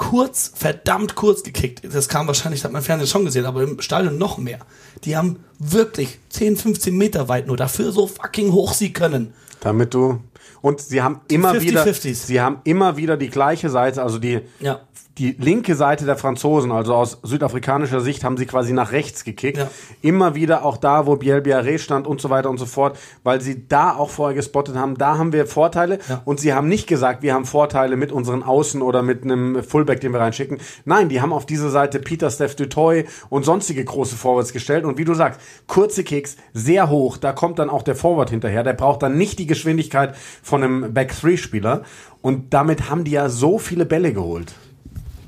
kurz, 0.00 0.50
verdammt 0.54 1.14
kurz 1.14 1.42
gekickt. 1.42 1.82
Das 1.84 2.08
kam 2.08 2.26
wahrscheinlich, 2.26 2.64
hat 2.64 2.72
man 2.72 2.80
im 2.80 2.86
Fernsehen 2.86 3.06
schon 3.06 3.26
gesehen, 3.26 3.44
aber 3.44 3.62
im 3.62 3.82
Stadion 3.82 4.16
noch 4.16 4.38
mehr. 4.38 4.60
Die 5.04 5.14
haben 5.14 5.44
wirklich 5.58 6.18
10, 6.30 6.56
15 6.56 6.96
Meter 6.96 7.28
weit 7.28 7.46
nur 7.46 7.58
dafür 7.58 7.92
so 7.92 8.06
fucking 8.06 8.50
hoch 8.50 8.72
sie 8.72 8.94
können. 8.94 9.34
Damit 9.60 9.92
du 9.92 10.20
und 10.60 10.80
sie 10.80 11.02
haben 11.02 11.20
immer 11.28 11.50
50, 11.50 11.70
wieder 11.70 11.84
50s. 11.84 12.26
sie 12.26 12.40
haben 12.40 12.58
immer 12.64 12.96
wieder 12.96 13.16
die 13.16 13.30
gleiche 13.30 13.70
Seite, 13.70 14.02
also 14.02 14.18
die 14.18 14.40
ja 14.60 14.80
die 15.20 15.36
linke 15.38 15.74
Seite 15.74 16.06
der 16.06 16.16
Franzosen, 16.16 16.72
also 16.72 16.94
aus 16.94 17.18
südafrikanischer 17.22 18.00
Sicht, 18.00 18.24
haben 18.24 18.38
sie 18.38 18.46
quasi 18.46 18.72
nach 18.72 18.92
rechts 18.92 19.22
gekickt. 19.22 19.58
Ja. 19.58 19.70
Immer 20.00 20.34
wieder 20.34 20.64
auch 20.64 20.78
da, 20.78 21.06
wo 21.06 21.16
Biel 21.16 21.40
Biarré 21.40 21.78
stand 21.78 22.06
und 22.06 22.22
so 22.22 22.30
weiter 22.30 22.48
und 22.48 22.56
so 22.56 22.64
fort, 22.64 22.98
weil 23.22 23.42
sie 23.42 23.68
da 23.68 23.94
auch 23.94 24.08
vorher 24.08 24.34
gespottet 24.34 24.76
haben, 24.76 24.96
da 24.96 25.18
haben 25.18 25.34
wir 25.34 25.46
Vorteile 25.46 25.98
ja. 26.08 26.22
und 26.24 26.40
sie 26.40 26.54
haben 26.54 26.68
nicht 26.68 26.86
gesagt, 26.86 27.22
wir 27.22 27.34
haben 27.34 27.44
Vorteile 27.44 27.96
mit 27.96 28.12
unseren 28.12 28.42
Außen 28.42 28.80
oder 28.80 29.02
mit 29.02 29.22
einem 29.22 29.62
Fullback, 29.62 30.00
den 30.00 30.12
wir 30.12 30.20
reinschicken. 30.20 30.58
Nein, 30.86 31.10
die 31.10 31.20
haben 31.20 31.34
auf 31.34 31.44
diese 31.44 31.68
Seite 31.68 31.98
Peter 31.98 32.30
Steph 32.30 32.54
Dutoy 32.54 33.04
und 33.28 33.44
sonstige 33.44 33.84
große 33.84 34.16
Forwards 34.16 34.54
gestellt 34.54 34.86
und 34.86 34.96
wie 34.96 35.04
du 35.04 35.12
sagst, 35.12 35.38
kurze 35.66 36.02
Kicks, 36.02 36.36
sehr 36.54 36.88
hoch, 36.88 37.18
da 37.18 37.32
kommt 37.32 37.58
dann 37.58 37.68
auch 37.68 37.82
der 37.82 37.94
Forward 37.94 38.30
hinterher, 38.30 38.62
der 38.62 38.72
braucht 38.72 39.02
dann 39.02 39.18
nicht 39.18 39.38
die 39.38 39.46
Geschwindigkeit 39.46 40.16
von 40.50 40.62
einem 40.62 40.92
Back-3-Spieler 40.92 41.82
und 42.20 42.52
damit 42.52 42.90
haben 42.90 43.04
die 43.04 43.12
ja 43.12 43.28
so 43.28 43.58
viele 43.58 43.86
Bälle 43.86 44.12
geholt 44.12 44.52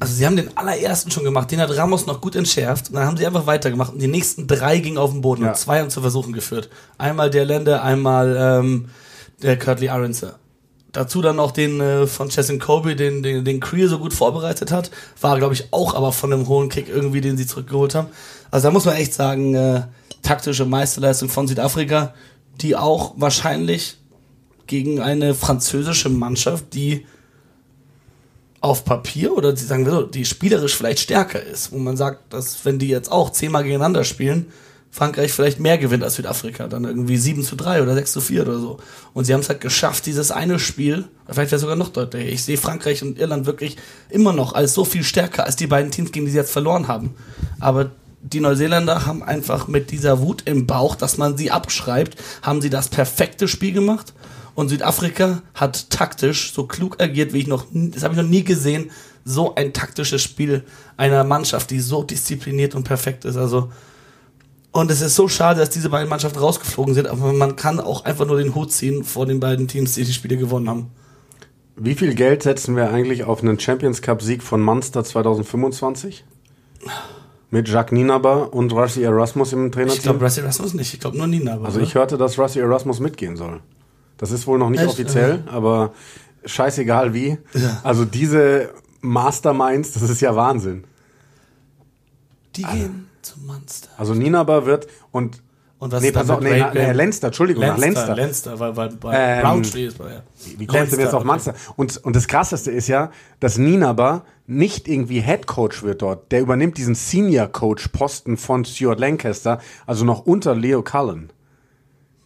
also 0.02 0.14
sie 0.14 0.26
haben 0.26 0.34
den 0.34 0.56
allerersten 0.56 1.12
schon 1.12 1.22
gemacht, 1.22 1.52
den 1.52 1.60
hat 1.60 1.76
Ramos 1.76 2.06
noch 2.06 2.20
gut 2.20 2.34
entschärft 2.34 2.88
und 2.88 2.96
dann 2.96 3.06
haben 3.06 3.16
sie 3.16 3.24
einfach 3.24 3.46
weitergemacht 3.46 3.92
und 3.92 4.02
die 4.02 4.08
nächsten 4.08 4.48
drei 4.48 4.80
gingen 4.80 4.98
auf 4.98 5.12
den 5.12 5.20
Boden 5.20 5.44
ja. 5.44 5.50
und 5.50 5.56
zwei 5.56 5.78
haben 5.78 5.90
zu 5.90 6.00
Versuchen 6.00 6.32
geführt. 6.32 6.70
Einmal 6.98 7.30
der 7.30 7.44
Länder, 7.44 7.84
einmal 7.84 8.36
ähm, 8.36 8.88
der 9.42 9.56
Curtly 9.56 9.90
Aronson. 9.90 10.32
Dazu 10.90 11.22
dann 11.22 11.36
noch 11.36 11.52
den 11.52 11.80
äh, 11.80 12.08
von 12.08 12.30
Chesson 12.30 12.58
Kobe, 12.58 12.96
den, 12.96 13.22
den, 13.22 13.44
den 13.44 13.60
Creel 13.60 13.86
so 13.86 14.00
gut 14.00 14.12
vorbereitet 14.12 14.72
hat. 14.72 14.90
War, 15.20 15.38
glaube 15.38 15.54
ich, 15.54 15.72
auch 15.72 15.94
aber 15.94 16.10
von 16.10 16.32
einem 16.32 16.48
hohen 16.48 16.68
Kick 16.68 16.88
irgendwie, 16.88 17.20
den 17.20 17.36
sie 17.36 17.46
zurückgeholt 17.46 17.94
haben. 17.94 18.08
Also 18.50 18.66
da 18.66 18.72
muss 18.72 18.84
man 18.84 18.96
echt 18.96 19.14
sagen, 19.14 19.54
äh, 19.54 19.82
taktische 20.22 20.64
Meisterleistung 20.64 21.28
von 21.28 21.46
Südafrika, 21.46 22.12
die 22.60 22.74
auch 22.74 23.14
wahrscheinlich 23.18 23.98
gegen 24.72 25.02
eine 25.02 25.34
französische 25.34 26.08
Mannschaft, 26.08 26.72
die 26.72 27.04
auf 28.62 28.86
Papier 28.86 29.36
oder 29.36 29.54
sie 29.54 29.66
sagen 29.66 29.84
wir 29.84 29.92
so, 29.92 30.02
die 30.04 30.24
spielerisch 30.24 30.74
vielleicht 30.74 31.00
stärker 31.00 31.42
ist, 31.42 31.72
wo 31.72 31.78
man 31.78 31.98
sagt, 31.98 32.32
dass 32.32 32.64
wenn 32.64 32.78
die 32.78 32.88
jetzt 32.88 33.12
auch 33.12 33.32
zehnmal 33.32 33.64
gegeneinander 33.64 34.02
spielen, 34.02 34.46
Frankreich 34.90 35.30
vielleicht 35.30 35.60
mehr 35.60 35.76
gewinnt 35.76 36.02
als 36.02 36.14
Südafrika, 36.14 36.68
dann 36.68 36.84
irgendwie 36.84 37.18
7 37.18 37.42
zu 37.42 37.54
3 37.54 37.82
oder 37.82 37.92
6 37.92 38.12
zu 38.12 38.20
4 38.22 38.42
oder 38.42 38.58
so. 38.58 38.78
Und 39.12 39.26
sie 39.26 39.34
haben 39.34 39.40
es 39.40 39.50
halt 39.50 39.60
geschafft, 39.60 40.06
dieses 40.06 40.30
eine 40.30 40.58
Spiel, 40.58 41.04
vielleicht 41.26 41.50
wäre 41.50 41.60
sogar 41.60 41.76
noch 41.76 41.90
deutlicher. 41.90 42.32
Ich 42.32 42.42
sehe 42.42 42.56
Frankreich 42.56 43.02
und 43.02 43.18
Irland 43.18 43.44
wirklich 43.44 43.76
immer 44.08 44.32
noch 44.32 44.54
als 44.54 44.72
so 44.72 44.86
viel 44.86 45.04
stärker 45.04 45.44
als 45.44 45.56
die 45.56 45.66
beiden 45.66 45.90
Teams, 45.90 46.12
gegen 46.12 46.24
die 46.24 46.32
sie 46.32 46.38
jetzt 46.38 46.52
verloren 46.52 46.88
haben. 46.88 47.14
Aber 47.60 47.90
die 48.22 48.40
Neuseeländer 48.40 49.04
haben 49.04 49.22
einfach 49.22 49.68
mit 49.68 49.90
dieser 49.90 50.20
Wut 50.20 50.44
im 50.46 50.66
Bauch, 50.66 50.94
dass 50.94 51.18
man 51.18 51.36
sie 51.36 51.50
abschreibt, 51.50 52.16
haben 52.40 52.62
sie 52.62 52.70
das 52.70 52.88
perfekte 52.88 53.48
Spiel 53.48 53.74
gemacht 53.74 54.14
und 54.54 54.68
Südafrika 54.68 55.42
hat 55.54 55.90
taktisch 55.90 56.52
so 56.52 56.66
klug 56.66 57.00
agiert, 57.00 57.32
wie 57.32 57.38
ich 57.38 57.46
noch, 57.46 57.66
das 57.72 58.02
habe 58.02 58.14
ich 58.14 58.20
noch 58.20 58.28
nie 58.28 58.44
gesehen, 58.44 58.90
so 59.24 59.54
ein 59.54 59.72
taktisches 59.72 60.22
Spiel 60.22 60.64
einer 60.96 61.24
Mannschaft, 61.24 61.70
die 61.70 61.80
so 61.80 62.02
diszipliniert 62.02 62.74
und 62.74 62.84
perfekt 62.84 63.24
ist. 63.24 63.36
Also, 63.36 63.70
und 64.72 64.90
es 64.90 65.00
ist 65.00 65.14
so 65.14 65.28
schade, 65.28 65.60
dass 65.60 65.70
diese 65.70 65.90
beiden 65.90 66.08
Mannschaften 66.08 66.38
rausgeflogen 66.38 66.94
sind, 66.94 67.06
aber 67.06 67.32
man 67.32 67.56
kann 67.56 67.78
auch 67.78 68.04
einfach 68.04 68.26
nur 68.26 68.38
den 68.38 68.54
Hut 68.54 68.72
ziehen 68.72 69.04
vor 69.04 69.26
den 69.26 69.38
beiden 69.38 69.68
Teams, 69.68 69.94
die 69.94 70.04
die 70.04 70.12
Spiele 70.12 70.36
gewonnen 70.36 70.68
haben. 70.68 70.90
Wie 71.76 71.94
viel 71.94 72.14
Geld 72.14 72.42
setzen 72.42 72.76
wir 72.76 72.90
eigentlich 72.90 73.24
auf 73.24 73.42
einen 73.42 73.58
Champions 73.58 74.02
Cup 74.02 74.22
Sieg 74.22 74.42
von 74.42 74.60
Munster 74.60 75.04
2025? 75.04 76.24
Mit 77.50 77.68
Jacques 77.68 77.92
Nienaber 77.92 78.52
und 78.52 78.72
Rusty 78.72 79.02
Erasmus 79.02 79.52
im 79.52 79.70
Trainerteam? 79.70 79.96
Ich 79.96 80.02
glaube 80.02 80.24
Rusty 80.24 80.40
Erasmus 80.40 80.74
nicht, 80.74 80.94
ich 80.94 81.00
glaube 81.00 81.18
nur 81.18 81.26
Nienaber. 81.26 81.66
Also 81.66 81.80
ich 81.80 81.94
hörte, 81.94 82.16
dass 82.16 82.38
Rusty 82.38 82.60
Erasmus 82.60 82.98
mitgehen 82.98 83.36
soll. 83.36 83.60
Das 84.18 84.30
ist 84.30 84.46
wohl 84.46 84.58
noch 84.58 84.70
nicht 84.70 84.80
Echt? 84.80 84.90
offiziell, 84.90 85.44
aber 85.46 85.92
scheißegal 86.44 87.14
wie. 87.14 87.38
Ja. 87.54 87.80
Also 87.82 88.04
diese 88.04 88.70
Masterminds, 89.00 89.92
das 89.92 90.02
ist 90.02 90.20
ja 90.20 90.34
Wahnsinn. 90.36 90.84
Die 92.56 92.64
also, 92.64 92.76
gehen 92.76 93.08
zum 93.22 93.46
Monster. 93.46 93.88
Also 93.96 94.14
Ninaber 94.14 94.66
wird 94.66 94.86
und 95.10 95.42
und 95.82 95.90
was 95.90 96.00
nee, 96.00 96.12
pass 96.12 96.30
auf, 96.30 96.38
nee, 96.40 96.64
nee, 96.74 96.92
Lenster, 96.92 97.26
Entschuldigung, 97.26 97.64
Lenster, 97.64 97.80
nach 97.80 97.86
Lenster. 97.86 98.14
Lenster, 98.14 98.60
weil, 98.60 98.76
weil 98.76 98.88
bei 98.90 99.16
ähm, 99.16 99.42
Browntree 99.42 99.86
ist 99.86 99.98
bei, 99.98 100.12
ja. 100.12 100.22
Wie 100.56 100.64
kommt 100.64 100.92
denn 100.92 101.00
jetzt 101.00 101.12
auf 101.12 101.24
Monster? 101.24 101.54
Und, 101.74 101.96
und 102.04 102.14
das 102.14 102.28
Krasseste 102.28 102.70
ist 102.70 102.86
ja, 102.86 103.10
dass 103.40 103.58
Ninaber 103.58 104.24
nicht 104.46 104.86
irgendwie 104.86 105.20
Head 105.20 105.48
Coach 105.48 105.82
wird 105.82 106.02
dort. 106.02 106.30
Der 106.30 106.40
übernimmt 106.40 106.78
diesen 106.78 106.94
Senior 106.94 107.48
Coach 107.48 107.88
Posten 107.88 108.36
von 108.36 108.64
Stuart 108.64 109.00
Lancaster, 109.00 109.60
also 109.84 110.04
noch 110.04 110.24
unter 110.24 110.54
Leo 110.54 110.84
Cullen. 110.84 111.32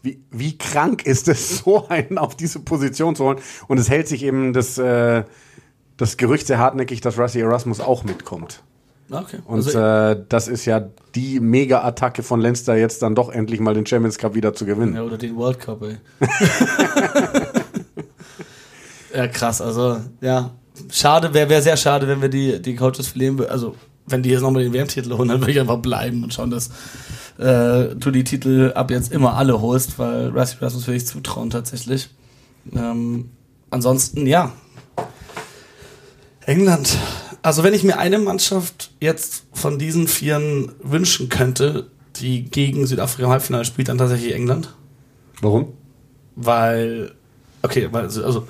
Wie, 0.07 0.21
wie 0.31 0.57
krank 0.57 1.05
ist 1.05 1.27
es, 1.27 1.59
so 1.59 1.89
einen 1.89 2.17
auf 2.17 2.37
diese 2.37 2.61
Position 2.61 3.17
zu 3.17 3.25
holen? 3.25 3.39
Und 3.67 3.79
es 3.79 3.91
hält 3.91 4.07
sich 4.07 4.23
eben 4.23 4.53
das, 4.53 4.79
äh, 4.79 5.25
das 5.97 6.17
Gerücht 6.17 6.47
sehr 6.47 6.59
hartnäckig, 6.59 7.01
dass 7.01 7.19
Rusty 7.19 7.41
Erasmus 7.41 7.81
auch 7.81 8.05
mitkommt. 8.05 8.63
Okay. 9.11 9.39
Und 9.45 9.57
Also, 9.57 9.79
äh, 9.79 10.25
das 10.29 10.49
ist 10.49 10.65
ja 10.65 10.89
die 11.15 11.41
Mega-Attacke 11.41 12.23
von 12.23 12.41
Leinster, 12.41 12.77
jetzt 12.77 13.03
dann 13.03 13.15
doch 13.15 13.31
endlich 13.31 13.61
mal 13.61 13.75
den 13.75 13.87
Champions 13.87 14.19
Cup 14.19 14.35
wieder 14.35 14.55
zu 14.55 14.65
gewinnen. 14.65 14.95
ja, 14.95 15.03
oder 15.03 15.19
den 15.19 15.37
World 15.37 15.59
Cup, 15.59 15.83
ey. 15.83 15.97
ja, 19.15 19.27
krass, 19.29 19.61
also, 19.61 19.99
ja. 20.21 20.51
Schade, 20.91 21.33
wäre 21.35 21.49
wär 21.49 21.63
sehr 21.63 21.77
schade, 21.77 22.07
wenn 22.07 22.21
wir 22.21 22.29
die, 22.29 22.61
die 22.61 22.77
Coaches 22.77 23.09
verlieren 23.09 23.39
würden. 23.39 23.51
Also, 23.51 23.75
wenn 24.07 24.23
die 24.23 24.31
jetzt 24.31 24.43
nochmal 24.43 24.63
den 24.63 24.73
WM-Titel 24.73 25.17
holen, 25.17 25.29
dann 25.29 25.41
würde 25.41 25.53
ich 25.53 25.61
einfach 25.61 25.79
bleiben 25.79 26.23
und 26.23 26.35
schauen, 26.35 26.51
dass 26.51 26.71
äh, 27.39 27.95
du 27.95 28.11
die 28.11 28.25
Titel 28.25 28.73
ab 28.75 28.91
jetzt 28.91 29.13
immer 29.13 29.35
alle 29.35 29.61
holst, 29.61 29.99
weil 29.99 30.29
Rusty 30.29 30.59
Rasmus 30.61 30.87
würde 30.87 30.97
ich 30.97 31.07
zutrauen 31.07 31.51
tatsächlich. 31.51 32.09
Ähm, 32.75 33.31
ansonsten, 33.71 34.27
ja. 34.27 34.53
England. 36.47 36.97
Also 37.43 37.63
wenn 37.63 37.75
ich 37.75 37.85
mir 37.85 37.99
eine 37.99 38.19
Mannschaft 38.19 38.91
jetzt 39.01 39.45
von 39.53 39.79
diesen 39.79 40.09
Vieren 40.09 40.73
wünschen 40.83 41.29
könnte, 41.29 41.91
die 42.17 42.45
gegen 42.45 42.87
Südafrika 42.87 43.25
im 43.25 43.31
Halbfinale 43.31 43.65
spielt, 43.65 43.89
dann 43.89 43.99
tatsächlich 43.99 44.35
England. 44.35 44.75
Warum? 45.41 45.75
Weil, 46.35 47.13
okay, 47.63 47.89
weil, 47.91 48.05
also 48.05 48.47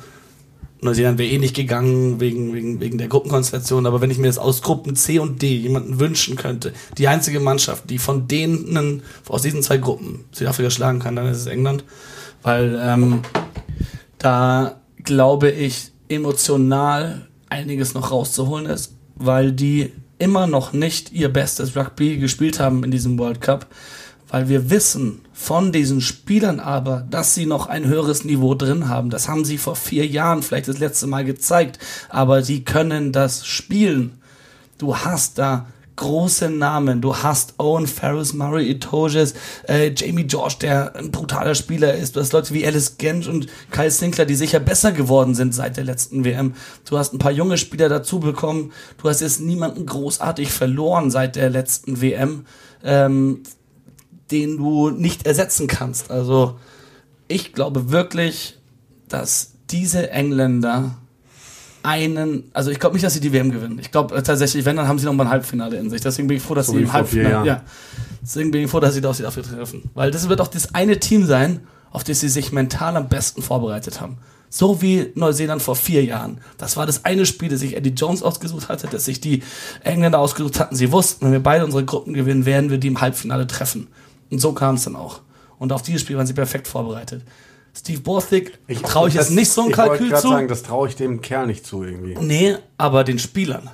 Neuseeland 0.80 1.18
wäre 1.18 1.30
eh 1.30 1.38
nicht 1.38 1.56
gegangen 1.56 2.20
wegen, 2.20 2.54
wegen, 2.54 2.80
wegen 2.80 2.98
der 2.98 3.08
Gruppenkonstellation, 3.08 3.86
aber 3.86 4.00
wenn 4.00 4.10
ich 4.10 4.18
mir 4.18 4.26
das 4.26 4.38
aus 4.38 4.62
Gruppen 4.62 4.94
C 4.94 5.18
und 5.18 5.40
D 5.40 5.54
jemanden 5.56 5.98
wünschen 6.00 6.36
könnte, 6.36 6.72
die 6.98 7.08
einzige 7.08 7.40
Mannschaft, 7.40 7.88
die 7.90 7.98
von 7.98 8.28
denen, 8.28 9.02
aus 9.28 9.42
diesen 9.42 9.62
zwei 9.62 9.78
Gruppen 9.78 10.24
Südafrika 10.32 10.70
schlagen 10.70 10.98
kann, 10.98 11.16
dann 11.16 11.26
ist 11.26 11.38
es 11.38 11.46
England. 11.46 11.84
Weil 12.42 12.78
ähm, 12.80 13.20
da 14.18 14.80
glaube 15.02 15.50
ich 15.50 15.92
emotional 16.08 17.26
einiges 17.48 17.94
noch 17.94 18.10
rauszuholen 18.10 18.66
ist, 18.66 18.94
weil 19.16 19.52
die 19.52 19.92
immer 20.18 20.46
noch 20.46 20.72
nicht 20.72 21.12
ihr 21.12 21.28
bestes 21.32 21.76
Rugby 21.76 22.18
gespielt 22.18 22.60
haben 22.60 22.84
in 22.84 22.90
diesem 22.90 23.18
World 23.18 23.40
Cup, 23.40 23.66
weil 24.28 24.48
wir 24.48 24.70
wissen 24.70 25.20
von 25.32 25.72
diesen 25.72 26.00
Spielern 26.00 26.60
aber, 26.60 27.06
dass 27.10 27.34
sie 27.34 27.46
noch 27.46 27.66
ein 27.66 27.86
höheres 27.86 28.24
Niveau 28.24 28.54
drin 28.54 28.88
haben. 28.88 29.10
Das 29.10 29.28
haben 29.28 29.44
sie 29.44 29.58
vor 29.58 29.76
vier 29.76 30.06
Jahren 30.06 30.42
vielleicht 30.42 30.68
das 30.68 30.78
letzte 30.78 31.06
Mal 31.06 31.24
gezeigt, 31.24 31.78
aber 32.08 32.42
sie 32.42 32.64
können 32.64 33.12
das 33.12 33.46
spielen. 33.46 34.20
Du 34.78 34.96
hast 34.96 35.38
da 35.38 35.66
große 35.96 36.50
Namen. 36.50 37.00
Du 37.00 37.16
hast 37.16 37.54
Owen 37.58 37.86
Ferris, 37.86 38.34
Murray 38.34 38.70
Itoges, 38.70 39.34
äh, 39.66 39.92
Jamie 39.94 40.24
George, 40.24 40.56
der 40.60 40.94
ein 40.94 41.10
brutaler 41.10 41.54
Spieler 41.54 41.94
ist. 41.94 42.14
Du 42.14 42.20
hast 42.20 42.32
Leute 42.32 42.54
wie 42.54 42.66
Alice 42.66 42.98
Gensch 42.98 43.26
und 43.26 43.48
Kyle 43.70 43.90
Sinclair, 43.90 44.26
die 44.26 44.34
sicher 44.34 44.60
besser 44.60 44.92
geworden 44.92 45.34
sind 45.34 45.54
seit 45.54 45.76
der 45.76 45.84
letzten 45.84 46.24
WM. 46.24 46.54
Du 46.88 46.98
hast 46.98 47.12
ein 47.12 47.18
paar 47.18 47.32
junge 47.32 47.58
Spieler 47.58 47.88
dazu 47.88 48.20
bekommen. 48.20 48.72
Du 49.02 49.08
hast 49.08 49.20
jetzt 49.20 49.40
niemanden 49.40 49.86
großartig 49.86 50.52
verloren 50.52 51.10
seit 51.10 51.36
der 51.36 51.50
letzten 51.50 52.00
WM, 52.00 52.44
ähm, 52.84 53.42
den 54.30 54.56
du 54.56 54.90
nicht 54.90 55.26
ersetzen 55.26 55.66
kannst. 55.66 56.10
Also 56.10 56.58
ich 57.28 57.52
glaube 57.52 57.90
wirklich, 57.90 58.58
dass 59.08 59.52
diese 59.70 60.10
Engländer 60.10 60.96
einen, 61.82 62.50
also 62.52 62.70
ich 62.70 62.80
glaube 62.80 62.94
nicht, 62.94 63.04
dass 63.04 63.14
sie 63.14 63.20
die 63.20 63.32
WM 63.32 63.50
gewinnen. 63.52 63.78
Ich 63.78 63.92
glaube 63.92 64.16
äh, 64.16 64.22
tatsächlich, 64.22 64.64
wenn, 64.64 64.76
dann 64.76 64.88
haben 64.88 64.98
sie 64.98 65.06
noch 65.06 65.12
mal 65.12 65.24
ein 65.24 65.30
Halbfinale 65.30 65.76
in 65.76 65.88
sich. 65.88 66.00
Deswegen 66.00 66.26
bin 66.26 66.36
ich 66.36 66.42
froh, 66.42 66.54
dass 66.54 66.66
So 66.66 66.72
sie 66.72 66.80
im 66.80 66.92
Halbfinale, 66.92 67.46
ja. 67.46 67.62
Deswegen 68.20 68.50
bin 68.50 68.64
ich 68.64 68.70
froh, 68.70 68.80
dass 68.80 68.94
sie 68.94 69.00
da 69.00 69.10
auf 69.10 69.16
Südafrika 69.16 69.54
treffen. 69.54 69.88
Weil 69.94 70.10
das 70.10 70.28
wird 70.28 70.40
auch 70.40 70.48
das 70.48 70.74
eine 70.74 70.98
Team 70.98 71.26
sein, 71.26 71.60
auf 71.92 72.02
das 72.02 72.20
sie 72.20 72.28
sich 72.28 72.50
mental 72.50 72.96
am 72.96 73.08
besten 73.08 73.40
vorbereitet 73.40 74.00
haben. 74.00 74.18
So 74.50 74.82
wie 74.82 75.12
Neuseeland 75.14 75.62
vor 75.62 75.76
vier 75.76 76.04
Jahren. 76.04 76.40
Das 76.58 76.76
war 76.76 76.86
das 76.86 77.04
eine 77.04 77.24
Spiel, 77.24 77.50
das 77.50 77.60
sich 77.60 77.76
Eddie 77.76 77.90
Jones 77.90 78.22
ausgesucht 78.22 78.68
hatte, 78.68 78.88
das 78.90 79.04
sich 79.04 79.20
die 79.20 79.42
Engländer 79.84 80.18
ausgesucht 80.18 80.58
hatten. 80.58 80.74
Sie 80.74 80.90
wussten, 80.90 81.26
wenn 81.26 81.32
wir 81.32 81.42
beide 81.42 81.64
unsere 81.64 81.84
Gruppen 81.84 82.14
gewinnen, 82.14 82.46
werden 82.46 82.70
wir 82.70 82.78
die 82.78 82.88
im 82.88 83.00
Halbfinale 83.00 83.46
treffen. 83.46 83.86
Und 84.30 84.40
so 84.40 84.52
kam 84.52 84.76
es 84.76 84.84
dann 84.84 84.96
auch. 84.96 85.20
Und 85.58 85.72
auf 85.72 85.82
dieses 85.82 86.02
Spiel 86.02 86.16
waren 86.16 86.26
sie 86.26 86.34
perfekt 86.34 86.68
vorbereitet. 86.68 87.22
Steve 87.74 88.00
Borthwick 88.00 88.58
traue 88.84 89.08
ich 89.08 89.14
jetzt 89.14 89.30
nicht 89.30 89.50
so 89.50 89.62
ein 89.62 89.68
ich 89.68 89.74
Kalkül 89.74 90.14
zu. 90.14 90.28
sagen, 90.28 90.48
das 90.48 90.62
traue 90.62 90.88
ich 90.88 90.96
dem 90.96 91.20
Kerl 91.20 91.46
nicht 91.46 91.66
zu 91.66 91.84
irgendwie. 91.84 92.16
Nee, 92.18 92.56
aber 92.78 93.04
den 93.04 93.18
Spielern. 93.18 93.70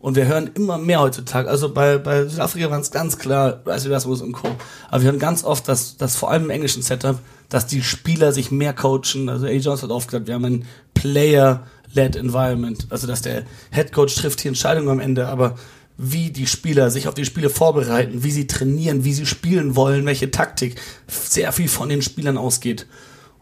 Und 0.00 0.16
wir 0.16 0.26
hören 0.26 0.50
immer 0.54 0.76
mehr 0.76 1.00
heutzutage, 1.00 1.48
also 1.48 1.72
bei, 1.72 1.96
bei 1.96 2.26
Südafrika 2.26 2.70
waren 2.70 2.82
es 2.82 2.90
ganz 2.90 3.18
klar, 3.18 3.62
Rice 3.66 3.86
Erasmus 3.86 4.20
und 4.20 4.32
Co. 4.32 4.48
Aber 4.90 5.02
wir 5.02 5.10
hören 5.10 5.18
ganz 5.18 5.44
oft, 5.44 5.66
dass, 5.66 5.96
dass 5.96 6.16
vor 6.16 6.30
allem 6.30 6.44
im 6.44 6.50
englischen 6.50 6.82
Setup, 6.82 7.18
dass 7.48 7.66
die 7.66 7.82
Spieler 7.82 8.32
sich 8.32 8.50
mehr 8.50 8.74
coachen. 8.74 9.30
Also 9.30 9.46
A. 9.46 9.50
Jones 9.50 9.82
hat 9.82 9.90
oft 9.90 10.08
gesagt, 10.08 10.26
wir 10.26 10.34
haben 10.34 10.44
ein 10.44 10.66
Player-led 10.92 12.16
Environment. 12.16 12.86
Also 12.90 13.06
dass 13.06 13.22
der 13.22 13.44
Head 13.72 13.92
Coach 13.92 14.14
trifft 14.14 14.44
die 14.44 14.48
Entscheidung 14.48 14.90
am 14.90 15.00
Ende, 15.00 15.26
aber 15.28 15.54
wie 15.96 16.30
die 16.30 16.46
Spieler 16.46 16.90
sich 16.90 17.06
auf 17.08 17.14
die 17.14 17.24
Spiele 17.24 17.50
vorbereiten, 17.50 18.24
wie 18.24 18.30
sie 18.32 18.46
trainieren, 18.46 19.04
wie 19.04 19.12
sie 19.14 19.26
spielen 19.26 19.76
wollen, 19.76 20.04
welche 20.06 20.30
Taktik, 20.30 20.74
sehr 21.06 21.52
viel 21.52 21.68
von 21.68 21.88
den 21.88 22.02
Spielern 22.02 22.36
ausgeht. 22.36 22.86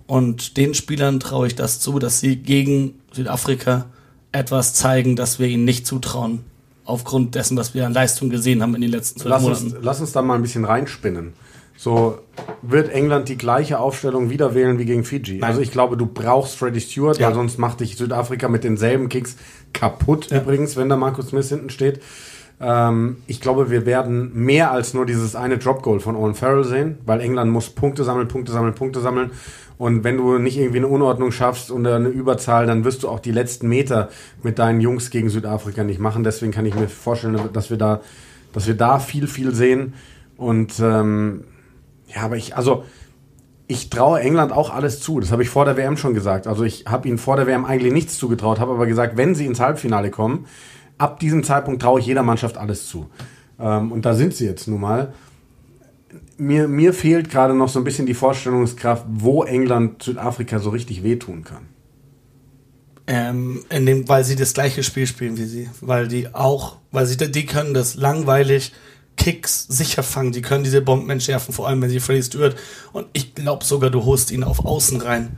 Und 0.07 0.57
den 0.59 0.75
Spielern 0.75 1.19
traue 1.21 1.47
ich 1.47 1.55
das 1.55 1.81
zu, 1.81 1.99
dass 1.99 2.21
sie 2.21 2.37
gegen 2.37 2.95
Südafrika 3.13 3.87
etwas 4.33 4.75
zeigen, 4.75 5.17
das 5.17 5.39
wir 5.39 5.47
ihnen 5.49 5.65
nicht 5.65 5.87
zutrauen. 5.87 6.41
Aufgrund 6.85 7.35
dessen, 7.37 7.57
was 7.57 7.75
wir 7.75 7.87
an 7.87 7.93
Leistung 7.95 8.29
gesehen 8.29 8.61
haben 8.61 8.75
in 8.75 8.81
den 8.83 8.91
letzten 8.91 9.21
zwölf 9.21 9.31
Lass 9.31 9.45
uns, 9.45 9.63
Monaten. 9.63 9.85
lass 9.85 10.01
uns 10.01 10.13
da 10.13 10.21
mal 10.21 10.35
ein 10.35 10.43
bisschen 10.43 10.65
reinspinnen. 10.65 11.33
So 11.77 12.19
wird 12.61 12.91
England 12.91 13.29
die 13.29 13.39
gleiche 13.39 13.79
Aufstellung 13.79 14.31
wieder 14.31 14.55
wählen 14.55 14.79
wie 14.79 14.85
gegen 14.85 15.05
Fiji. 15.05 15.39
Nein. 15.39 15.49
Also 15.51 15.61
ich 15.63 15.71
glaube, 15.71 15.97
du 15.97 16.07
brauchst 16.07 16.57
Freddie 16.57 16.81
Stewart, 16.81 17.19
Ja. 17.19 17.29
weil 17.29 17.35
sonst 17.35 17.59
macht 17.59 17.81
dich 17.81 17.97
Südafrika 17.97 18.49
mit 18.49 18.65
denselben 18.65 19.09
Kicks 19.09 19.37
kaputt. 19.73 20.31
Ja. 20.31 20.43
Übrigens, 20.43 20.77
wenn 20.77 20.89
da 20.89 20.97
Markus 20.97 21.29
Smith 21.29 21.49
hinten 21.49 21.71
steht. 21.71 22.01
Ähm, 22.61 23.19
ich 23.27 23.41
glaube, 23.41 23.71
wir 23.71 23.87
werden 23.87 24.31
mehr 24.35 24.71
als 24.71 24.95
nur 24.95 25.07
dieses 25.07 25.35
eine 25.35 25.59
Drop 25.59 25.83
Goal 25.83 26.01
von 26.01 26.17
Owen 26.17 26.35
Farrell 26.35 26.65
sehen, 26.65 26.99
weil 27.07 27.21
England 27.21 27.51
muss 27.51 27.71
Punkte 27.71 28.05
sammeln, 28.05 28.29
Punkte 28.29 28.53
sammeln, 28.53 28.75
Punkte 28.75 29.01
sammeln. 29.01 29.31
Und 29.79 30.05
wenn 30.05 30.17
du 30.17 30.39
nicht 30.39 30.59
irgendwie 30.59 30.79
eine 30.79 30.87
Unordnung 30.87 31.33
schaffst 31.33 31.71
und 31.71 31.87
eine 31.87 32.09
Überzahl, 32.09 32.67
dann 32.67 32.85
wirst 32.85 33.03
du 33.03 33.09
auch 33.09 33.19
die 33.19 33.33
letzten 33.33 33.69
Meter 33.69 34.11
mit 34.43 34.59
deinen 34.61 34.81
Jungs 34.81 35.11
gegen 35.11 35.29
Südafrika 35.29 35.83
nicht 35.83 35.99
machen. 35.99 36.23
Deswegen 36.23 36.53
kann 36.53 36.67
ich 36.67 36.75
mir 36.75 36.89
vorstellen, 36.89 37.41
dass 37.53 37.71
wir 37.71 37.79
da, 37.79 38.01
dass 38.53 38.69
wir 38.69 38.75
da 38.75 39.01
viel, 39.01 39.27
viel 39.27 39.53
sehen. 39.55 39.95
Und 40.37 40.79
ähm, 40.81 41.45
ja, 42.07 42.23
aber 42.23 42.37
ich, 42.37 42.57
also 42.57 42.85
ich 43.67 43.91
traue 43.91 44.21
England 44.21 44.53
auch 44.53 44.73
alles 44.73 45.01
zu. 45.01 45.19
Das 45.19 45.33
habe 45.33 45.43
ich 45.43 45.49
vor 45.49 45.65
der 45.65 45.77
WM 45.77 45.97
schon 45.97 46.15
gesagt. 46.15 46.47
Also 46.47 46.63
ich 46.63 46.85
habe 46.87 47.09
ihnen 47.09 47.19
vor 47.19 47.37
der 47.37 47.47
WM 47.47 47.65
eigentlich 47.65 47.93
nichts 47.93 48.19
zugetraut, 48.19 48.61
habe 48.61 48.73
aber 48.73 48.87
gesagt, 48.87 49.17
wenn 49.17 49.35
sie 49.35 49.47
ins 49.47 49.61
Halbfinale 49.61 50.11
kommen, 50.11 50.47
ab 51.03 51.19
diesem 51.19 51.43
Zeitpunkt 51.43 51.83
traue 51.83 51.99
ich 51.99 52.07
jeder 52.07 52.23
Mannschaft 52.23 52.57
alles 52.57 52.87
zu. 52.87 53.11
Ähm, 53.59 53.91
und 53.91 54.07
da 54.07 54.15
sind 54.15 54.35
sie 54.35 54.47
jetzt 54.47 54.69
nun 54.69 54.81
mal. 54.81 55.13
Mir, 56.39 56.69
mir 56.69 56.95
fehlt 56.95 57.29
gerade 57.29 57.55
noch 57.55 57.69
so 57.69 57.81
ein 57.81 57.85
bisschen 57.85 58.07
die 58.07 58.15
Vorstellungskraft, 58.15 59.05
wo 59.09 59.43
England 59.43 60.03
Südafrika 60.03 60.61
so 60.61 60.71
richtig 60.71 61.03
wehtun 61.03 61.43
kann. 61.43 61.67
Ähm, 63.09 63.65
in 63.69 63.85
dem, 63.85 64.09
weil 64.09 64.23
sie 64.23 64.37
das 64.37 64.55
gleiche 64.55 64.85
Spiel 64.85 65.09
spielen 65.09 65.37
wie 65.37 65.45
sie. 65.45 65.69
Weil 65.81 66.07
die 66.07 66.35
auch, 66.35 66.77
weil 66.93 67.07
sie, 67.07 67.17
die 67.17 67.47
können 67.47 67.75
das 67.75 67.97
langweilig 67.97 68.73
Kicks 69.17 69.67
sicher 69.69 70.05
fangen, 70.05 70.33
die 70.33 70.41
können 70.41 70.65
diese 70.65 70.81
Bomben 70.81 71.11
entschärfen, 71.11 71.53
vor 71.53 71.69
allem 71.69 71.83
wenn 71.83 71.91
sie 71.91 72.01
Freddy 72.01 72.23
Stewart. 72.23 72.57
Und 72.93 73.09
ich 73.13 73.35
glaube 73.35 73.65
sogar, 73.65 73.91
du 73.91 74.05
holst 74.05 74.31
ihn 74.31 74.45
auf 74.45 74.65
Außen 74.65 75.01
rein. 75.01 75.37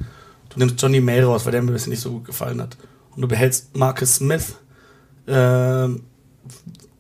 Du 0.51 0.59
nimmst 0.59 0.81
Johnny 0.81 1.01
May 1.01 1.23
raus, 1.23 1.47
weil 1.47 1.53
der 1.53 1.63
mir 1.63 1.71
ein 1.71 1.73
bisschen 1.73 1.91
nicht 1.91 2.03
so 2.03 2.13
gut 2.13 2.27
gefallen 2.27 2.61
hat. 2.61 2.77
Und 3.17 3.23
du 3.23 3.29
behältst 3.29 3.77
Marcus 3.77 4.17
Smith 4.17 4.57
ähm, 5.27 6.03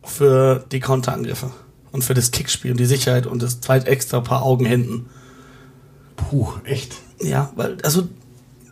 für 0.02 0.64
die 0.70 0.80
Konterangriffe 0.80 1.50
und 1.92 2.02
für 2.02 2.14
das 2.14 2.30
Kickspiel 2.30 2.72
und 2.72 2.80
die 2.80 2.86
Sicherheit 2.86 3.26
und 3.26 3.42
das 3.42 3.60
zweit 3.60 3.86
extra 3.86 4.20
paar 4.20 4.42
Augen 4.42 4.66
hinten. 4.66 5.06
Puh, 6.16 6.48
echt. 6.64 6.96
Ja, 7.20 7.52
weil, 7.56 7.78
also, 7.82 8.08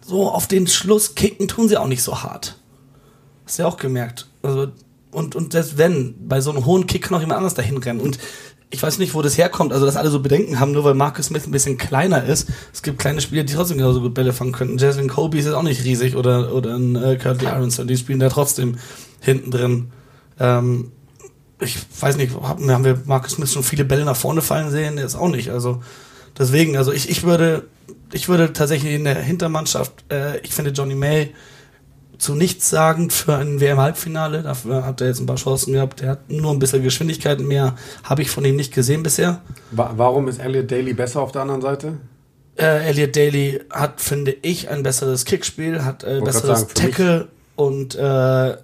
so 0.05 0.31
auf 0.31 0.47
den 0.47 0.67
Schluss 0.67 1.15
kicken 1.15 1.49
tun 1.49 1.69
sie 1.69 1.77
auch 1.77 1.87
nicht 1.87 2.03
so 2.03 2.23
hart. 2.23 2.59
Hast 3.47 3.59
du 3.59 3.63
ja 3.63 3.69
auch 3.69 3.77
gemerkt. 3.77 4.29
Also, 4.43 4.69
und, 5.11 5.37
und 5.37 5.53
selbst 5.53 5.79
wenn, 5.79 6.15
bei 6.27 6.41
so 6.41 6.51
einem 6.51 6.65
hohen 6.65 6.87
Kick 6.87 7.03
kann 7.03 7.17
auch 7.17 7.21
jemand 7.21 7.39
anders 7.39 7.55
dahin 7.55 7.77
rennen. 7.77 8.01
Und 8.01 8.19
ich 8.71 8.83
weiß 8.83 8.99
nicht, 8.99 9.15
wo 9.15 9.21
das 9.21 9.37
herkommt, 9.37 9.73
also 9.73 9.85
dass 9.85 9.97
alle 9.97 10.11
so 10.11 10.21
Bedenken 10.21 10.59
haben, 10.59 10.73
nur 10.73 10.83
weil 10.85 10.95
Marcus 10.95 11.27
Smith 11.27 11.47
ein 11.47 11.51
bisschen 11.51 11.77
kleiner 11.77 12.25
ist. 12.25 12.49
Es 12.73 12.83
gibt 12.83 12.99
kleine 12.99 13.21
Spieler, 13.21 13.45
die 13.45 13.53
trotzdem 13.53 13.77
genauso 13.77 14.01
gut 14.01 14.15
Bälle 14.15 14.33
fangen 14.33 14.53
könnten. 14.53 14.79
Jasmine 14.79 15.09
Colby 15.09 15.39
ist 15.39 15.45
jetzt 15.45 15.55
auch 15.55 15.63
nicht 15.63 15.85
riesig 15.85 16.17
oder, 16.17 16.55
oder 16.55 16.75
ein 16.75 16.97
äh, 16.97 17.17
Curly 17.17 17.47
Aronson, 17.47 17.87
die 17.87 17.97
spielen 17.99 18.19
da 18.19 18.31
trotzdem 18.31 18.79
hinten 19.23 19.51
drin. 19.51 19.93
Ähm, 20.39 20.93
ich 21.61 21.79
weiß 22.01 22.17
nicht, 22.17 22.35
haben, 22.35 22.71
haben 22.71 22.85
wir 22.85 23.01
Marcus 23.07 23.33
Smith 23.33 23.53
schon 23.53 23.63
viele 23.63 23.85
Bälle 23.85 24.05
nach 24.05 24.17
vorne 24.17 24.43
fallen 24.43 24.71
sehen? 24.71 24.99
Jetzt 24.99 25.15
auch 25.15 25.29
nicht. 25.29 25.51
Also 25.51 25.83
deswegen, 26.39 26.77
also 26.77 26.93
ich, 26.93 27.09
ich 27.09 27.23
würde, 27.23 27.69
ich 28.13 28.29
würde 28.29 28.53
tatsächlich 28.53 28.93
in 28.93 29.05
der 29.05 29.15
Hintermannschaft, 29.15 29.93
äh, 30.13 30.39
ich 30.41 30.53
finde 30.53 30.73
Johnny 30.73 30.95
May 30.95 31.33
zu 32.19 32.35
nichts 32.35 32.71
sagend 32.71 33.13
für 33.13 33.37
ein 33.37 33.61
WM-Halbfinale. 33.61 34.43
Dafür 34.43 34.87
hat 34.87 35.01
er 35.01 35.09
jetzt 35.09 35.21
ein 35.21 35.27
paar 35.27 35.37
Chancen 35.37 35.73
gehabt. 35.73 36.01
Der 36.01 36.11
hat 36.11 36.31
nur 36.31 36.53
ein 36.53 36.61
bisschen 36.61 36.83
Geschwindigkeit 36.83 37.41
mehr, 37.41 37.75
habe 38.05 38.23
ich 38.23 38.31
von 38.31 38.45
ihm 38.45 38.55
nicht 38.55 38.73
gesehen 38.73 39.03
bisher. 39.03 39.43
Warum 39.73 40.29
ist 40.29 40.39
Elliot 40.39 40.71
Daly 40.71 40.95
besser 40.95 41.21
auf 41.21 41.33
der 41.33 41.43
anderen 41.43 41.63
Seite? 41.63 41.99
Äh, 42.57 42.89
Elliot 42.89 43.17
Daly 43.17 43.61
hat, 43.71 44.01
finde 44.01 44.37
ich, 44.43 44.69
ein 44.69 44.83
besseres 44.83 45.25
Kickspiel, 45.25 45.85
hat 45.85 46.05
äh, 46.05 46.21
besseres 46.21 46.61
sagen, 46.61 46.75
Tackle 46.75 47.29
und 47.57 47.97
äh, 47.97 48.57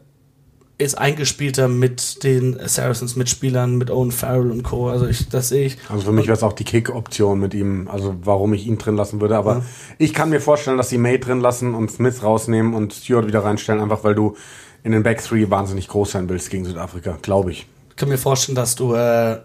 ist 0.79 0.97
eingespielter 0.97 1.67
mit 1.67 2.23
den 2.23 2.57
Saracens 2.65 3.17
Mitspielern, 3.17 3.77
mit 3.77 3.91
Owen 3.91 4.13
Farrell 4.13 4.53
und 4.53 4.63
Co. 4.63 4.89
Also 4.89 5.09
ich, 5.09 5.29
das 5.29 5.49
sehe 5.49 5.67
ich. 5.67 5.79
Also 5.89 6.05
für 6.05 6.13
mich 6.13 6.27
wäre 6.27 6.37
es 6.37 6.45
auch 6.45 6.53
die 6.53 6.65
Kick-Option 6.65 7.41
mit 7.41 7.53
ihm, 7.53 7.89
also 7.89 8.15
warum 8.23 8.55
ich 8.55 8.67
ihn 8.67 8.79
drin 8.79 8.97
lassen 8.97 9.21
würde. 9.21 9.37
Aber 9.37 9.57
ja. 9.57 9.63
ich 9.99 10.15
kann 10.15 10.31
mir 10.31 10.41
vorstellen, 10.41 10.77
dass 10.77 10.89
sie 10.89 10.99
May 10.99 11.19
drin 11.19 11.41
lassen 11.41 11.75
und 11.75 11.91
Smith 11.91 12.23
rausnehmen 12.23 12.75
und 12.75 12.93
Stewart 12.93 13.27
wieder 13.27 13.45
reinstellen, 13.45 13.83
einfach 13.83 14.05
weil 14.05 14.15
du 14.15 14.37
in 14.85 14.93
den 14.93 15.03
Back 15.03 15.23
Three 15.23 15.51
wahnsinnig 15.51 15.89
groß 15.89 16.13
sein 16.13 16.29
willst 16.29 16.49
gegen 16.49 16.65
Südafrika, 16.65 17.19
glaube 17.21 17.51
ich. 17.51 17.67
Ich 17.91 17.97
kann 17.97 18.09
mir 18.09 18.19
vorstellen, 18.19 18.55
dass 18.55 18.77
du 18.77 18.95
äh, 18.95 19.39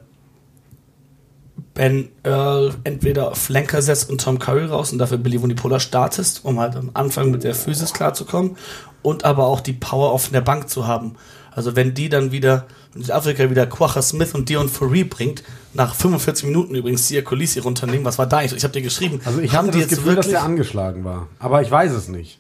Ben 1.74 2.10
Earl 2.24 2.74
entweder 2.84 3.32
auf 3.32 3.38
Flanker 3.38 3.82
setzt 3.82 4.10
und 4.10 4.22
Tom 4.22 4.39
Curry 4.39 4.66
raus 4.66 4.92
und 4.92 4.98
dafür 4.98 5.18
Billy 5.18 5.42
Vunipola 5.42 5.80
startest, 5.80 6.46
um 6.46 6.60
halt 6.60 6.76
am 6.76 6.92
Anfang 6.94 7.32
mit 7.32 7.44
der 7.44 7.56
Physis 7.56 7.94
klarzukommen 7.94 8.58
und 9.02 9.26
aber 9.26 9.46
auch 9.46 9.60
die 9.60 9.74
Power 9.74 10.12
auf 10.12 10.30
der 10.30 10.42
Bank 10.42 10.70
zu 10.70 10.88
haben. 10.88 11.16
Also 11.52 11.76
wenn 11.76 11.94
die 11.94 12.10
dann 12.10 12.32
wieder, 12.32 12.66
wenn 12.94 13.04
Südafrika 13.04 13.50
wieder 13.50 13.68
Quacher 13.68 14.02
Smith 14.02 14.34
und 14.34 14.50
Dion 14.50 14.70
Fourie 14.70 15.04
bringt, 15.04 15.44
nach 15.74 15.94
45 15.94 16.46
Minuten 16.46 16.76
übrigens 16.76 17.08
Sia 17.08 17.22
Colisi 17.22 17.60
runternehmen, 17.60 18.06
was 18.06 18.18
war 18.18 18.26
da 18.26 18.38
eigentlich? 18.38 18.58
Ich 18.58 18.63
habe 18.63 18.74
dir 18.74 18.82
geschrieben. 18.82 19.20
Also 19.24 19.39
ich 19.39 19.54
habe 19.54 19.70
das 19.70 19.88
Gefühl, 19.88 20.16
dass 20.16 20.30
der 20.30 20.44
angeschlagen 20.44 21.04
war, 21.04 21.28
aber 21.39 21.62
ich 21.62 21.70
weiß 21.70 21.92
es 21.92 22.08
nicht. 22.08 22.39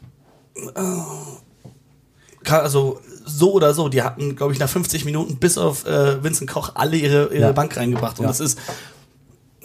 Also 2.47 2.99
so 3.25 3.53
oder 3.53 3.73
so, 3.73 3.89
die 3.89 4.01
hatten, 4.01 4.35
glaube 4.35 4.53
ich, 4.53 4.59
nach 4.59 4.69
50 4.69 5.05
Minuten 5.05 5.37
bis 5.37 5.57
auf 5.57 5.85
äh, 5.85 6.23
Vincent 6.23 6.49
Koch 6.49 6.71
alle 6.75 6.97
ihre, 6.97 7.27
ihre 7.33 7.47
ja. 7.47 7.51
Bank 7.51 7.77
reingebracht. 7.77 8.19
Und 8.19 8.23
ja. 8.23 8.29
das 8.29 8.39
ist, 8.39 8.59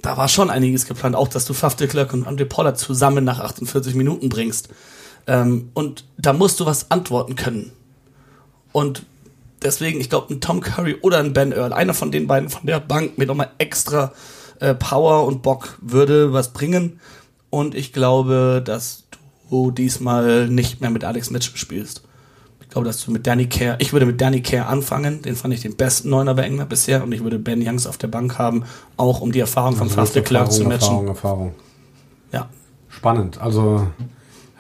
da 0.03 0.17
war 0.17 0.29
schon 0.29 0.51
einiges 0.51 0.87
geplant, 0.87 1.17
auch 1.17 1.29
dass 1.29 1.45
du 1.45 1.55
Faf 1.55 1.75
de 1.75 1.89
Klerk 1.89 2.13
und 2.13 2.27
Andre 2.27 2.47
Pollard 2.47 2.79
zusammen 2.79 3.25
nach 3.25 3.41
48 3.41 3.95
Minuten 3.95 4.29
bringst. 4.29 4.69
Ähm, 5.27 5.71
und 5.75 6.05
da 6.17 6.33
musst 6.33 6.61
du 6.61 6.67
was 6.67 6.91
antworten 6.91 7.35
können. 7.35 7.73
Und 8.73 9.03
deswegen, 9.63 10.01
ich 10.01 10.09
glaube, 10.09 10.33
ein 10.33 10.41
Tom 10.41 10.61
Curry 10.61 10.97
oder 11.03 11.19
ein 11.19 11.33
Ben 11.33 11.53
Earl, 11.53 11.73
einer 11.73 11.95
von 11.95 12.13
den 12.13 12.27
beiden 12.27 12.49
von 12.49 12.67
der 12.67 12.81
Bank 12.81 13.19
mit 13.19 13.29
nochmal 13.29 13.51
extra 13.59 14.13
äh, 14.61 14.75
Power 14.75 15.27
und 15.27 15.43
Bock 15.43 15.79
würde 15.81 16.33
was 16.33 16.53
bringen. 16.53 17.01
Und 17.51 17.75
ich 17.75 17.93
glaube, 17.93 18.63
dass 18.65 19.05
du 19.51 19.71
diesmal 19.71 20.49
nicht 20.49 20.81
mehr 20.81 20.91
mit 20.91 21.05
Alex 21.05 21.31
Mitchell 21.31 21.57
spielst. 21.57 22.03
Ich 22.69 22.73
glaube, 22.73 22.87
dass 22.87 23.03
du 23.03 23.11
mit 23.11 23.27
Danny 23.27 23.47
Care, 23.47 23.77
ich 23.79 23.95
würde 23.95 24.05
mit 24.05 24.21
Danny 24.21 24.43
Care 24.43 24.67
anfangen, 24.67 25.23
den 25.23 25.37
fand 25.37 25.55
ich 25.55 25.63
den 25.63 25.75
besten 25.75 26.11
Neuner 26.11 26.35
bei 26.35 26.43
England 26.43 26.69
bisher 26.69 27.03
und 27.03 27.11
ich 27.13 27.25
würde 27.25 27.39
Ben 27.39 27.67
Youngs 27.67 27.87
auf 27.87 27.97
der 27.97 28.09
Bank 28.09 28.39
haben, 28.39 28.65
auch 28.99 29.23
um 29.23 29.33
die 29.33 29.41
Erfahrung 29.41 29.75
von 29.75 29.89
also 29.89 29.97
Faf 29.97 30.13
de 30.13 30.23
Klerk 30.23 30.53
zu 30.53 30.65
matchen. 30.65 30.73
Erfahrung, 30.83 31.09
Erfahrung. 31.09 31.55
Ja. 32.31 32.51
Spannend. 32.91 33.41
Also 33.41 33.87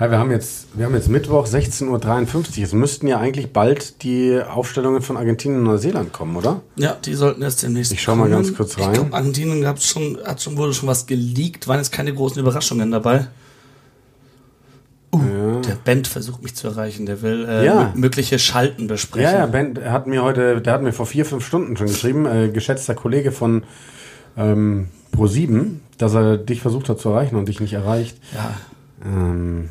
ja, 0.01 0.11
wir 0.11 0.19
haben 0.19 0.31
jetzt, 0.31 0.69
wir 0.73 0.87
haben 0.87 0.95
jetzt 0.95 1.11
Mittwoch 1.11 1.47
16.53 1.47 2.59
Uhr. 2.59 2.65
Es 2.65 2.73
müssten 2.73 3.09
ja 3.09 3.19
eigentlich 3.19 3.53
bald 3.53 4.03
die 4.03 4.41
Aufstellungen 4.41 5.03
von 5.03 5.19
Argentinien 5.19 5.59
und 5.59 5.67
Neuseeland 5.67 6.15
kommen, 6.15 6.35
oder? 6.35 6.63
Ja, 6.77 6.95
die 7.05 7.13
sollten 7.13 7.43
erst 7.43 7.63
demnächst 7.63 7.93
Ich 7.93 8.01
schau 8.01 8.17
mal 8.17 8.31
ganz 8.31 8.55
kurz 8.55 8.79
rein. 8.79 8.93
Ich 8.93 9.01
glaub, 9.01 9.13
Argentinien 9.13 9.61
gab's 9.61 9.87
schon, 9.87 10.19
hat 10.25 10.41
schon, 10.41 10.57
wurde 10.57 10.73
schon 10.73 10.89
was 10.89 11.05
geleakt, 11.07 11.69
waren 11.69 11.77
jetzt 11.77 11.93
keine 11.93 12.15
großen 12.15 12.41
Überraschungen 12.41 12.91
dabei. 12.91 13.27
Uh, 15.11 15.21
ja. 15.21 15.61
der 15.61 15.75
Bent 15.75 16.07
versucht 16.07 16.43
mich 16.43 16.55
zu 16.55 16.69
erreichen. 16.69 17.07
Der 17.07 17.23
will 17.23 17.47
äh, 17.49 17.65
ja. 17.65 17.93
mögliche 17.95 18.39
Schalten 18.39 18.87
besprechen. 18.87 19.33
Ja, 19.33 19.39
ja, 19.39 19.47
Bent 19.47 19.83
hat 19.83 20.07
mir 20.07 20.23
heute, 20.23 20.61
der 20.61 20.73
hat 20.73 20.83
mir 20.83 20.93
vor 20.93 21.07
vier, 21.07 21.25
fünf 21.25 21.47
Stunden 21.47 21.77
schon 21.77 21.87
geschrieben, 21.87 22.27
äh, 22.27 22.49
geschätzter 22.51 22.95
Kollege 22.95 23.33
von 23.33 23.63
ähm, 24.37 24.89
Pro7, 25.15 25.77
dass 25.97 26.15
er 26.15 26.37
dich 26.37 26.61
versucht 26.61 26.89
hat 26.89 27.01
zu 27.01 27.09
erreichen 27.09 27.37
und 27.37 27.49
dich 27.49 27.61
nicht 27.61 27.73
erreicht. 27.73 28.19
Ja. 28.35 28.55
Ähm, 29.05 29.71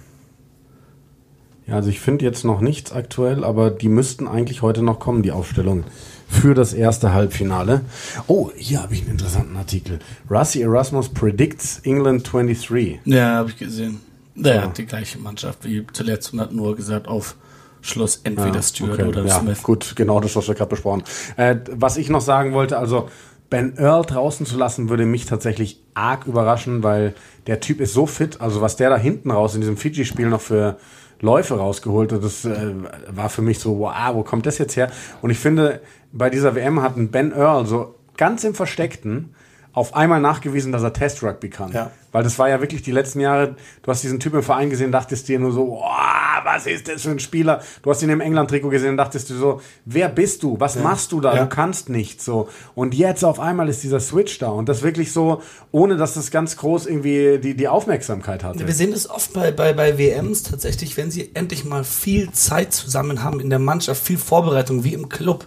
ja, 1.68 1.76
also 1.76 1.90
ich 1.90 2.00
finde 2.00 2.24
jetzt 2.26 2.46
noch 2.46 2.62
nichts 2.62 2.92
aktuell, 2.92 3.44
aber 3.44 3.70
die 3.70 3.90
müssten 3.90 4.28
eigentlich 4.28 4.62
heute 4.62 4.82
noch 4.82 5.00
kommen, 5.00 5.22
die 5.22 5.32
Aufstellungen 5.32 5.84
für 6.30 6.54
das 6.54 6.74
erste 6.74 7.14
Halbfinale. 7.14 7.82
Oh, 8.28 8.52
hier 8.56 8.82
habe 8.82 8.94
ich 8.94 9.02
einen 9.02 9.12
interessanten 9.12 9.56
Artikel. 9.58 10.00
Russi 10.30 10.62
Erasmus 10.62 11.10
predicts 11.10 11.80
England 11.84 12.32
23. 12.32 13.00
Ja, 13.06 13.36
habe 13.36 13.50
ich 13.50 13.58
gesehen. 13.58 14.00
Der 14.38 14.56
ja. 14.56 14.62
hat 14.64 14.78
die 14.78 14.86
gleiche 14.86 15.18
Mannschaft 15.18 15.66
wie 15.66 15.86
zuletzt 15.92 16.34
und 16.34 16.40
hat 16.40 16.52
nur 16.52 16.76
gesagt, 16.76 17.08
auf 17.08 17.36
Schluss 17.82 18.22
entweder 18.24 18.56
ja, 18.56 18.62
Stewart 18.62 18.94
okay. 18.94 19.04
oder 19.04 19.26
ja, 19.26 19.40
Smith. 19.40 19.64
Gut, 19.64 19.94
genau 19.96 20.20
das, 20.20 20.36
was 20.36 20.48
wir 20.48 20.56
gerade 20.56 20.70
besprochen 20.70 21.04
äh, 21.38 21.56
Was 21.72 21.98
ich 21.98 22.10
noch 22.10 22.22
sagen 22.22 22.54
wollte, 22.54 22.78
also 22.78 23.10
Ben 23.50 23.78
Earl 23.78 24.04
draußen 24.04 24.46
zu 24.46 24.58
lassen, 24.58 24.90
würde 24.90 25.06
mich 25.06 25.26
tatsächlich 25.26 25.82
arg 25.94 26.28
überraschen, 26.28 26.84
weil 26.84 27.14
der 27.48 27.60
Typ 27.62 27.80
ist 27.80 27.94
so 27.94 28.06
fit. 28.06 28.42
Also 28.42 28.62
was 28.62 28.76
der 28.76 28.90
da 28.90 28.98
hinten 28.98 29.32
raus 29.32 29.56
in 29.56 29.62
diesem 29.62 29.78
Fiji-Spiel 29.78 30.28
noch 30.28 30.42
für 30.42 30.78
Läufe 31.22 31.56
rausgeholt. 31.56 32.14
Und 32.14 32.24
das 32.24 32.46
äh, 32.46 32.74
war 33.10 33.30
für 33.30 33.42
mich 33.42 33.60
so, 33.60 33.80
wow, 33.80 34.14
wo 34.14 34.24
kommt 34.24 34.46
das 34.46 34.58
jetzt 34.58 34.76
her? 34.76 34.92
Und 35.22 35.30
ich 35.30 35.40
finde, 35.40 35.82
bei 36.12 36.30
dieser 36.30 36.56
WM 36.56 36.82
hat 36.82 36.98
ein 36.98 37.10
Ben 37.10 37.32
Earl 37.32 37.66
so 37.66 37.96
ganz 38.18 38.44
im 38.44 38.54
Versteckten 38.54 39.34
auf 39.74 39.96
einmal 39.96 40.20
nachgewiesen, 40.20 40.72
dass 40.72 40.84
er 40.84 40.94
Test 40.94 41.22
Rugby 41.24 41.50
kann. 41.50 41.72
Ja. 41.72 41.92
Weil 42.12 42.24
das 42.24 42.40
war 42.40 42.50
ja 42.50 42.62
wirklich 42.62 42.82
die 42.82 42.92
letzten 42.92 43.20
Jahre, 43.20 43.56
du 43.84 43.92
hast 43.92 44.02
diesen 44.02 44.20
Typ 44.20 44.34
im 44.34 44.42
Verein 44.42 44.72
gesehen, 44.72 44.92
dachtest 44.92 45.28
dir 45.28 45.38
nur 45.38 45.52
so, 45.52 45.80
oh, 45.84 46.44
was 46.44 46.66
ist 46.66 46.88
das 46.88 47.04
für 47.04 47.12
ein 47.12 47.20
Spieler? 47.20 47.62
Du 47.84 47.92
hast 47.92 48.02
ihn 48.02 48.10
im 48.10 48.22
England-Trikot 48.22 48.70
gesehen 48.70 48.92
und 48.92 48.98
dachtest 48.98 49.30
dir 49.30 49.36
so, 49.36 49.62
wer 49.86 50.10
bist 50.10 50.42
du? 50.42 50.60
Was 50.60 50.76
ja. 50.76 50.82
machst 50.82 51.12
du 51.12 51.22
da? 51.22 51.36
Ja. 51.36 51.44
Du 51.44 51.50
kannst 51.50 51.90
nicht 51.90 52.24
so. 52.24 52.50
Und 52.74 52.96
jetzt 52.96 53.24
auf 53.24 53.40
einmal 53.40 53.70
ist 53.70 53.84
dieser 53.84 54.00
Switch 54.00 54.40
da 54.40 54.48
und 54.48 54.68
das 54.68 54.82
wirklich 54.82 55.12
so, 55.12 55.42
ohne 55.72 55.98
dass 55.98 56.16
das 56.16 56.32
ganz 56.32 56.58
groß 56.58 56.88
irgendwie 56.88 57.38
die, 57.38 57.56
die 57.56 57.68
Aufmerksamkeit 57.68 58.44
hatte. 58.44 58.66
Wir 58.66 58.74
sehen 58.74 58.94
es 58.94 59.10
oft 59.10 59.34
bei, 59.34 59.52
bei, 59.52 59.74
bei 59.74 59.98
WMs 59.98 60.44
tatsächlich, 60.44 60.98
wenn 60.98 61.12
sie 61.12 61.36
endlich 61.36 61.66
mal 61.66 61.84
viel 61.84 62.32
Zeit 62.32 62.74
zusammen 62.74 63.24
haben 63.24 63.40
in 63.40 63.50
der 63.50 63.60
Mannschaft, 63.60 64.04
viel 64.04 64.18
Vorbereitung, 64.18 64.84
wie 64.84 64.94
im 64.94 65.10
Club. 65.10 65.46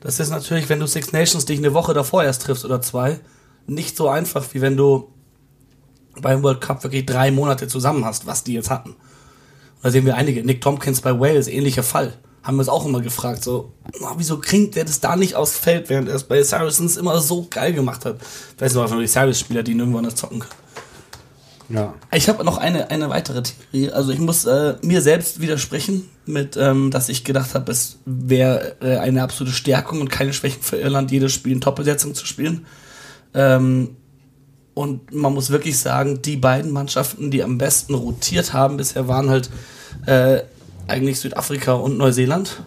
Das 0.00 0.20
ist 0.20 0.30
natürlich, 0.30 0.68
wenn 0.68 0.80
du 0.80 0.86
Six 0.86 1.12
Nations 1.12 1.44
dich 1.44 1.58
eine 1.58 1.74
Woche 1.74 1.92
davor 1.92 2.24
erst 2.24 2.42
triffst 2.42 2.64
oder 2.64 2.80
zwei, 2.80 3.20
nicht 3.68 3.96
so 3.96 4.08
einfach, 4.08 4.44
wie 4.52 4.60
wenn 4.60 4.76
du 4.76 5.08
beim 6.20 6.42
World 6.42 6.60
Cup 6.60 6.82
wirklich 6.82 7.06
drei 7.06 7.30
Monate 7.30 7.68
zusammen 7.68 8.04
hast, 8.04 8.26
was 8.26 8.44
die 8.44 8.54
jetzt 8.54 8.70
hatten. 8.70 8.96
Da 9.82 9.90
sehen 9.90 10.06
wir 10.06 10.16
einige. 10.16 10.44
Nick 10.44 10.60
Tompkins 10.60 11.00
bei 11.00 11.18
Wales, 11.18 11.46
ähnlicher 11.46 11.82
Fall. 11.82 12.14
Haben 12.42 12.56
wir 12.56 12.60
uns 12.60 12.68
auch 12.68 12.86
immer 12.86 13.00
gefragt, 13.00 13.44
so, 13.44 13.72
oh, 14.00 14.06
wieso 14.16 14.38
kriegt 14.38 14.74
der 14.74 14.84
das 14.84 15.00
da 15.00 15.16
nicht 15.16 15.34
aufs 15.34 15.56
Feld, 15.56 15.88
während 15.90 16.08
er 16.08 16.14
es 16.14 16.24
bei 16.24 16.42
Saracens 16.42 16.96
immer 16.96 17.20
so 17.20 17.46
geil 17.48 17.72
gemacht 17.72 18.04
hat. 18.04 18.16
Vielleicht 18.56 18.72
sind 18.72 18.82
einfach 18.82 18.94
nur 18.94 19.02
die 19.02 19.08
Saracens-Spieler, 19.08 19.62
die 19.62 19.74
nirgendwo 19.74 19.98
anders 19.98 20.16
zocken 20.16 20.40
können. 20.40 20.52
Ja. 21.68 21.94
Ich 22.12 22.28
habe 22.28 22.44
noch 22.44 22.56
eine, 22.56 22.90
eine 22.90 23.10
weitere 23.10 23.42
Theorie. 23.42 23.90
Also 23.90 24.10
ich 24.10 24.18
muss 24.18 24.46
äh, 24.46 24.76
mir 24.82 25.02
selbst 25.02 25.40
widersprechen, 25.40 26.08
mit, 26.24 26.56
ähm, 26.56 26.90
dass 26.90 27.10
ich 27.10 27.24
gedacht 27.24 27.54
habe, 27.54 27.70
es 27.70 27.98
wäre 28.06 28.76
äh, 28.80 28.96
eine 28.96 29.22
absolute 29.22 29.54
Stärkung 29.54 30.00
und 30.00 30.08
keine 30.08 30.32
Schwäche 30.32 30.58
für 30.60 30.76
Irland, 30.76 31.10
jedes 31.10 31.32
Spiel 31.32 31.52
in 31.52 31.60
Top-Besetzung 31.60 32.14
zu 32.14 32.24
spielen. 32.24 32.66
Ähm, 33.34 33.96
und 34.74 35.12
man 35.12 35.34
muss 35.34 35.50
wirklich 35.50 35.78
sagen, 35.78 36.22
die 36.22 36.36
beiden 36.36 36.70
Mannschaften, 36.70 37.30
die 37.30 37.42
am 37.42 37.58
besten 37.58 37.94
rotiert 37.94 38.52
haben 38.52 38.76
bisher, 38.76 39.08
waren 39.08 39.28
halt 39.28 39.50
äh, 40.06 40.42
eigentlich 40.86 41.18
Südafrika 41.18 41.72
und 41.72 41.98
Neuseeland. 41.98 42.62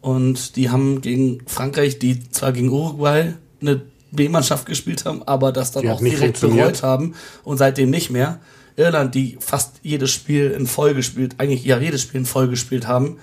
Und 0.00 0.56
die 0.56 0.70
haben 0.70 1.00
gegen 1.00 1.42
Frankreich, 1.46 1.98
die 1.98 2.28
zwar 2.30 2.52
gegen 2.52 2.70
Uruguay 2.70 3.34
eine 3.60 3.82
B-Mannschaft 4.10 4.66
gespielt 4.66 5.04
haben, 5.04 5.22
aber 5.22 5.52
das 5.52 5.72
dann 5.72 5.82
die 5.82 5.90
auch 5.90 6.00
direkt 6.00 6.40
bereut 6.40 6.82
haben 6.82 7.14
und 7.44 7.56
seitdem 7.58 7.90
nicht 7.90 8.10
mehr. 8.10 8.40
Irland, 8.76 9.14
die 9.14 9.36
fast 9.38 9.80
jedes 9.82 10.10
Spiel 10.10 10.50
in 10.50 10.66
Voll 10.66 10.94
gespielt, 10.94 11.34
eigentlich 11.38 11.64
ja 11.64 11.78
jedes 11.78 12.02
Spiel 12.02 12.20
in 12.20 12.26
Voll 12.26 12.48
gespielt 12.48 12.86
haben, 12.86 13.18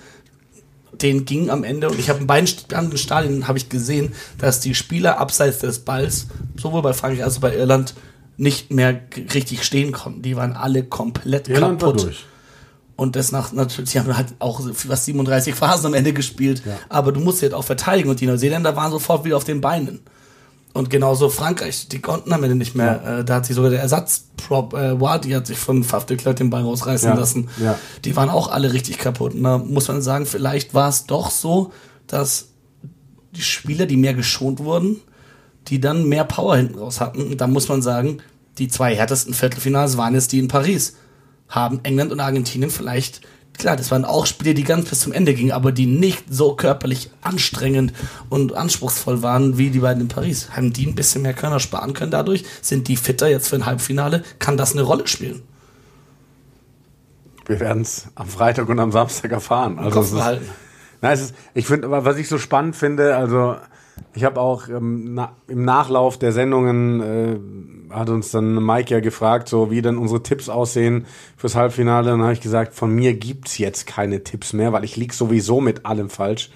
den 1.02 1.24
ging 1.24 1.50
am 1.50 1.64
Ende, 1.64 1.88
und 1.88 1.98
ich 1.98 2.08
habe 2.08 2.20
in 2.20 2.26
beiden 2.26 2.46
Stadien 2.46 3.48
habe 3.48 3.58
ich 3.58 3.68
gesehen, 3.68 4.12
dass 4.38 4.60
die 4.60 4.74
Spieler 4.74 5.18
abseits 5.18 5.58
des 5.58 5.80
Balls, 5.80 6.28
sowohl 6.56 6.82
bei 6.82 6.92
Frankreich 6.92 7.24
als 7.24 7.36
auch 7.36 7.40
bei 7.40 7.56
Irland, 7.56 7.94
nicht 8.36 8.70
mehr 8.72 9.00
richtig 9.34 9.64
stehen 9.64 9.92
konnten. 9.92 10.22
Die 10.22 10.36
waren 10.36 10.52
alle 10.52 10.82
komplett 10.82 11.48
Irland 11.48 11.80
kaputt. 11.80 11.98
War 11.98 12.04
durch. 12.04 12.24
Und 12.96 13.16
das 13.16 13.32
nach, 13.32 13.52
natürlich, 13.52 13.92
die 13.92 13.98
haben 13.98 14.14
halt 14.14 14.34
auch 14.40 14.60
fast 14.74 15.06
37 15.06 15.54
Phasen 15.54 15.86
am 15.86 15.94
Ende 15.94 16.12
gespielt. 16.12 16.62
Ja. 16.66 16.78
Aber 16.90 17.12
du 17.12 17.20
musst 17.20 17.40
halt 17.42 17.54
auch 17.54 17.64
verteidigen. 17.64 18.10
Und 18.10 18.20
die 18.20 18.26
Neuseeländer 18.26 18.76
waren 18.76 18.90
sofort 18.90 19.24
wieder 19.24 19.38
auf 19.38 19.44
den 19.44 19.62
Beinen. 19.62 20.00
Und 20.72 20.88
genauso 20.88 21.30
Frankreich, 21.30 21.88
die 21.88 22.00
konnten 22.00 22.32
am 22.32 22.44
Ende 22.44 22.54
nicht 22.54 22.76
mehr. 22.76 23.02
Ja. 23.04 23.18
Äh, 23.18 23.24
da 23.24 23.36
hat 23.36 23.46
sich 23.46 23.56
sogar 23.56 23.70
der 23.70 23.80
Ersatzprop, 23.80 24.74
äh, 24.74 25.00
Wadi 25.00 25.30
hat 25.30 25.46
sich 25.46 25.58
von 25.58 25.82
Faf 25.82 26.06
de 26.06 26.16
Klerk 26.16 26.36
den 26.36 26.50
Ball 26.50 26.62
rausreißen 26.62 27.10
ja. 27.10 27.16
lassen. 27.16 27.48
Ja. 27.60 27.78
Die 28.04 28.14
waren 28.14 28.30
auch 28.30 28.50
alle 28.50 28.72
richtig 28.72 28.98
kaputt. 28.98 29.34
Und 29.34 29.42
da 29.42 29.58
muss 29.58 29.88
man 29.88 30.00
sagen, 30.00 30.26
vielleicht 30.26 30.72
war 30.72 30.88
es 30.88 31.06
doch 31.06 31.30
so, 31.30 31.72
dass 32.06 32.48
die 33.32 33.42
Spieler, 33.42 33.86
die 33.86 33.96
mehr 33.96 34.14
geschont 34.14 34.60
wurden, 34.60 35.00
die 35.68 35.80
dann 35.80 36.08
mehr 36.08 36.24
Power 36.24 36.56
hinten 36.56 36.78
raus 36.78 37.00
hatten. 37.00 37.22
Und 37.22 37.40
da 37.40 37.46
muss 37.46 37.68
man 37.68 37.82
sagen, 37.82 38.18
die 38.58 38.68
zwei 38.68 38.94
härtesten 38.94 39.34
Viertelfinals 39.34 39.96
waren 39.96 40.14
jetzt 40.14 40.32
die 40.32 40.38
in 40.38 40.48
Paris. 40.48 40.94
Haben 41.48 41.80
England 41.82 42.12
und 42.12 42.20
Argentinien 42.20 42.70
vielleicht 42.70 43.22
klar, 43.60 43.76
das 43.76 43.90
waren 43.90 44.04
auch 44.04 44.26
Spiele, 44.26 44.54
die 44.54 44.64
ganz 44.64 44.88
bis 44.88 45.00
zum 45.00 45.12
Ende 45.12 45.34
gingen, 45.34 45.52
aber 45.52 45.72
die 45.72 45.86
nicht 45.86 46.24
so 46.28 46.54
körperlich 46.54 47.10
anstrengend 47.22 47.92
und 48.28 48.54
anspruchsvoll 48.54 49.22
waren 49.22 49.58
wie 49.58 49.70
die 49.70 49.80
beiden 49.80 50.02
in 50.02 50.08
Paris. 50.08 50.50
Haben 50.50 50.72
die 50.72 50.86
ein 50.86 50.94
bisschen 50.94 51.22
mehr 51.22 51.34
Körner 51.34 51.60
sparen 51.60 51.92
können 51.92 52.10
dadurch? 52.10 52.44
Sind 52.62 52.88
die 52.88 52.96
fitter 52.96 53.28
jetzt 53.28 53.48
für 53.48 53.56
ein 53.56 53.66
Halbfinale? 53.66 54.24
Kann 54.38 54.56
das 54.56 54.72
eine 54.72 54.82
Rolle 54.82 55.06
spielen? 55.06 55.42
Wir 57.46 57.60
werden 57.60 57.82
es 57.82 58.06
am 58.14 58.28
Freitag 58.28 58.68
und 58.68 58.78
am 58.78 58.92
Samstag 58.92 59.32
erfahren. 59.32 59.78
Also 59.78 60.00
es 60.00 60.12
ist, 60.12 60.40
na, 61.00 61.12
es 61.12 61.20
ist, 61.20 61.34
ich 61.54 61.66
finde, 61.66 61.90
was 61.90 62.16
ich 62.16 62.28
so 62.28 62.38
spannend 62.38 62.76
finde, 62.76 63.16
also 63.16 63.56
ich 64.14 64.24
habe 64.24 64.40
auch 64.40 64.68
ähm, 64.68 65.14
na, 65.14 65.36
im 65.48 65.64
Nachlauf 65.64 66.18
der 66.18 66.32
Sendungen 66.32 67.00
äh, 67.00 67.94
hat 67.94 68.08
uns 68.08 68.30
dann 68.30 68.54
Mike 68.64 68.92
ja 68.92 69.00
gefragt, 69.00 69.48
so 69.48 69.70
wie 69.70 69.82
denn 69.82 69.98
unsere 69.98 70.22
Tipps 70.22 70.48
aussehen 70.48 71.06
fürs 71.36 71.56
Halbfinale. 71.56 72.12
Und 72.12 72.18
dann 72.18 72.26
habe 72.26 72.34
ich 72.34 72.40
gesagt, 72.40 72.74
von 72.74 72.94
mir 72.94 73.14
gibt's 73.14 73.58
jetzt 73.58 73.86
keine 73.86 74.22
Tipps 74.22 74.52
mehr, 74.52 74.72
weil 74.72 74.84
ich 74.84 74.96
lieg 74.96 75.12
sowieso 75.12 75.60
mit 75.60 75.86
allem 75.86 76.10
falsch. 76.10 76.50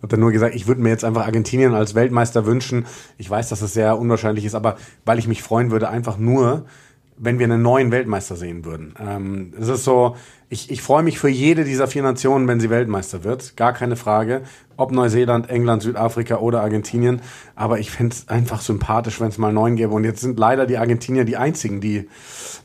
Und 0.00 0.12
dann 0.12 0.20
nur 0.20 0.32
gesagt, 0.32 0.56
ich 0.56 0.66
würde 0.66 0.80
mir 0.80 0.88
jetzt 0.88 1.04
einfach 1.04 1.26
Argentinien 1.26 1.74
als 1.74 1.94
Weltmeister 1.94 2.44
wünschen. 2.44 2.86
Ich 3.18 3.30
weiß, 3.30 3.48
dass 3.48 3.62
es 3.62 3.72
sehr 3.72 3.98
unwahrscheinlich 3.98 4.44
ist, 4.44 4.56
aber 4.56 4.76
weil 5.04 5.18
ich 5.18 5.28
mich 5.28 5.42
freuen 5.42 5.70
würde, 5.70 5.88
einfach 5.88 6.18
nur, 6.18 6.66
wenn 7.16 7.38
wir 7.38 7.44
einen 7.44 7.62
neuen 7.62 7.90
Weltmeister 7.90 8.36
sehen 8.36 8.64
würden. 8.64 8.94
Ähm, 8.98 9.52
es 9.58 9.68
ist 9.68 9.84
so, 9.84 10.16
ich, 10.48 10.70
ich 10.70 10.82
freue 10.82 11.02
mich 11.02 11.18
für 11.18 11.28
jede 11.28 11.64
dieser 11.64 11.86
vier 11.86 12.02
Nationen, 12.02 12.48
wenn 12.48 12.60
sie 12.60 12.68
Weltmeister 12.68 13.24
wird. 13.24 13.56
Gar 13.56 13.72
keine 13.72 13.96
Frage. 13.96 14.42
Ob 14.76 14.92
Neuseeland, 14.92 15.48
England, 15.48 15.82
Südafrika 15.82 16.36
oder 16.36 16.62
Argentinien. 16.62 17.22
Aber 17.54 17.78
ich 17.78 17.90
fände 17.90 18.14
es 18.14 18.28
einfach 18.28 18.60
sympathisch, 18.60 19.20
wenn 19.20 19.28
es 19.28 19.38
mal 19.38 19.52
neun 19.52 19.76
gäbe. 19.76 19.92
Und 19.92 20.04
jetzt 20.04 20.20
sind 20.20 20.38
leider 20.38 20.66
die 20.66 20.78
Argentinier 20.78 21.24
die 21.24 21.36
einzigen, 21.36 21.80
die 21.80 22.08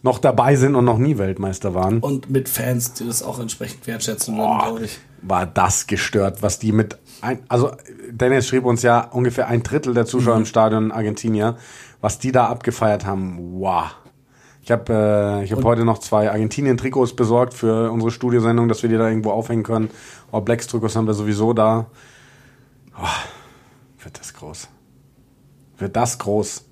noch 0.01 0.19
dabei 0.19 0.55
sind 0.55 0.75
und 0.75 0.86
noch 0.86 0.97
nie 0.97 1.17
Weltmeister 1.17 1.73
waren. 1.73 1.99
Und 1.99 2.29
mit 2.29 2.49
Fans, 2.49 2.93
die 2.93 3.05
das 3.05 3.23
auch 3.23 3.39
entsprechend 3.39 3.86
wertschätzen 3.88 4.38
würden, 4.38 4.57
glaube 4.60 4.86
ich. 4.86 4.99
War 5.21 5.45
das 5.45 5.88
gestört, 5.88 6.41
was 6.41 6.60
die 6.60 6.71
mit 6.71 6.97
ein, 7.21 7.39
also 7.47 7.71
Dennis 8.12 8.47
schrieb 8.47 8.65
uns 8.65 8.83
ja 8.83 8.99
ungefähr 8.99 9.47
ein 9.47 9.63
Drittel 9.63 9.93
der 9.93 10.05
Zuschauer 10.05 10.36
mhm. 10.36 10.41
im 10.41 10.45
Stadion 10.45 10.91
Argentinier, 10.91 11.57
was 12.01 12.19
die 12.19 12.31
da 12.31 12.47
abgefeiert 12.47 13.05
haben. 13.05 13.38
Wow. 13.60 13.95
Ich 14.67 14.71
habe 14.71 14.93
äh, 14.93 15.45
ich 15.45 15.53
hab 15.53 15.63
heute 15.63 15.86
noch 15.86 15.99
zwei 15.99 16.30
Argentinien-Trikots 16.30 17.15
besorgt 17.15 17.53
für 17.53 17.89
unsere 17.89 18.12
Studiosendung, 18.12 18.67
dass 18.67 18.84
wir 18.84 18.89
die 18.89 18.97
da 18.97 19.08
irgendwo 19.08 19.32
aufhängen 19.32 19.63
können. 19.63 19.89
All 20.30 20.41
Blacks-Trikots 20.41 20.93
haben 20.97 21.08
wir 21.08 21.13
sowieso 21.13 21.53
da. 21.53 21.86
Oh, 23.01 24.03
wird 24.03 24.19
das 24.19 24.34
groß. 24.34 24.67
Wird 25.77 25.95
das 25.95 26.17
groß. 26.17 26.65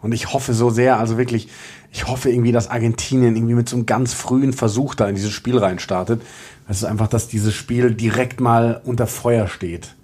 Und 0.00 0.12
ich 0.12 0.32
hoffe 0.32 0.54
so 0.54 0.70
sehr, 0.70 0.98
also 0.98 1.18
wirklich, 1.18 1.50
ich 1.92 2.08
hoffe 2.08 2.30
irgendwie, 2.30 2.52
dass 2.52 2.70
Argentinien 2.70 3.36
irgendwie 3.36 3.54
mit 3.54 3.68
so 3.68 3.76
einem 3.76 3.84
ganz 3.84 4.14
frühen 4.14 4.54
Versuch 4.54 4.94
da 4.94 5.06
in 5.06 5.14
dieses 5.14 5.32
Spiel 5.32 5.58
reinstartet. 5.58 6.22
Das 6.66 6.78
ist 6.78 6.84
einfach, 6.84 7.08
dass 7.08 7.28
dieses 7.28 7.52
Spiel 7.52 7.94
direkt 7.94 8.40
mal 8.40 8.80
unter 8.82 9.06
Feuer 9.06 9.46
steht. 9.46 9.94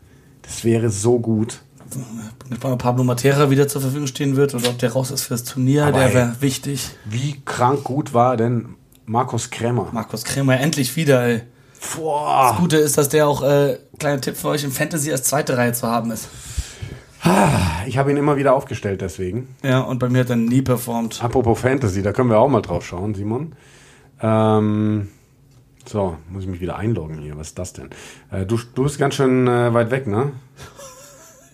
Das 0.42 0.64
wäre 0.64 0.90
so 0.90 1.18
gut 1.18 1.62
Pablo 2.78 3.04
Matera 3.04 3.50
wieder 3.50 3.68
zur 3.68 3.80
Verfügung 3.80 4.06
stehen 4.06 4.36
wird 4.36 4.54
oder 4.54 4.68
ob 4.68 4.78
der 4.78 4.92
raus 4.92 5.10
ist 5.10 5.22
für 5.22 5.34
das 5.34 5.44
Turnier, 5.44 5.86
Aber 5.86 5.98
der 5.98 6.14
wäre 6.14 6.36
wichtig. 6.40 6.90
Wie 7.04 7.40
krank 7.44 7.84
gut 7.84 8.14
war 8.14 8.36
denn 8.36 8.76
Markus 9.06 9.50
Krämer? 9.50 9.88
Markus 9.92 10.24
Krämer 10.24 10.58
endlich 10.60 10.96
wieder, 10.96 11.24
ey. 11.24 11.42
Boah. 11.96 12.50
Das 12.50 12.60
Gute 12.60 12.76
ist, 12.76 12.98
dass 12.98 13.08
der 13.08 13.26
auch, 13.26 13.42
äh, 13.42 13.78
kleiner 13.98 14.20
Tipp 14.20 14.36
für 14.36 14.48
euch, 14.48 14.64
im 14.64 14.72
Fantasy 14.72 15.10
als 15.12 15.24
zweite 15.24 15.56
Reihe 15.56 15.72
zu 15.72 15.86
haben 15.86 16.10
ist. 16.10 16.28
Ich 17.86 17.98
habe 17.98 18.10
ihn 18.10 18.16
immer 18.16 18.36
wieder 18.36 18.54
aufgestellt, 18.54 19.02
deswegen. 19.02 19.54
Ja, 19.62 19.80
und 19.80 19.98
bei 19.98 20.08
mir 20.08 20.20
hat 20.20 20.30
er 20.30 20.36
nie 20.36 20.62
performt. 20.62 21.22
Apropos 21.22 21.60
Fantasy, 21.60 22.02
da 22.02 22.12
können 22.12 22.30
wir 22.30 22.38
auch 22.38 22.48
mal 22.48 22.62
drauf 22.62 22.86
schauen, 22.86 23.14
Simon. 23.14 23.54
Ähm, 24.22 25.08
so, 25.86 26.16
muss 26.30 26.44
ich 26.44 26.48
mich 26.48 26.60
wieder 26.60 26.76
einloggen 26.76 27.18
hier. 27.18 27.36
Was 27.36 27.48
ist 27.48 27.58
das 27.58 27.72
denn? 27.72 27.90
Äh, 28.30 28.46
du, 28.46 28.58
du 28.74 28.84
bist 28.84 28.98
ganz 28.98 29.16
schön 29.16 29.46
äh, 29.46 29.72
weit 29.74 29.90
weg, 29.90 30.06
ne? 30.06 30.32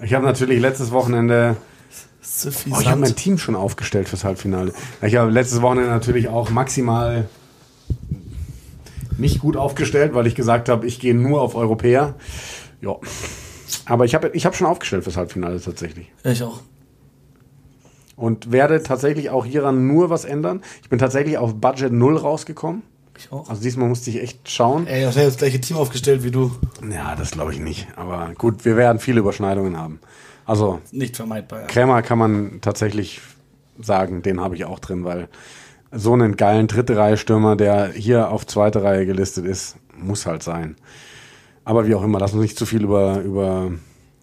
Ich 0.03 0.15
habe 0.15 0.25
natürlich 0.25 0.61
letztes 0.61 0.91
Wochenende. 0.91 1.57
Oh, 2.71 2.79
ich 2.81 2.89
habe 2.89 3.01
mein 3.01 3.17
Team 3.17 3.39
schon 3.39 3.55
aufgestellt 3.57 4.09
fürs 4.09 4.25
Halbfinale. 4.25 4.73
Ich 5.01 5.17
habe 5.17 5.31
letztes 5.31 5.63
Wochenende 5.63 5.91
natürlich 5.91 6.29
auch 6.29 6.51
maximal 6.51 7.29
nicht 9.17 9.41
gut 9.41 9.57
aufgestellt, 9.57 10.13
weil 10.13 10.27
ich 10.27 10.35
gesagt 10.35 10.69
habe, 10.69 10.87
ich 10.87 11.01
gehe 11.01 11.15
nur 11.15 11.41
auf 11.41 11.55
Europäer. 11.55 12.15
Ja. 12.81 12.97
Aber 13.87 14.05
ich 14.05 14.15
habe 14.15 14.31
ich 14.35 14.45
hab 14.45 14.55
schon 14.55 14.67
aufgestellt 14.67 15.05
fürs 15.05 15.17
Halbfinale 15.17 15.61
tatsächlich. 15.61 16.13
Ich 16.25 16.43
auch. 16.43 16.61
Und 18.17 18.51
werde 18.51 18.83
tatsächlich 18.83 19.31
auch 19.31 19.45
hieran 19.45 19.87
nur 19.87 20.11
was 20.11 20.25
ändern. 20.25 20.63
Ich 20.83 20.89
bin 20.89 20.99
tatsächlich 20.99 21.39
auf 21.39 21.55
Budget 21.55 21.93
0 21.93 22.17
rausgekommen. 22.17 22.83
Ich 23.19 23.33
auch. 23.33 23.49
Also 23.49 23.63
diesmal 23.63 23.89
musste 23.89 24.11
ich 24.11 24.23
echt 24.23 24.51
schauen. 24.51 24.87
Ey, 24.87 25.01
ich 25.01 25.17
habe 25.17 25.27
das 25.27 25.37
gleiche 25.37 25.61
Team 25.61 25.77
aufgestellt 25.77 26.23
wie 26.23 26.31
du. 26.31 26.53
Ja, 26.91 27.15
das 27.17 27.31
glaube 27.31 27.53
ich 27.53 27.59
nicht. 27.59 27.89
Aber 27.97 28.33
gut, 28.37 28.65
wir 28.65 28.77
werden 28.77 28.99
viele 28.99 29.21
Überschneidungen 29.21 29.79
haben. 29.79 30.01
Also. 30.45 30.81
Nicht 30.93 31.17
vermeidbar. 31.17 31.63
Ja. 31.63 31.67
Krämer 31.67 32.03
kann 32.03 32.19
man 32.19 32.61
tatsächlich 32.61 33.21
sagen, 33.79 34.23
den 34.23 34.41
habe 34.41 34.55
ich 34.55 34.65
auch 34.65 34.79
drin, 34.79 35.05
weil 35.05 35.29
so 35.93 36.13
einen 36.13 36.37
geilen 36.37 36.67
dritte 36.67 36.97
Reihe 36.97 37.17
Stürmer, 37.17 37.57
der 37.57 37.91
hier 37.93 38.31
auf 38.31 38.47
zweite 38.47 38.83
Reihe 38.83 39.07
gelistet 39.07 39.47
ist, 39.47 39.77
muss 39.97 40.27
halt 40.27 40.43
sein. 40.43 40.77
Aber 41.65 41.87
wie 41.87 41.95
auch 41.95 42.03
immer, 42.03 42.19
lass 42.19 42.33
uns 42.33 42.43
nicht 42.43 42.59
zu 42.59 42.67
viel 42.67 42.85
über, 42.85 43.21
über 43.21 43.73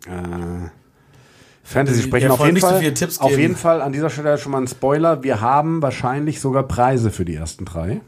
äh, 0.06 0.70
Fantasy 1.64 2.04
sprechen. 2.04 2.28
Ja, 2.28 2.34
auf, 2.34 2.46
jeden 2.46 2.60
Fall, 2.60 2.96
so 2.96 3.22
auf 3.22 3.38
jeden 3.38 3.56
Fall 3.56 3.82
an 3.82 3.92
dieser 3.92 4.10
Stelle 4.10 4.38
schon 4.38 4.52
mal 4.52 4.62
ein 4.62 4.68
Spoiler. 4.68 5.24
Wir 5.24 5.42
haben 5.42 5.82
wahrscheinlich 5.82 6.40
sogar 6.40 6.64
Preise 6.64 7.12
für 7.12 7.26
die 7.26 7.36
ersten 7.36 7.66
drei 7.66 8.02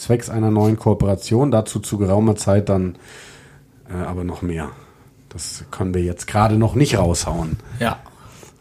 zwecks 0.00 0.30
einer 0.30 0.50
neuen 0.50 0.78
Kooperation. 0.78 1.50
Dazu 1.50 1.80
zu 1.80 1.98
geraumer 1.98 2.36
Zeit 2.36 2.68
dann 2.68 2.96
äh, 3.88 4.04
aber 4.04 4.24
noch 4.24 4.42
mehr. 4.42 4.70
Das 5.28 5.64
können 5.70 5.94
wir 5.94 6.02
jetzt 6.02 6.26
gerade 6.26 6.56
noch 6.56 6.74
nicht 6.74 6.98
raushauen. 6.98 7.58
Ja. 7.78 8.00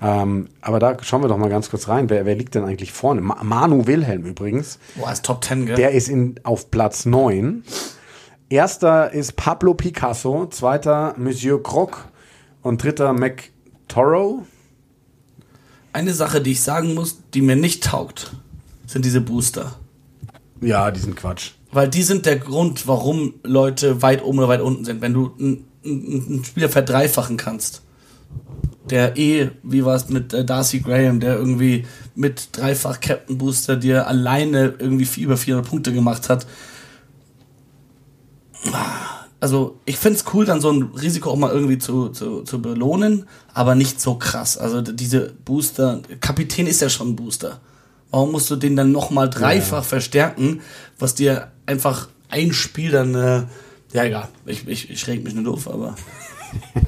Ähm, 0.02 0.47
aber 0.62 0.80
da 0.80 0.97
schauen 1.02 1.23
wir 1.23 1.28
doch 1.28 1.38
mal 1.38 1.49
ganz 1.49 1.69
kurz 1.69 1.88
rein. 1.88 2.10
Wer, 2.10 2.25
wer 2.25 2.36
liegt 2.36 2.56
denn 2.56 2.63
eigentlich 2.63 2.93
vorne? 2.93 3.21
Ma 3.21 3.43
Manu 3.43 3.86
Wilhelm 3.86 4.23
übrigens. 4.23 4.80
Boah, 4.95 5.12
ist 5.12 5.25
Top 5.25 5.43
10, 5.43 5.65
gell? 5.65 5.75
Der 5.75 5.91
ist 5.91 6.08
in, 6.08 6.36
auf 6.43 6.71
Platz 6.71 7.06
9. 7.06 7.63
Erster 8.49 9.12
ist 9.12 9.36
Pablo 9.36 9.73
Picasso, 9.73 10.47
zweiter 10.47 11.13
Monsieur 11.17 11.62
Croc 11.62 12.08
und 12.62 12.82
dritter 12.82 13.13
Mac 13.13 13.49
Toro. 13.88 14.45
Eine 15.91 16.13
Sache, 16.13 16.41
die 16.41 16.52
ich 16.52 16.62
sagen 16.62 16.93
muss, 16.93 17.19
die 17.34 17.41
mir 17.41 17.56
nicht 17.56 17.84
taugt, 17.84 18.32
sind 18.86 19.06
diese 19.06 19.21
Booster. 19.21 19.79
Ja, 20.62 20.91
die 20.91 21.00
sind 21.00 21.15
Quatsch. 21.15 21.52
Weil 21.72 21.88
die 21.88 22.04
sind 22.04 22.26
der 22.26 22.38
Grund, 22.38 22.88
warum 22.88 23.36
Leute 23.43 24.02
weit 24.02 24.24
oben 24.24 24.39
oder 24.39 24.48
weit 24.48 24.62
unten 24.62 24.86
sind. 24.86 25.02
Wenn 25.02 25.13
du 25.13 25.32
einen 25.84 26.43
Spieler 26.43 26.69
verdreifachen 26.69 27.38
kannst, 27.38 27.84
der 28.89 29.17
eh, 29.17 29.52
wie 29.63 29.86
war 29.86 29.95
es 29.95 30.10
mit 30.10 30.34
äh, 30.34 30.43
Darcy 30.43 30.80
Graham, 30.80 31.19
der 31.19 31.36
irgendwie 31.36 31.86
mit 32.15 32.50
dreifach 32.54 33.00
Captain 33.00 33.38
Booster 33.38 33.76
dir 33.76 34.08
alleine 34.08 34.76
irgendwie 34.80 35.22
über 35.22 35.38
400 35.38 35.69
Punkte 35.69 35.93
gemacht 35.93 36.30
hat. 36.30 36.48
Also 39.39 39.80
ich 39.86 39.98
finde 39.98 40.19
es 40.19 40.26
cool, 40.34 40.45
dann 40.45 40.60
so 40.60 40.72
ein 40.72 40.84
Risiko 40.84 41.30
auch 41.30 41.38
mal 41.38 41.52
irgendwie 41.52 41.78
zu, 41.78 42.10
zu, 42.10 42.41
zu 42.41 42.62
belohnen, 42.62 43.26
aber 43.54 43.76
nicht 43.76 44.02
so 44.02 44.15
krass. 44.15 44.58
Also 44.58 44.82
diese 44.82 45.34
Booster, 45.45 46.02
Kapitän 46.19 46.67
ist 46.67 46.82
ja 46.82 46.89
schon 46.89 47.10
ein 47.10 47.15
Booster. 47.15 47.62
Warum 48.12 48.32
musst 48.32 48.50
du 48.50 48.56
den 48.56 48.76
dann 48.76 48.91
nochmal 48.91 49.30
dreifach 49.30 49.78
ja. 49.78 49.84
verstärken, 49.84 50.62
was 50.98 51.15
dir 51.15 51.50
einfach 51.65 52.10
ein 52.30 52.54
Spiel 52.54 52.91
dann, 52.91 53.15
äh, 53.15 53.43
ja 53.93 54.04
egal, 54.04 54.28
ich, 54.45 54.67
ich, 54.67 54.89
ich 54.89 55.00
schränke 55.00 55.26
mich 55.26 55.36
nur 55.36 55.43
doof, 55.43 55.67
aber 55.67 55.95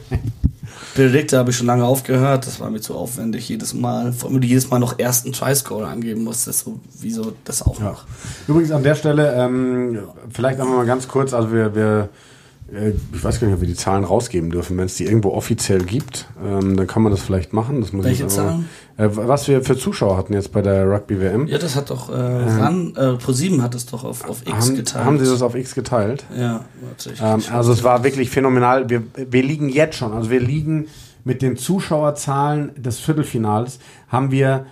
Benedikte 0.95 1.37
habe 1.37 1.51
ich 1.51 1.57
schon 1.57 1.67
lange 1.67 1.85
aufgehört, 1.85 2.47
das 2.47 2.59
war 2.59 2.69
mir 2.69 2.81
zu 2.81 2.95
aufwendig 2.95 3.47
jedes 3.47 3.73
Mal, 3.73 4.13
vor 4.13 4.27
allem 4.27 4.35
wenn 4.35 4.41
du 4.41 4.47
jedes 4.47 4.69
Mal 4.69 4.79
noch 4.79 4.99
ersten 4.99 5.31
Try-Score 5.31 5.87
angeben 5.87 6.23
musst, 6.23 6.47
das 6.47 6.59
so, 6.59 6.79
wieso 6.99 7.33
das 7.45 7.61
auch 7.61 7.79
ja. 7.79 7.85
noch. 7.85 8.05
Übrigens 8.47 8.71
an 8.71 8.83
der 8.83 8.95
Stelle, 8.95 9.33
ähm, 9.33 9.99
vielleicht 10.29 10.59
einmal 10.59 10.77
mal 10.77 10.85
ganz 10.85 11.07
kurz, 11.07 11.33
also 11.33 11.51
wir, 11.53 11.75
wir 11.75 12.09
äh, 12.73 12.93
ich 13.13 13.23
weiß 13.23 13.39
gar 13.39 13.47
nicht, 13.47 13.55
ob 13.55 13.61
wir 13.61 13.67
die 13.67 13.75
Zahlen 13.75 14.03
rausgeben 14.03 14.49
dürfen. 14.49 14.77
Wenn 14.77 14.85
es 14.85 14.95
die 14.95 15.05
irgendwo 15.05 15.31
offiziell 15.31 15.83
gibt, 15.83 16.27
ähm, 16.43 16.77
dann 16.77 16.87
kann 16.87 17.03
man 17.03 17.11
das 17.11 17.21
vielleicht 17.21 17.53
machen. 17.53 17.81
Das 17.81 17.91
muss 17.93 18.05
Welche 18.05 18.23
aber, 18.23 18.33
Zahlen? 18.33 18.69
Äh, 18.97 19.09
was 19.11 19.47
wir 19.47 19.63
für 19.63 19.77
Zuschauer 19.77 20.17
hatten 20.17 20.33
jetzt 20.33 20.51
bei 20.51 20.61
der 20.61 20.89
Rugby 20.89 21.19
WM. 21.19 21.47
Ja, 21.47 21.57
das 21.57 21.75
hat 21.75 21.89
doch 21.89 22.09
äh, 22.09 22.13
ran, 22.13 22.93
äh, 22.95 23.01
Pro7 23.23 23.61
hat 23.61 23.75
es 23.75 23.85
doch 23.85 24.03
auf, 24.03 24.27
auf 24.27 24.41
X 24.41 24.67
haben, 24.67 24.75
geteilt. 24.75 25.05
Haben 25.05 25.19
sie 25.19 25.25
das 25.25 25.41
auf 25.41 25.55
X 25.55 25.75
geteilt? 25.75 26.25
Ja, 26.37 26.65
ähm, 27.21 27.41
Also 27.51 27.71
es 27.71 27.83
war 27.83 28.03
wirklich 28.03 28.29
phänomenal. 28.29 28.89
Wir, 28.89 29.03
wir 29.15 29.43
liegen 29.43 29.69
jetzt 29.69 29.95
schon, 29.95 30.13
also 30.13 30.29
wir 30.29 30.39
liegen 30.41 30.87
mit 31.23 31.41
den 31.41 31.57
Zuschauerzahlen 31.57 32.71
des 32.81 32.99
Viertelfinals, 32.99 33.79
haben 34.07 34.31
wir 34.31 34.65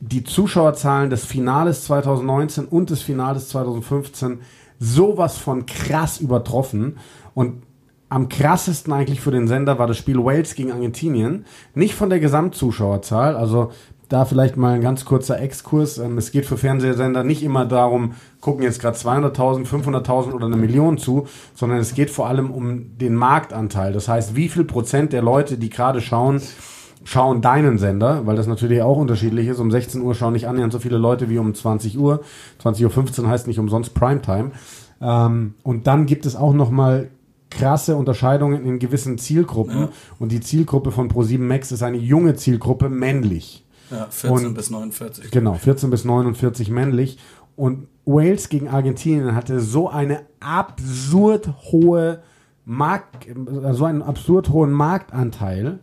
die 0.00 0.24
Zuschauerzahlen 0.24 1.10
des 1.10 1.24
Finales 1.24 1.84
2019 1.84 2.66
und 2.66 2.90
des 2.90 3.02
Finales 3.02 3.48
2015 3.48 4.40
sowas 4.78 5.38
von 5.38 5.66
krass 5.66 6.20
übertroffen. 6.20 6.98
Und 7.34 7.62
am 8.08 8.28
krassesten 8.28 8.92
eigentlich 8.92 9.20
für 9.20 9.30
den 9.30 9.48
Sender 9.48 9.78
war 9.78 9.86
das 9.86 9.98
Spiel 9.98 10.24
Wales 10.24 10.54
gegen 10.54 10.72
Argentinien. 10.72 11.44
Nicht 11.74 11.94
von 11.94 12.10
der 12.10 12.20
Gesamtzuschauerzahl, 12.20 13.36
also 13.36 13.72
da 14.08 14.24
vielleicht 14.24 14.56
mal 14.56 14.74
ein 14.74 14.80
ganz 14.80 15.04
kurzer 15.04 15.40
Exkurs. 15.40 15.98
Ähm, 15.98 16.18
es 16.18 16.30
geht 16.30 16.46
für 16.46 16.56
Fernsehsender 16.56 17.24
nicht 17.24 17.42
immer 17.42 17.64
darum, 17.64 18.12
gucken 18.40 18.62
jetzt 18.62 18.80
gerade 18.80 18.96
200.000, 18.96 19.66
500.000 19.66 20.32
oder 20.32 20.46
eine 20.46 20.56
Million 20.56 20.98
zu, 20.98 21.26
sondern 21.54 21.78
es 21.78 21.94
geht 21.94 22.10
vor 22.10 22.28
allem 22.28 22.50
um 22.50 22.96
den 22.98 23.14
Marktanteil. 23.16 23.92
Das 23.92 24.08
heißt, 24.08 24.36
wie 24.36 24.48
viel 24.48 24.64
Prozent 24.64 25.12
der 25.12 25.22
Leute, 25.22 25.58
die 25.58 25.70
gerade 25.70 26.00
schauen, 26.00 26.40
schauen 27.02 27.40
deinen 27.40 27.78
Sender, 27.78 28.26
weil 28.26 28.36
das 28.36 28.46
natürlich 28.46 28.82
auch 28.82 28.96
unterschiedlich 28.96 29.48
ist. 29.48 29.58
Um 29.58 29.70
16 29.70 30.00
Uhr 30.00 30.14
schauen 30.14 30.32
nicht 30.32 30.46
annähernd 30.46 30.72
so 30.72 30.78
viele 30.78 30.98
Leute 30.98 31.28
wie 31.28 31.38
um 31.38 31.54
20 31.54 31.98
Uhr. 31.98 32.20
20.15 32.62 33.22
Uhr 33.22 33.28
heißt 33.28 33.46
nicht 33.48 33.58
umsonst 33.58 33.94
Primetime. 33.94 34.52
Ähm, 35.00 35.54
und 35.62 35.86
dann 35.86 36.06
gibt 36.06 36.26
es 36.26 36.36
auch 36.36 36.52
noch 36.52 36.70
mal 36.70 37.08
krasse 37.56 37.96
Unterscheidungen 37.96 38.64
in 38.64 38.78
gewissen 38.78 39.18
Zielgruppen. 39.18 39.78
Ja. 39.78 39.88
Und 40.18 40.32
die 40.32 40.40
Zielgruppe 40.40 40.90
von 40.90 41.10
Pro7 41.10 41.38
Max 41.38 41.72
ist 41.72 41.82
eine 41.82 41.98
junge 41.98 42.34
Zielgruppe, 42.34 42.88
männlich. 42.88 43.64
Ja, 43.90 44.08
14 44.10 44.46
und, 44.48 44.54
bis 44.54 44.70
49. 44.70 45.30
Genau, 45.30 45.54
14 45.54 45.90
bis 45.90 46.04
49 46.04 46.70
männlich. 46.70 47.18
Und 47.54 47.88
Wales 48.04 48.48
gegen 48.48 48.68
Argentinien 48.68 49.34
hatte 49.34 49.60
so 49.60 49.88
eine 49.88 50.22
absurd 50.40 51.48
hohe 51.72 52.22
Markt, 52.64 53.26
so 53.72 53.84
einen 53.84 54.02
absurd 54.02 54.50
hohen 54.50 54.72
Marktanteil. 54.72 55.78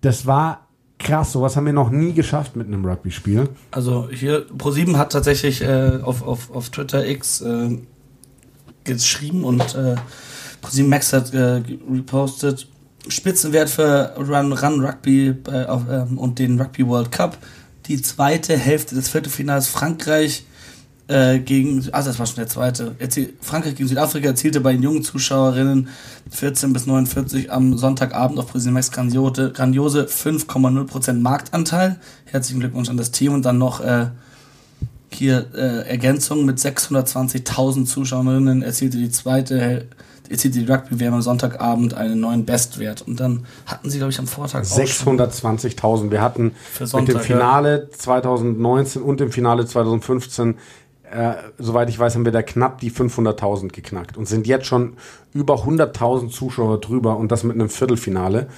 Das 0.00 0.26
war 0.26 0.66
krass. 0.98 1.32
Sowas 1.32 1.56
haben 1.56 1.66
wir 1.66 1.72
noch 1.72 1.90
nie 1.90 2.12
geschafft 2.12 2.56
mit 2.56 2.66
einem 2.66 2.84
Rugby-Spiel. 2.84 3.48
Also 3.70 4.08
hier, 4.10 4.46
Pro7 4.48 4.96
hat 4.96 5.12
tatsächlich 5.12 5.62
äh, 5.62 6.00
auf, 6.02 6.22
auf, 6.22 6.50
auf 6.50 6.70
Twitter 6.70 7.06
X 7.06 7.42
äh, 7.42 7.78
geschrieben 8.84 9.44
und 9.44 9.74
äh, 9.74 9.96
ProSieben 10.64 10.88
Max 10.88 11.12
hat 11.12 11.32
äh, 11.34 11.62
repostet 11.90 12.66
Spitzenwert 13.08 13.68
für 13.68 14.14
Run, 14.16 14.52
Run 14.54 14.84
Rugby 14.84 15.34
äh, 15.46 15.66
auf, 15.66 15.82
ähm, 15.90 16.16
und 16.16 16.38
den 16.38 16.58
Rugby 16.58 16.86
World 16.86 17.12
Cup. 17.12 17.36
Die 17.86 18.00
zweite 18.00 18.56
Hälfte 18.56 18.94
des 18.94 19.08
Viertelfinals 19.08 19.68
Frankreich 19.68 20.46
äh, 21.06 21.38
gegen, 21.38 21.86
also 21.92 22.08
das 22.08 22.18
war 22.18 22.24
schon 22.24 22.36
der 22.36 22.48
zweite. 22.48 22.94
Erziel, 22.98 23.34
Frankreich 23.42 23.74
gegen 23.74 23.90
Südafrika 23.90 24.28
erzielte 24.28 24.62
bei 24.62 24.72
den 24.72 24.82
jungen 24.82 25.02
Zuschauerinnen 25.02 25.88
14 26.30 26.72
bis 26.72 26.86
49 26.86 27.52
am 27.52 27.76
Sonntagabend 27.76 28.38
auf 28.38 28.46
Präsident 28.46 28.72
Max 28.72 28.90
grandiose, 28.90 29.52
grandiose 29.52 30.06
5,0% 30.06 31.12
Marktanteil. 31.20 32.00
Herzlichen 32.24 32.60
Glückwunsch 32.60 32.88
an 32.88 32.96
das 32.96 33.10
Team 33.10 33.34
und 33.34 33.44
dann 33.44 33.58
noch 33.58 33.82
äh, 33.82 34.06
hier 35.14 35.46
äh, 35.54 35.88
Ergänzung 35.88 36.44
mit 36.44 36.58
620.000 36.58 37.84
Zuschauerinnen 37.84 38.62
erzielte 38.62 38.98
die 38.98 39.10
zweite 39.10 39.86
erzielte 40.28 40.60
die 40.60 40.70
Rugby-WM 40.70 41.14
am 41.14 41.22
Sonntagabend 41.22 41.94
einen 41.94 42.20
neuen 42.20 42.44
Bestwert. 42.44 43.02
Und 43.02 43.20
dann 43.20 43.44
hatten 43.66 43.90
sie, 43.90 43.98
glaube 43.98 44.12
ich, 44.12 44.18
am 44.18 44.26
Vortag 44.26 44.62
620.000. 44.62 46.10
Wir 46.10 46.22
hatten 46.22 46.52
Sonntag, 46.78 47.00
mit 47.00 47.08
dem 47.08 47.20
Finale 47.20 47.88
ja. 47.90 47.98
2019 47.98 49.02
und 49.02 49.20
dem 49.20 49.30
Finale 49.30 49.66
2015 49.66 50.56
äh, 51.10 51.34
soweit 51.58 51.88
ich 51.90 51.98
weiß, 51.98 52.14
haben 52.16 52.24
wir 52.24 52.32
da 52.32 52.42
knapp 52.42 52.80
die 52.80 52.90
500.000 52.90 53.68
geknackt 53.68 54.16
und 54.16 54.26
sind 54.26 54.46
jetzt 54.46 54.66
schon 54.66 54.94
über 55.32 55.56
100.000 55.64 56.30
Zuschauer 56.30 56.80
drüber 56.80 57.16
und 57.18 57.30
das 57.30 57.44
mit 57.44 57.54
einem 57.54 57.68
Viertelfinale. 57.68 58.48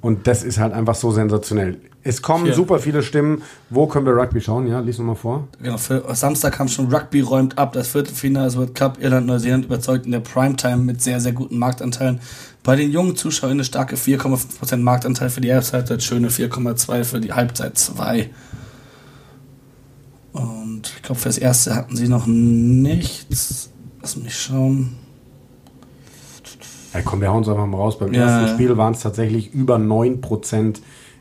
Und 0.00 0.26
das 0.26 0.42
ist 0.42 0.58
halt 0.58 0.72
einfach 0.72 0.94
so 0.94 1.10
sensationell. 1.10 1.78
Es 2.08 2.22
kommen 2.22 2.46
Hier. 2.46 2.54
super 2.54 2.78
viele 2.78 3.02
Stimmen. 3.02 3.42
Wo 3.68 3.86
können 3.86 4.06
wir 4.06 4.16
Rugby 4.16 4.40
schauen? 4.40 4.66
Ja, 4.66 4.80
lies 4.80 4.96
nochmal 4.96 5.14
vor. 5.14 5.46
Genau, 5.60 5.76
für 5.76 6.02
Samstag 6.14 6.54
kam 6.54 6.66
schon 6.66 6.90
Rugby 6.90 7.20
räumt 7.20 7.58
ab. 7.58 7.74
Das 7.74 7.88
Viertelfinale 7.88 8.46
des 8.46 8.56
World 8.56 8.74
Cup 8.74 8.96
Irland-Neuseeland 8.98 9.66
überzeugt 9.66 10.06
in 10.06 10.12
der 10.12 10.20
Primetime 10.20 10.78
mit 10.78 11.02
sehr, 11.02 11.20
sehr 11.20 11.32
guten 11.32 11.58
Marktanteilen. 11.58 12.20
Bei 12.62 12.76
den 12.76 12.92
jungen 12.92 13.14
Zuschauern 13.14 13.52
eine 13.52 13.64
starke 13.64 13.96
4,5% 13.96 14.78
Marktanteil 14.78 15.28
für 15.28 15.42
die 15.42 15.52
Halbzeit, 15.52 16.02
schöne 16.02 16.30
4,2 16.30 17.04
für 17.04 17.20
die 17.20 17.34
Halbzeit 17.34 17.76
2. 17.76 18.30
Und 20.32 20.90
ich 20.96 21.02
glaube, 21.02 21.20
fürs 21.20 21.36
erste 21.36 21.74
hatten 21.74 21.94
sie 21.94 22.08
noch 22.08 22.26
nichts. 22.26 23.68
Lass 24.00 24.16
mich 24.16 24.34
schauen. 24.34 24.96
Ja, 26.94 27.02
komm, 27.02 27.20
wir 27.20 27.28
hauen 27.28 27.42
es 27.42 27.50
einfach 27.50 27.66
mal 27.66 27.76
raus. 27.76 27.98
Beim 27.98 28.14
ja. 28.14 28.40
ersten 28.40 28.54
Spiel 28.54 28.78
waren 28.78 28.94
es 28.94 29.00
tatsächlich 29.00 29.52
über 29.52 29.76
9% 29.76 30.78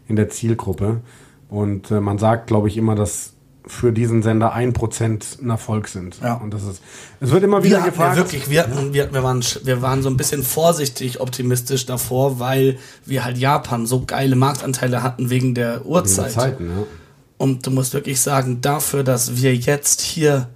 in 0.07 0.15
der 0.15 0.29
Zielgruppe. 0.29 1.01
Und 1.49 1.91
äh, 1.91 1.99
man 2.01 2.17
sagt, 2.17 2.47
glaube 2.47 2.67
ich, 2.67 2.77
immer, 2.77 2.95
dass 2.95 3.33
für 3.67 3.91
diesen 3.91 4.23
Sender 4.23 4.55
1% 4.55 5.41
ein 5.41 5.49
Erfolg 5.49 5.87
sind. 5.89 6.19
Ja. 6.23 6.35
Und 6.35 6.53
das 6.53 6.63
ist, 6.63 6.81
es 7.19 7.31
wird 7.31 7.43
immer 7.43 7.63
wieder 7.63 7.79
wir 7.83 7.91
gefragt. 7.91 8.15
Ja, 8.15 8.23
wirklich, 8.23 8.49
wir, 8.49 8.63
hatten, 8.63 8.93
wir, 8.93 9.13
wir, 9.13 9.23
waren, 9.23 9.43
wir 9.63 9.81
waren 9.81 10.01
so 10.01 10.09
ein 10.09 10.17
bisschen 10.17 10.43
vorsichtig 10.43 11.19
optimistisch 11.19 11.85
davor, 11.85 12.39
weil 12.39 12.77
wir 13.05 13.25
halt 13.25 13.37
Japan 13.37 13.85
so 13.85 14.03
geile 14.05 14.35
Marktanteile 14.35 15.03
hatten 15.03 15.29
wegen 15.29 15.53
der 15.53 15.85
Uhrzeit. 15.85 16.27
Wegen 16.27 16.33
der 16.33 16.43
Zeiten, 16.43 16.69
ja. 16.69 16.83
Und 17.37 17.67
du 17.67 17.71
musst 17.71 17.93
wirklich 17.93 18.19
sagen, 18.19 18.61
dafür, 18.61 19.03
dass 19.03 19.37
wir 19.37 19.55
jetzt 19.55 20.01
hier 20.01 20.49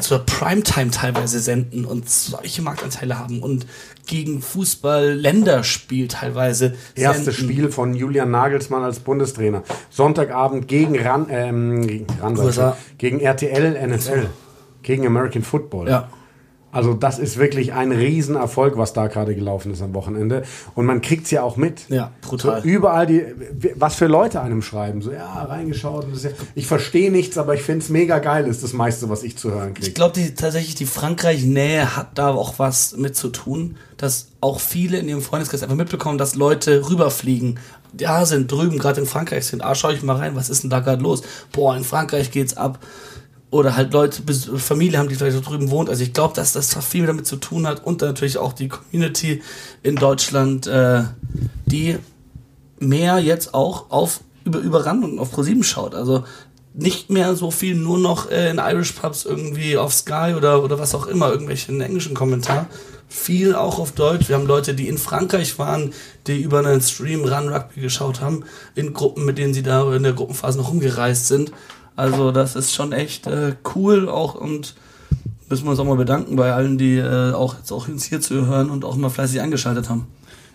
zur 0.00 0.20
Primetime 0.20 0.90
teilweise 0.90 1.38
senden 1.38 1.84
und 1.84 2.08
solche 2.08 2.62
Marktanteile 2.62 3.18
haben 3.18 3.42
und 3.42 3.66
gegen 4.06 4.42
Fußball-Länderspiel 4.42 6.08
teilweise. 6.08 6.74
Erstes. 6.94 7.36
Spiel 7.36 7.70
von 7.70 7.94
Julian 7.94 8.30
Nagelsmann 8.30 8.82
als 8.82 9.00
Bundestrainer. 9.00 9.62
Sonntagabend 9.90 10.68
gegen 10.68 10.98
Ran, 10.98 11.26
ähm, 11.30 11.86
gegen, 11.86 12.06
Ran 12.20 12.74
gegen 12.98 13.20
RTL 13.20 13.86
NFL, 13.86 14.26
gegen 14.82 15.06
American 15.06 15.42
Football. 15.42 15.88
Ja. 15.88 16.08
Also 16.76 16.92
das 16.92 17.18
ist 17.18 17.38
wirklich 17.38 17.72
ein 17.72 17.90
Riesenerfolg, 17.90 18.76
was 18.76 18.92
da 18.92 19.06
gerade 19.06 19.34
gelaufen 19.34 19.72
ist 19.72 19.80
am 19.80 19.94
Wochenende. 19.94 20.42
Und 20.74 20.84
man 20.84 21.00
kriegt 21.00 21.24
es 21.24 21.30
ja 21.30 21.42
auch 21.42 21.56
mit. 21.56 21.88
Ja, 21.88 22.12
brutal. 22.20 22.60
So 22.60 22.68
überall 22.68 23.06
die, 23.06 23.24
was 23.76 23.94
für 23.94 24.08
Leute 24.08 24.42
einem 24.42 24.60
schreiben. 24.60 25.00
So, 25.00 25.10
ja, 25.10 25.44
reingeschaut. 25.44 26.04
Ja, 26.22 26.30
ich 26.54 26.66
verstehe 26.66 27.10
nichts, 27.10 27.38
aber 27.38 27.54
ich 27.54 27.62
finde 27.62 27.82
es 27.82 27.88
mega 27.88 28.18
geil, 28.18 28.46
ist 28.46 28.62
das 28.62 28.74
meiste, 28.74 29.08
was 29.08 29.22
ich 29.22 29.38
zu 29.38 29.52
hören 29.52 29.72
kriege. 29.72 29.88
Ich 29.88 29.94
glaube 29.94 30.20
tatsächlich, 30.34 30.74
die 30.74 30.84
Frankreich-Nähe 30.84 31.96
hat 31.96 32.18
da 32.18 32.28
auch 32.28 32.58
was 32.58 32.94
mit 32.94 33.16
zu 33.16 33.30
tun, 33.30 33.78
dass 33.96 34.28
auch 34.42 34.60
viele 34.60 34.98
in 34.98 35.08
ihrem 35.08 35.22
Freundeskreis 35.22 35.62
einfach 35.62 35.76
mitbekommen, 35.76 36.18
dass 36.18 36.34
Leute 36.34 36.90
rüberfliegen. 36.90 37.58
Ja, 37.98 38.26
sind 38.26 38.52
drüben, 38.52 38.78
gerade 38.78 39.00
in 39.00 39.06
Frankreich 39.06 39.46
sind. 39.46 39.64
Ah, 39.64 39.74
schau 39.74 39.88
ich 39.88 40.02
mal 40.02 40.16
rein, 40.16 40.36
was 40.36 40.50
ist 40.50 40.62
denn 40.62 40.68
da 40.68 40.80
gerade 40.80 41.02
los? 41.02 41.22
Boah, 41.52 41.74
in 41.74 41.84
Frankreich 41.84 42.30
geht's 42.30 42.54
ab 42.54 42.78
oder 43.50 43.76
halt 43.76 43.92
Leute, 43.92 44.22
Familie 44.58 44.98
haben, 44.98 45.08
die 45.08 45.14
vielleicht 45.14 45.36
so 45.36 45.42
drüben 45.42 45.70
wohnt. 45.70 45.88
Also 45.88 46.02
ich 46.02 46.12
glaube, 46.12 46.34
dass 46.34 46.52
das 46.52 46.74
viel 46.84 47.06
damit 47.06 47.26
zu 47.26 47.36
tun 47.36 47.66
hat 47.66 47.84
und 47.84 48.02
natürlich 48.02 48.38
auch 48.38 48.52
die 48.52 48.68
Community 48.68 49.42
in 49.82 49.96
Deutschland, 49.96 50.66
äh, 50.66 51.04
die 51.64 51.98
mehr 52.78 53.18
jetzt 53.18 53.54
auch 53.54 53.90
auf 53.90 54.20
über 54.44 54.58
überrannt 54.60 55.04
und 55.04 55.18
auf 55.18 55.32
ProSieben 55.32 55.64
schaut. 55.64 55.94
Also 55.94 56.24
nicht 56.72 57.10
mehr 57.10 57.34
so 57.34 57.50
viel 57.50 57.74
nur 57.74 57.98
noch 57.98 58.30
äh, 58.30 58.50
in 58.50 58.58
Irish 58.58 58.92
Pubs 58.92 59.24
irgendwie 59.24 59.76
auf 59.76 59.92
Sky 59.92 60.34
oder, 60.36 60.62
oder 60.62 60.78
was 60.78 60.94
auch 60.94 61.06
immer, 61.06 61.30
irgendwelchen 61.30 61.80
englischen 61.80 62.14
Kommentar. 62.14 62.66
Viel 63.08 63.54
auch 63.54 63.78
auf 63.78 63.92
Deutsch. 63.92 64.28
Wir 64.28 64.36
haben 64.36 64.46
Leute, 64.46 64.74
die 64.74 64.88
in 64.88 64.98
Frankreich 64.98 65.58
waren, 65.58 65.92
die 66.26 66.42
über 66.42 66.58
einen 66.58 66.80
Stream 66.80 67.24
Run 67.24 67.48
Rugby 67.48 67.80
geschaut 67.80 68.20
haben, 68.20 68.44
in 68.74 68.92
Gruppen, 68.92 69.24
mit 69.24 69.38
denen 69.38 69.54
sie 69.54 69.62
da 69.62 69.94
in 69.94 70.02
der 70.02 70.12
Gruppenphase 70.12 70.58
noch 70.58 70.70
rumgereist 70.70 71.28
sind. 71.28 71.52
Also 71.96 72.30
das 72.30 72.54
ist 72.54 72.74
schon 72.74 72.92
echt 72.92 73.26
äh, 73.26 73.54
cool 73.74 74.08
auch 74.08 74.34
und 74.34 74.76
müssen 75.48 75.64
wir 75.64 75.70
uns 75.70 75.80
auch 75.80 75.84
mal 75.84 75.96
bedanken 75.96 76.36
bei 76.36 76.52
allen, 76.52 76.78
die 76.78 76.98
äh, 76.98 77.32
auch 77.32 77.56
jetzt 77.56 77.72
auch 77.72 77.88
uns 77.88 78.04
hier 78.04 78.20
zu 78.20 78.46
hören 78.46 78.70
und 78.70 78.84
auch 78.84 78.96
mal 78.96 79.08
fleißig 79.08 79.40
eingeschaltet 79.40 79.88
haben. 79.88 80.06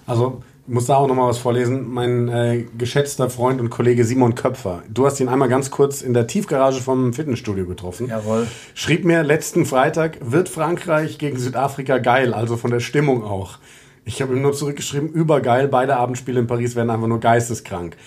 Also 0.05 0.41
ich 0.67 0.73
muss 0.73 0.85
da 0.85 0.95
auch 0.95 1.07
noch 1.07 1.15
mal 1.15 1.27
was 1.27 1.39
vorlesen. 1.39 1.89
Mein 1.89 2.29
äh, 2.29 2.65
geschätzter 2.77 3.29
Freund 3.29 3.59
und 3.59 3.71
Kollege 3.71 4.05
Simon 4.05 4.35
Köpfer, 4.35 4.83
du 4.87 5.05
hast 5.05 5.19
ihn 5.19 5.27
einmal 5.27 5.49
ganz 5.49 5.71
kurz 5.71 6.01
in 6.01 6.13
der 6.13 6.27
Tiefgarage 6.27 6.81
vom 6.81 7.13
Fitnessstudio 7.13 7.65
getroffen. 7.65 8.07
Jawohl. 8.07 8.47
Schrieb 8.75 9.03
mir 9.03 9.23
letzten 9.23 9.65
Freitag, 9.65 10.19
wird 10.21 10.49
Frankreich 10.49 11.17
gegen 11.17 11.39
Südafrika 11.39 11.97
geil, 11.97 12.33
also 12.33 12.57
von 12.57 12.71
der 12.71 12.79
Stimmung 12.79 13.23
auch. 13.23 13.57
Ich 14.05 14.21
habe 14.21 14.33
ihm 14.35 14.41
nur 14.41 14.53
zurückgeschrieben, 14.53 15.09
übergeil, 15.09 15.67
beide 15.67 15.97
Abendspiele 15.97 16.39
in 16.39 16.47
Paris 16.47 16.75
werden 16.75 16.89
einfach 16.89 17.07
nur 17.07 17.19
geisteskrank. 17.19 17.97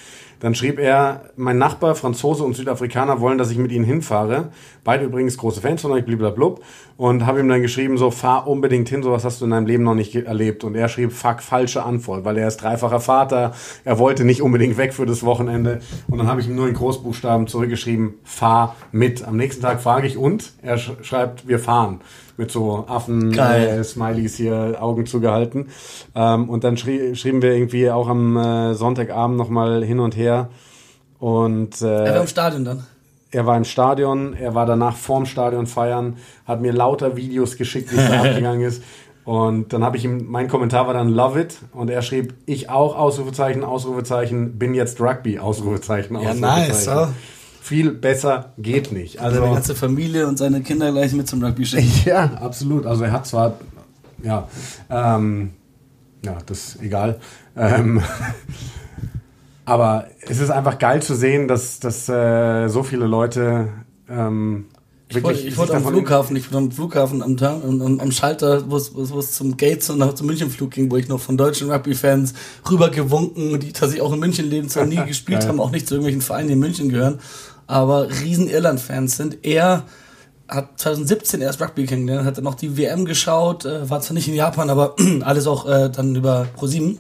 Dann 0.45 0.55
schrieb 0.55 0.79
er, 0.79 1.31
mein 1.37 1.57
Nachbar, 1.57 1.95
Franzose 1.95 2.45
und 2.45 2.55
Südafrikaner 2.55 3.19
wollen, 3.19 3.39
dass 3.39 3.51
ich 3.51 3.57
mit 3.57 3.73
ihnen 3.73 3.87
hinfahre. 3.87 4.51
Beide 4.85 5.07
übrigens 5.07 5.39
große 5.39 5.63
Fans 5.63 5.81
von 5.81 5.91
euch, 5.93 6.05
blablabla. 6.05 6.57
Und 6.99 7.25
habe 7.25 7.41
ihm 7.41 7.49
dann 7.49 7.63
geschrieben, 7.63 7.97
so, 7.97 8.11
fahr 8.11 8.47
unbedingt 8.47 8.91
hin, 8.91 9.03
sowas 9.03 9.25
hast 9.25 9.41
du 9.41 9.47
in 9.47 9.53
deinem 9.53 9.65
Leben 9.65 9.85
noch 9.85 9.95
nicht 9.95 10.15
erlebt. 10.15 10.63
Und 10.63 10.75
er 10.75 10.91
schrieb, 10.91 11.13
fuck, 11.13 11.41
falsche 11.41 11.83
Antwort, 11.83 12.27
weil 12.27 12.37
er 12.37 12.47
ist 12.47 12.59
dreifacher 12.59 13.01
Vater. 13.01 13.55
Er 13.87 13.99
wollte 13.99 14.27
nicht 14.27 14.43
unbedingt 14.43 14.77
weg 14.77 14.93
für 14.93 15.07
das 15.07 15.25
Wochenende. 15.25 15.81
Und 16.09 16.19
dann 16.19 16.27
habe 16.27 16.43
ich 16.43 16.47
ihm 16.47 16.57
nur 16.57 16.69
in 16.69 16.75
Großbuchstaben 16.75 17.47
zurückgeschrieben, 17.47 18.13
fahr 18.23 18.77
mit. 18.93 19.27
Am 19.27 19.39
nächsten 19.39 19.63
Tag 19.63 19.81
frage 19.81 20.07
ich 20.07 20.19
und? 20.19 20.53
Er 20.61 20.77
schreibt, 20.77 21.49
wir 21.49 21.59
fahren 21.59 22.01
mit 22.37 22.51
so 22.51 22.85
Affen-Smileys 22.89 24.35
äh, 24.35 24.43
hier 24.43 24.76
Augen 24.80 25.07
zugehalten. 25.07 25.68
Ähm, 26.14 26.49
und 26.49 26.64
dann 26.64 26.76
schrie 26.76 27.14
schrieben 27.14 27.43
wir 27.43 27.53
irgendwie 27.53 27.91
auch 27.91 28.09
am 28.09 28.37
äh, 28.37 28.74
Sonntagabend 28.74 29.37
nochmal 29.37 29.85
hin 29.85 30.01
und 30.01 30.16
her. 30.16 30.49
Und, 31.18 31.80
äh, 31.82 32.05
er 32.05 32.14
war 32.14 32.20
im 32.22 32.26
Stadion 32.26 32.64
dann. 32.64 32.87
Er 33.30 33.47
war 33.47 33.57
im 33.57 33.64
Stadion, 33.64 34.35
er 34.35 34.55
war 34.55 34.64
danach 34.64 34.97
vorm 34.97 35.26
Stadion 35.26 35.66
feiern, 35.66 36.18
hat 36.47 36.61
mir 36.61 36.72
lauter 36.72 37.16
Videos 37.16 37.57
geschickt, 37.57 37.93
wie 37.93 37.97
es 37.97 38.09
da 38.09 38.22
abgegangen 38.24 38.62
ist. 38.62 38.82
Und 39.24 39.72
dann 39.72 39.82
habe 39.82 39.97
ich 39.97 40.05
ihm, 40.05 40.26
mein 40.30 40.49
Kommentar 40.49 40.87
war 40.87 40.95
dann 40.95 41.09
Love 41.09 41.41
it. 41.41 41.57
Und 41.72 41.91
er 41.91 42.03
schrieb, 42.03 42.35
ich 42.47 42.68
auch, 42.68 42.97
Ausrufezeichen, 42.97 43.64
Ausrufezeichen, 43.64 44.59
bin 44.59 44.74
jetzt 44.74 45.01
Rugby, 45.01 45.39
Ausrufezeichen, 45.39 46.14
Ausrufezeichen. 46.14 46.43
Ja, 46.43 46.57
nice. 46.57 47.09
Viel 47.65 47.93
besser 47.93 48.53
geht 48.59 48.93
nicht. 48.93 49.21
Also 49.21 49.41
seine 49.41 49.55
ganze 49.55 49.75
Familie 49.75 50.27
und 50.27 50.37
seine 50.37 50.61
Kinder 50.61 50.93
gleich 50.93 51.15
mit 51.15 51.27
zum 51.27 51.43
Rugby 51.43 51.65
schicken. 51.65 51.91
Ja, 52.05 52.25
absolut. 52.35 52.85
Also 52.85 53.05
er 53.05 53.12
hat 53.12 53.27
zwar, 53.27 53.55
ja, 54.23 54.47
ähm, 54.91 55.53
ja, 56.23 56.37
das 56.45 56.59
ist 56.59 56.83
egal. 56.83 57.19
Ähm, 57.57 58.03
aber 59.65 60.09
es 60.29 60.41
ist 60.41 60.51
einfach 60.51 60.79
geil 60.79 61.03
zu 61.03 61.15
sehen, 61.15 61.49
dass, 61.49 61.81
dass 61.81 62.07
äh, 62.07 62.69
so 62.69 62.83
viele 62.83 63.07
Leute 63.07 63.69
ähm, 64.11 64.67
ich 65.09 65.23
wollte, 65.23 65.41
ich 65.41 65.57
wollte 65.57 65.77
am 65.77 65.85
Flughafen, 65.85 66.37
ich 66.37 66.51
war 66.51 66.59
am 66.59 66.71
Flughafen 66.71 67.23
am, 67.23 67.37
am, 67.43 68.01
am 68.01 68.12
Schalter, 68.12 68.71
wo 68.71 68.77
es, 68.77 69.33
zum 69.33 69.57
Gates 69.57 69.91
und 69.91 69.99
nach 69.99 70.15
zum 70.15 70.27
Münchenflug 70.27 70.71
ging, 70.71 70.91
wo 70.91 70.97
ich 70.97 71.09
noch 71.09 71.21
von 71.21 71.37
deutschen 71.37 71.71
Rugby-Fans 71.71 72.35
rübergewunken, 72.71 73.61
die 73.61 73.73
tatsächlich 73.73 74.03
auch 74.03 74.12
in 74.12 74.21
München 74.21 74.49
leben, 74.49 74.69
zwar 74.69 74.87
nie 74.87 74.97
gespielt 75.07 75.47
haben, 75.47 75.61
auch 75.61 75.71
nicht 75.71 75.87
zu 75.87 75.95
irgendwelchen 75.95 76.23
Vereinen, 76.23 76.51
in 76.51 76.59
München 76.59 76.89
gehören, 76.89 77.21
aber 77.67 78.11
riesen 78.11 78.49
Irland-Fans 78.49 79.17
sind. 79.17 79.45
Er 79.45 79.85
hat 80.49 80.79
2017 80.79 81.41
erst 81.41 81.61
Rugby 81.61 81.87
kennengelernt, 81.87 82.27
hat 82.27 82.37
dann 82.37 82.45
noch 82.45 82.55
die 82.55 82.77
WM 82.77 83.05
geschaut, 83.05 83.65
äh, 83.65 83.89
war 83.89 84.01
zwar 84.01 84.15
nicht 84.15 84.29
in 84.29 84.35
Japan, 84.35 84.71
aber 84.71 84.97
alles 85.23 85.47
auch 85.47 85.67
äh, 85.67 85.91
dann 85.91 86.15
über 86.15 86.47
ProSieben, 86.57 86.99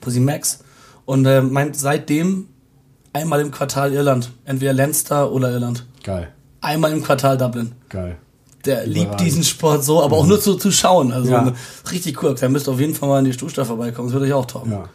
ProSieben 0.00 0.26
Max 0.26 0.60
und 1.04 1.26
äh, 1.26 1.42
meint 1.42 1.76
seitdem 1.76 2.48
einmal 3.12 3.40
im 3.40 3.50
Quartal 3.50 3.92
Irland, 3.92 4.30
entweder 4.44 4.72
Leinster 4.72 5.32
oder 5.32 5.50
Irland. 5.50 5.86
Geil 6.04 6.32
einmal 6.60 6.92
im 6.92 7.02
Quartal 7.02 7.36
Dublin. 7.36 7.72
Geil. 7.88 8.18
Der 8.64 8.84
Überragend. 8.84 8.94
liebt 8.94 9.20
diesen 9.20 9.42
Sport 9.42 9.84
so, 9.84 10.02
aber 10.02 10.18
auch 10.18 10.26
nur 10.26 10.40
zu, 10.40 10.54
zu 10.54 10.70
schauen. 10.70 11.12
Also 11.12 11.30
ja. 11.30 11.52
richtig 11.90 12.22
cool. 12.22 12.34
Da 12.38 12.48
müsst 12.48 12.68
auf 12.68 12.78
jeden 12.78 12.94
Fall 12.94 13.08
mal 13.08 13.20
in 13.20 13.24
die 13.24 13.32
Stuhlstadt 13.32 13.66
vorbeikommen. 13.66 14.08
Das 14.08 14.12
würde 14.12 14.26
ich 14.26 14.34
auch 14.34 14.44
taugen. 14.44 14.72
Ja. 14.72 14.88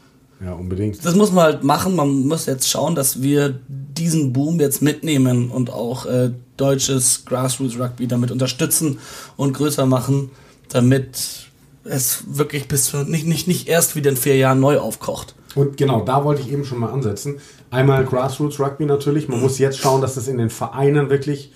Ja, 0.43 0.53
unbedingt. 0.53 1.03
Das 1.05 1.15
muss 1.15 1.31
man 1.31 1.45
halt 1.45 1.63
machen. 1.63 1.95
Man 1.95 2.27
muss 2.27 2.45
jetzt 2.45 2.69
schauen, 2.69 2.95
dass 2.95 3.21
wir 3.21 3.57
diesen 3.67 4.33
Boom 4.33 4.59
jetzt 4.59 4.81
mitnehmen 4.81 5.49
und 5.49 5.71
auch 5.71 6.05
äh, 6.05 6.31
deutsches 6.57 7.23
Grassroots 7.25 7.79
Rugby 7.79 8.07
damit 8.07 8.31
unterstützen 8.31 8.99
und 9.37 9.53
größer 9.53 9.85
machen, 9.85 10.31
damit 10.69 11.49
es 11.85 12.23
wirklich 12.27 12.67
bis 12.67 12.85
zu, 12.85 13.03
nicht, 13.03 13.25
nicht, 13.25 13.47
nicht 13.47 13.67
erst 13.67 13.95
wieder 13.95 14.09
in 14.09 14.17
vier 14.17 14.35
Jahren 14.35 14.59
neu 14.59 14.79
aufkocht. 14.79 15.35
Und 15.55 15.77
genau, 15.77 16.01
da 16.03 16.23
wollte 16.25 16.41
ich 16.41 16.51
eben 16.51 16.65
schon 16.65 16.79
mal 16.79 16.89
ansetzen. 16.91 17.37
Einmal 17.71 18.03
Grassroots 18.05 18.59
Rugby 18.59 18.85
natürlich. 18.85 19.29
Man 19.29 19.39
muss 19.39 19.57
jetzt 19.57 19.77
schauen, 19.77 20.01
dass 20.01 20.15
das 20.15 20.27
in 20.27 20.37
den 20.37 20.49
Vereinen 20.49 21.09
wirklich 21.09 21.53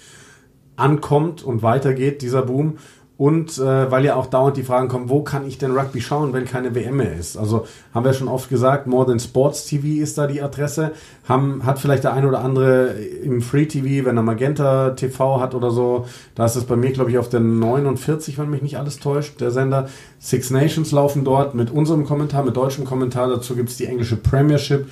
ankommt 0.78 1.44
und 1.44 1.62
weitergeht, 1.62 2.22
dieser 2.22 2.44
Boom. 2.44 2.78
Und 3.20 3.58
äh, 3.58 3.92
weil 3.92 4.06
ja 4.06 4.16
auch 4.16 4.28
dauernd 4.28 4.56
die 4.56 4.64
Fragen 4.64 4.88
kommen, 4.88 5.10
wo 5.10 5.24
kann 5.24 5.46
ich 5.46 5.58
denn 5.58 5.78
Rugby 5.78 6.00
schauen, 6.00 6.32
wenn 6.32 6.46
keine 6.46 6.74
WM 6.74 6.96
mehr 6.96 7.18
ist? 7.18 7.36
Also 7.36 7.68
haben 7.94 8.06
wir 8.06 8.14
schon 8.14 8.30
oft 8.30 8.48
gesagt, 8.48 8.88
More 8.88 9.08
Than 9.08 9.20
Sports 9.20 9.66
TV 9.66 10.02
ist 10.02 10.18
da 10.18 10.26
die 10.26 10.42
Adresse. 10.42 10.94
Haben, 11.28 11.66
hat 11.66 11.80
vielleicht 11.80 12.06
der 12.06 12.14
eine 12.14 12.30
oder 12.30 12.40
andere 12.40 12.92
im 12.92 13.42
Free 13.42 13.66
TV, 13.66 14.06
wenn 14.06 14.16
er 14.16 14.24
Magenta 14.24 14.92
TV 14.92 15.42
hat 15.42 15.54
oder 15.54 15.70
so. 15.70 16.06
Da 16.34 16.46
ist 16.46 16.56
es 16.56 16.64
bei 16.64 16.78
mir, 16.78 16.94
glaube 16.94 17.12
ich, 17.12 17.18
auf 17.18 17.28
der 17.28 17.42
49, 17.42 18.38
wenn 18.38 18.50
mich 18.50 18.62
nicht 18.62 18.78
alles 18.78 19.00
täuscht, 19.00 19.42
der 19.42 19.52
Sender. 19.52 19.90
Six 20.20 20.50
Nations 20.52 20.94
laufen 20.94 21.26
dort 21.26 21.56
mit 21.56 21.72
unserem 21.72 22.06
Kommentar, 22.06 22.46
mit 22.46 22.56
deutschem 22.56 22.86
Kommentar. 22.86 23.28
Dazu 23.28 23.54
gibt 23.54 23.68
es 23.68 23.76
die 23.76 23.88
englische 23.88 24.16
Premiership 24.16 24.88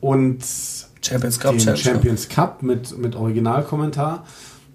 und 0.00 0.42
Champions 1.02 1.38
Cup, 1.38 1.58
den 1.58 1.76
Champions 1.76 2.30
Cup 2.30 2.62
mit, 2.62 2.96
mit 2.96 3.16
Originalkommentar. 3.16 4.24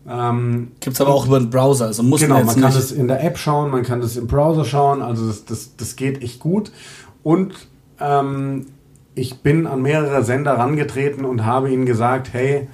Ähm, 0.07 0.71
Gibt 0.79 0.95
es 0.95 1.01
aber 1.01 1.13
auch 1.13 1.27
über 1.27 1.39
den 1.39 1.49
Browser, 1.49 1.85
also 1.85 2.01
muss 2.01 2.21
genau, 2.21 2.35
man, 2.37 2.45
man 2.47 2.61
kann 2.61 2.71
es 2.71 2.91
in 2.91 3.07
der 3.07 3.23
App 3.23 3.37
schauen, 3.37 3.69
man 3.69 3.83
kann 3.83 4.01
das 4.01 4.17
im 4.17 4.27
Browser 4.27 4.65
schauen, 4.65 5.01
also 5.01 5.27
das, 5.27 5.45
das, 5.45 5.75
das 5.75 5.95
geht 5.95 6.23
echt 6.23 6.39
gut. 6.39 6.71
Und 7.21 7.53
ähm, 7.99 8.65
ich 9.13 9.41
bin 9.41 9.67
an 9.67 9.81
mehrere 9.81 10.23
Sender 10.23 10.53
rangetreten 10.53 11.23
und 11.23 11.45
habe 11.45 11.71
ihnen 11.71 11.85
gesagt, 11.85 12.33
hey, 12.33 12.67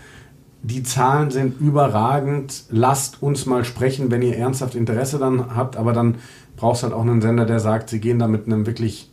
die 0.63 0.83
Zahlen 0.83 1.29
sind 1.29 1.59
überragend, 1.59 2.63
lasst 2.69 3.21
uns 3.21 3.45
mal 3.45 3.65
sprechen, 3.65 4.09
wenn 4.09 4.21
ihr 4.21 4.37
ernsthaft 4.37 4.75
Interesse 4.75 5.19
dann 5.19 5.55
habt, 5.55 5.75
aber 5.77 5.93
dann 5.93 6.15
brauchst 6.55 6.81
du 6.81 6.87
halt 6.87 6.95
auch 6.95 7.01
einen 7.01 7.21
Sender, 7.21 7.45
der 7.45 7.59
sagt, 7.59 7.89
sie 7.89 7.99
gehen 7.99 8.19
da 8.19 8.27
mit 8.27 8.47
einem 8.47 8.65
wirklich 8.65 9.11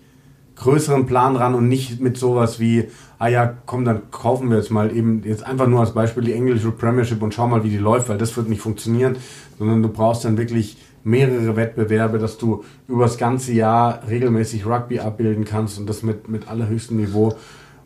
größeren 0.57 1.07
Plan 1.07 1.37
ran 1.37 1.55
und 1.55 1.69
nicht 1.69 2.01
mit 2.01 2.17
sowas 2.17 2.61
wie, 2.61 2.89
ah 3.19 3.29
ja, 3.29 3.57
komm, 3.67 3.85
dann 3.85 4.11
kaufen 4.11 4.51
wir 4.51 4.59
jetzt 4.59 4.71
mal 4.71 4.95
eben, 4.95 5.23
jetzt 5.25 5.45
einfach 5.45 5.67
nur 5.67 5.81
als 5.81 5.93
Beispiel 5.93 6.25
die 6.25 6.33
englische 6.33 6.71
Premiership 6.71 7.23
und 7.23 7.35
schau 7.35 7.47
mal, 7.47 7.65
wie 7.65 7.71
die 7.71 7.79
läuft, 7.79 8.09
weil 8.09 8.19
das 8.19 8.37
wird 8.37 8.49
nicht 8.49 8.61
funktionieren, 8.61 9.17
sondern 9.59 9.83
du 9.83 9.89
brauchst 9.89 10.25
dann 10.25 10.37
wirklich 10.37 10.77
mehrere 11.05 11.55
Wettbewerbe, 11.57 12.19
dass 12.19 12.39
du 12.39 12.65
über 12.89 13.05
das 13.05 13.19
ganze 13.19 13.53
Jahr 13.53 14.01
regelmäßig 14.09 14.67
Rugby 14.67 15.01
abbilden 15.01 15.45
kannst 15.45 15.79
und 15.79 15.87
das 15.87 16.03
mit, 16.03 16.29
mit 16.29 16.49
allerhöchstem 16.49 16.97
Niveau. 16.97 17.35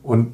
Und 0.03 0.33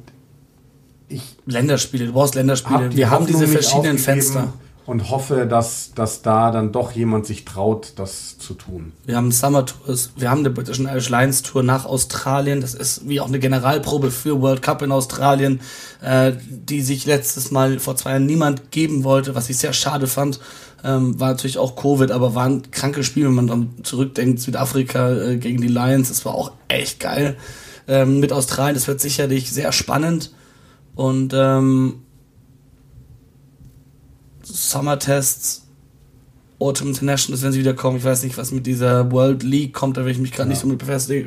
ich. 1.07 1.37
Länderspiele, 1.45 2.07
du 2.07 2.13
brauchst 2.13 2.35
Länderspiele. 2.35 2.95
Wir 2.95 3.09
haben 3.09 3.25
diese 3.25 3.47
verschiedenen 3.47 3.97
Fenster 3.97 4.53
und 4.85 5.09
hoffe, 5.09 5.47
dass, 5.47 5.93
dass 5.95 6.21
da 6.21 6.51
dann 6.51 6.71
doch 6.71 6.91
jemand 6.91 7.25
sich 7.25 7.43
traut, 7.43 7.93
das 7.95 8.37
zu 8.37 8.53
tun. 8.53 8.93
Wir 9.05 9.17
haben 9.17 9.31
Summer 9.31 9.65
Tours, 9.65 10.11
wir 10.15 10.29
haben 10.29 10.39
eine 10.39 10.51
British 10.51 10.79
Irish 10.79 11.09
Lions 11.09 11.41
Tour 11.41 11.63
nach 11.63 11.85
Australien. 11.85 12.61
Das 12.61 12.75
ist 12.75 13.07
wie 13.09 13.19
auch 13.19 13.27
eine 13.27 13.39
Generalprobe 13.39 14.11
für 14.11 14.41
World 14.41 14.61
Cup 14.61 14.83
in 14.83 14.91
Australien, 14.91 15.61
äh, 16.01 16.33
die 16.49 16.81
sich 16.81 17.05
letztes 17.05 17.49
Mal 17.49 17.79
vor 17.79 17.95
zwei 17.95 18.11
Jahren 18.11 18.27
niemand 18.27 18.71
geben 18.71 19.03
wollte, 19.03 19.33
was 19.33 19.49
ich 19.49 19.57
sehr 19.57 19.73
schade 19.73 20.05
fand. 20.05 20.39
Ähm, 20.83 21.19
war 21.19 21.29
natürlich 21.29 21.57
auch 21.57 21.75
Covid, 21.75 22.11
aber 22.11 22.35
war 22.35 22.45
ein 22.45 22.69
krankes 22.69 23.07
Spiel, 23.07 23.25
wenn 23.25 23.33
man 23.33 23.47
dann 23.47 23.69
zurückdenkt, 23.81 24.39
Südafrika 24.39 25.13
äh, 25.13 25.37
gegen 25.37 25.61
die 25.61 25.67
Lions, 25.67 26.09
das 26.09 26.25
war 26.25 26.35
auch 26.35 26.51
echt 26.67 26.99
geil. 26.99 27.37
Ähm, 27.87 28.19
mit 28.19 28.31
Australien, 28.31 28.75
das 28.75 28.87
wird 28.87 29.01
sicherlich 29.01 29.51
sehr 29.51 29.71
spannend. 29.71 30.31
Und 30.93 31.33
ähm, 31.35 32.04
Summer-Tests, 34.55 35.63
Autumn 36.59 36.89
Internationals, 36.89 37.43
wenn 37.43 37.51
sie 37.51 37.59
wieder 37.59 37.73
kommen. 37.73 37.97
Ich 37.97 38.05
weiß 38.05 38.23
nicht, 38.23 38.37
was 38.37 38.51
mit 38.51 38.65
dieser 38.65 39.11
World 39.11 39.43
League 39.43 39.73
kommt, 39.73 39.97
da 39.97 40.05
will 40.05 40.11
ich 40.11 40.17
mich 40.17 40.31
gerade 40.31 40.49
ja. 40.49 40.53
nicht 40.53 40.61
so 40.61 40.67
mit 40.67 40.81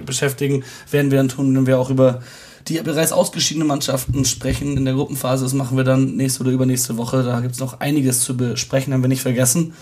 beschäftigen. 0.07 0.65
Werden 0.91 1.11
wir 1.11 1.19
dann 1.19 1.29
tun, 1.29 1.55
wenn 1.55 1.67
wir 1.67 1.79
auch 1.79 1.91
über 1.91 2.21
die 2.67 2.79
bereits 2.79 3.13
ausgeschiedenen 3.13 3.69
Mannschaften 3.69 4.25
sprechen 4.25 4.77
in 4.77 4.85
der 4.85 4.95
Gruppenphase. 4.95 5.45
Das 5.45 5.53
machen 5.53 5.77
wir 5.77 5.85
dann 5.85 6.17
nächste 6.17 6.41
oder 6.41 6.51
übernächste 6.51 6.97
Woche. 6.97 7.23
Da 7.23 7.41
gibt 7.41 7.55
es 7.55 7.61
noch 7.61 7.81
einiges 7.81 8.21
zu 8.21 8.37
besprechen, 8.37 8.93
haben 8.93 9.03
wir 9.03 9.09
nicht 9.09 9.23
vergessen. 9.23 9.75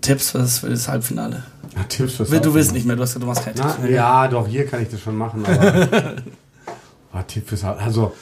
Tipps 0.00 0.30
für 0.30 0.38
das, 0.38 0.60
für 0.60 0.70
das 0.70 0.88
Halbfinale. 0.88 1.44
Ja, 1.76 1.84
Tipps 1.84 2.14
fürs 2.14 2.30
Du 2.30 2.54
willst 2.54 2.72
nicht 2.72 2.86
mehr, 2.86 2.96
du, 2.96 3.02
hast, 3.02 3.14
du 3.14 3.26
machst 3.26 3.44
keine 3.44 3.56
Tipps 3.56 3.78
mehr. 3.78 3.90
Ja, 3.90 4.28
doch, 4.28 4.48
hier 4.48 4.66
kann 4.66 4.82
ich 4.82 4.88
das 4.88 5.00
schon 5.00 5.16
machen. 5.16 5.44
Aber, 5.44 6.16
oh, 7.14 7.18
Tipp 7.26 7.46
fürs 7.46 7.62
Halbfinale. 7.62 7.86
Also, 7.86 8.12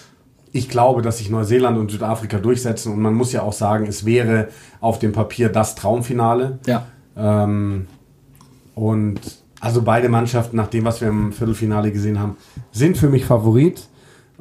ich 0.58 0.68
glaube, 0.68 1.02
dass 1.02 1.18
sich 1.18 1.30
Neuseeland 1.30 1.78
und 1.78 1.90
Südafrika 1.90 2.38
durchsetzen 2.38 2.92
und 2.92 3.00
man 3.00 3.14
muss 3.14 3.32
ja 3.32 3.42
auch 3.42 3.52
sagen, 3.52 3.86
es 3.86 4.04
wäre 4.04 4.48
auf 4.80 4.98
dem 4.98 5.12
Papier 5.12 5.48
das 5.48 5.74
Traumfinale. 5.74 6.58
Ja. 6.66 6.86
Ähm, 7.16 7.86
und 8.74 9.20
also 9.60 9.82
beide 9.82 10.08
Mannschaften, 10.08 10.56
nach 10.56 10.68
dem, 10.68 10.84
was 10.84 11.00
wir 11.00 11.08
im 11.08 11.32
Viertelfinale 11.32 11.90
gesehen 11.90 12.20
haben, 12.20 12.36
sind 12.70 12.96
für 12.96 13.08
mich 13.08 13.24
Favorit. 13.24 13.88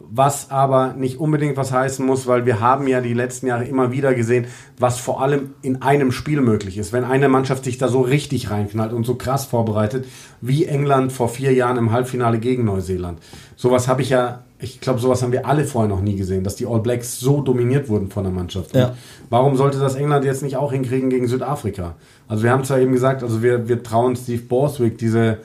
Was 0.09 0.51
aber 0.51 0.93
nicht 0.93 1.20
unbedingt 1.20 1.57
was 1.57 1.72
heißen 1.72 2.05
muss, 2.05 2.28
weil 2.28 2.45
wir 2.45 2.59
haben 2.59 2.88
ja 2.88 3.01
die 3.01 3.15
letzten 3.15 3.47
Jahre 3.47 3.65
immer 3.65 3.91
wieder 3.91 4.13
gesehen, 4.13 4.45
was 4.78 4.99
vor 4.99 5.22
allem 5.22 5.55
in 5.63 5.82
einem 5.82 6.11
Spiel 6.11 6.39
möglich 6.39 6.78
ist. 6.78 6.93
Wenn 6.93 7.03
eine 7.03 7.28
Mannschaft 7.30 7.65
sich 7.65 7.78
da 7.78 7.88
so 7.88 8.01
richtig 8.01 8.51
reinknallt 8.51 8.93
und 8.93 9.05
so 9.05 9.15
krass 9.15 9.45
vorbereitet, 9.45 10.05
wie 10.39 10.65
England 10.65 11.11
vor 11.11 11.30
vier 11.30 11.51
Jahren 11.51 11.78
im 11.78 11.91
Halbfinale 11.91 12.38
gegen 12.39 12.63
Neuseeland. 12.63 13.20
Sowas 13.55 13.88
habe 13.88 14.03
ich 14.03 14.09
ja 14.09 14.43
ich 14.60 14.80
glaube, 14.80 14.99
sowas 14.99 15.22
haben 15.22 15.32
wir 15.32 15.45
alle 15.45 15.66
vorher 15.66 15.88
noch 15.88 16.01
nie 16.01 16.16
gesehen, 16.16 16.43
dass 16.43 16.55
die 16.55 16.66
All 16.66 16.80
Blacks 16.80 17.20
so 17.20 17.41
dominiert 17.41 17.89
wurden 17.89 18.10
von 18.10 18.24
der 18.24 18.34
Mannschaft. 18.34 18.76
Ja. 18.76 18.95
Warum 19.30 19.55
sollte 19.55 19.80
das 19.80 19.95
England 19.95 20.26
jetzt 20.26 20.41
nicht 20.41 20.58
auch 20.58 20.72
hinkriegen 20.72 21.10
gegen 21.10 21.28
Südafrika? 21.28 21.95
Also 22.28 22.43
wir 22.43 22.51
haben 22.51 22.64
zwar 22.64 22.80
eben 22.80 22.91
gesagt, 22.91 23.22
also 23.22 23.43
wir, 23.43 23.70
wir 23.70 23.84
trauen 23.84 24.16
Steve 24.16 24.41
Borswick 24.41 24.97
diese, 24.97 25.39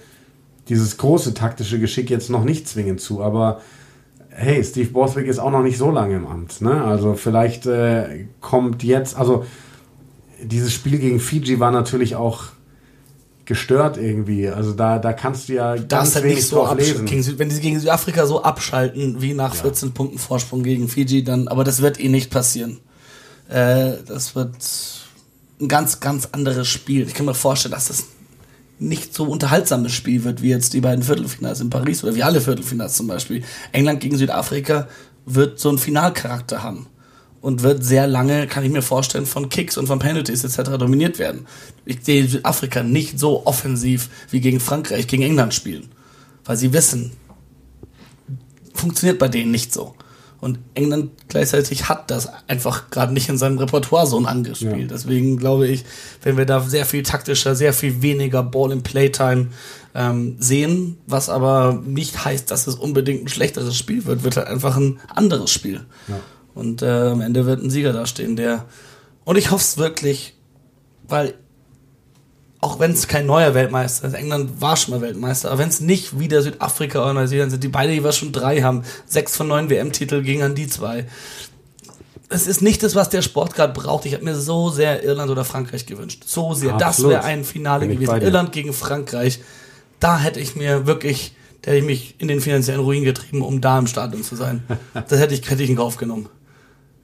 dieses 0.68 0.96
große 0.96 1.34
taktische 1.34 1.78
Geschick 1.78 2.08
jetzt 2.08 2.30
noch 2.30 2.44
nicht 2.44 2.66
zwingend 2.66 3.00
zu, 3.00 3.22
aber 3.22 3.60
hey, 4.30 4.64
Steve 4.64 4.90
Borswick 4.90 5.26
ist 5.26 5.38
auch 5.38 5.50
noch 5.50 5.62
nicht 5.62 5.76
so 5.76 5.90
lange 5.90 6.16
im 6.16 6.26
Amt. 6.26 6.62
Ne? 6.62 6.82
Also 6.82 7.12
vielleicht 7.14 7.66
äh, 7.66 8.26
kommt 8.40 8.82
jetzt, 8.82 9.16
also 9.18 9.44
dieses 10.42 10.72
Spiel 10.72 10.98
gegen 10.98 11.20
Fiji 11.20 11.60
war 11.60 11.70
natürlich 11.70 12.16
auch 12.16 12.44
gestört 13.45 13.97
irgendwie. 13.97 14.49
Also 14.49 14.72
da, 14.72 14.99
da 14.99 15.12
kannst 15.12 15.49
du 15.49 15.55
ja 15.55 15.76
ganz 15.76 16.14
halt 16.14 16.24
wenig 16.24 16.47
so 16.47 16.72
lesen. 16.74 17.07
Gegen, 17.07 17.38
wenn 17.38 17.49
die 17.49 17.61
gegen 17.61 17.80
Südafrika 17.80 18.26
so 18.26 18.43
abschalten, 18.43 19.20
wie 19.20 19.34
nach 19.34 19.55
ja. 19.55 19.62
14 19.62 19.93
Punkten 19.93 20.18
Vorsprung 20.18 20.62
gegen 20.62 20.88
Fiji, 20.88 21.24
dann, 21.24 21.49
aber 21.49 21.64
das 21.64 21.82
wird 21.82 22.01
eh 22.01 22.09
nicht 22.09 22.30
passieren. 22.30 22.78
Äh, 23.49 23.95
das 24.07 24.34
wird 24.34 24.57
ein 25.61 25.68
ganz, 25.68 26.01
ganz 26.01 26.28
anderes 26.32 26.68
Spiel. 26.68 27.07
Ich 27.07 27.14
kann 27.14 27.26
mir 27.26 27.34
vorstellen, 27.34 27.72
dass 27.72 27.88
das 27.88 28.05
nicht 28.78 29.14
so 29.14 29.24
unterhaltsames 29.24 29.93
Spiel 29.93 30.24
wird, 30.24 30.43
wie 30.43 30.51
jetzt 30.51 30.72
die 30.74 30.80
beiden 30.80 31.05
Viertelfinals 31.05 31.61
in 31.61 31.70
Paris 31.70 32.03
oder 32.03 32.14
wie 32.14 32.22
alle 32.22 32.40
Viertelfinals 32.40 32.95
zum 32.95 33.07
Beispiel. 33.07 33.45
England 33.70 34.01
gegen 34.01 34.16
Südafrika 34.16 34.88
wird 35.24 35.59
so 35.59 35.68
einen 35.68 35.78
Finalcharakter 35.78 36.62
haben. 36.62 36.86
Und 37.43 37.62
wird 37.62 37.84
sehr 37.84 38.07
lange, 38.07 38.47
kann 38.47 38.64
ich 38.64 38.70
mir 38.70 38.82
vorstellen, 38.82 39.26
von 39.26 39.49
Kicks 39.49 39.76
und 39.76 39.88
von 39.88 39.99
Penalties 39.99 40.45
etc. 40.45 40.78
dominiert 40.78 41.18
werden. 41.18 41.47
Ich 41.84 41.99
sehe 42.03 42.26
Südafrika 42.26 42.82
nicht 42.82 43.18
so 43.18 43.45
offensiv 43.45 44.09
wie 44.30 44.40
gegen 44.40 44.61
Frankreich, 44.61 45.09
gegen 45.09 45.24
England 45.24 45.53
spielen. 45.53 45.88
Weil 46.45 46.57
sie 46.57 46.72
wissen, 46.72 47.12
funktioniert 48.72 49.18
bei 49.18 49.28
denen 49.28 49.51
nicht 49.51 49.72
so. 49.72 49.95
Und 50.40 50.59
England 50.74 51.11
gleichzeitig 51.28 51.88
hat 51.88 52.11
das 52.11 52.28
einfach 52.49 52.90
gerade 52.90 53.12
nicht 53.12 53.28
in 53.28 53.38
seinem 53.38 53.59
Repertoire 53.59 54.07
so 54.07 54.18
angespielt. 54.18 54.76
Ja. 54.76 54.86
Deswegen 54.88 55.36
glaube 55.36 55.68
ich, 55.68 55.84
wenn 56.22 56.36
wir 56.36 56.47
da 56.47 56.61
sehr 56.61 56.84
viel 56.84 57.03
taktischer, 57.05 57.55
sehr 57.55 57.72
viel 57.72 58.03
weniger 58.03 58.43
Ball 58.43 58.72
in 58.72 58.82
Playtime 58.82 59.49
ähm, 59.95 60.36
sehen, 60.38 60.97
was 61.07 61.28
aber 61.28 61.80
nicht 61.84 62.24
heißt, 62.24 62.51
dass 62.51 62.66
es 62.66 62.74
unbedingt 62.74 63.24
ein 63.24 63.28
schlechteres 63.28 63.76
Spiel 63.76 64.05
wird, 64.05 64.24
wird 64.24 64.36
halt 64.36 64.49
einfach 64.49 64.76
ein 64.76 64.99
anderes 65.09 65.51
Spiel. 65.51 65.82
Ja. 66.09 66.20
Und 66.55 66.82
äh, 66.82 66.86
am 66.86 67.20
Ende 67.20 67.46
wird 67.46 67.62
ein 67.62 67.70
Sieger 67.70 67.92
dastehen, 67.92 68.36
der. 68.36 68.66
Und 69.24 69.36
ich 69.36 69.50
hoffe 69.50 69.62
es 69.62 69.78
wirklich, 69.78 70.34
weil 71.09 71.34
auch 72.62 72.78
wenn 72.78 72.92
es 72.92 73.09
kein 73.09 73.26
neuer 73.26 73.55
Weltmeister 73.55 74.07
ist, 74.07 74.14
England 74.14 74.61
war 74.61 74.76
schon 74.76 74.94
mal 74.94 75.00
Weltmeister, 75.00 75.50
aber 75.50 75.59
wenn 75.59 75.68
es 75.68 75.80
nicht 75.80 76.20
wieder 76.20 76.42
Südafrika 76.42 77.03
oder 77.03 77.12
Neuseeland 77.12 77.50
sind, 77.50 77.64
die 77.64 77.68
beide 77.68 77.92
jeweils 77.92 78.16
schon 78.16 78.30
drei 78.30 78.62
haben, 78.62 78.84
sechs 79.05 79.36
von 79.36 79.48
neun 79.48 79.68
WM-Titel 79.68 80.22
gingen 80.22 80.44
an 80.44 80.55
die 80.55 80.68
zwei. 80.68 81.07
Es 82.28 82.46
ist 82.46 82.62
nicht 82.62 82.82
das, 82.84 82.94
was 82.94 83.11
der 83.11 83.20
Sport 83.20 83.55
gerade 83.55 83.72
braucht. 83.72 84.07
Ich 84.07 84.14
habe 84.14 84.24
mir 84.24 84.36
so 84.36 84.70
sehr 84.70 85.03
Irland 85.03 85.30
oder 85.30 85.44
Frankreich 85.44 85.86
gewünscht. 85.86 86.22
So 86.24 86.55
sehr. 86.55 86.74
Absolut. 86.74 87.12
Das 87.12 87.24
wäre 87.24 87.24
ein 87.24 87.44
Finale 87.44 87.88
gewesen. 87.88 88.22
Irland 88.22 88.53
gegen 88.53 88.72
Frankreich. 88.72 89.40
Da 89.98 90.18
hätte 90.18 90.40
ich 90.40 90.57
mir 90.57 90.86
wirklich, 90.86 91.34
da 91.62 91.72
hätte 91.72 91.80
ich 91.80 91.84
mich 91.84 92.14
in 92.18 92.28
den 92.28 92.40
finanziellen 92.40 92.80
Ruin 92.80 93.05
getrieben, 93.05 93.42
um 93.42 93.61
da 93.61 93.78
im 93.78 93.86
Stadion 93.86 94.22
zu 94.22 94.36
sein. 94.36 94.62
das 94.94 95.18
hätte 95.18 95.34
ich, 95.34 95.50
hätte 95.50 95.62
ich 95.62 95.68
in 95.68 95.76
Kauf 95.76 95.96
genommen. 95.96 96.28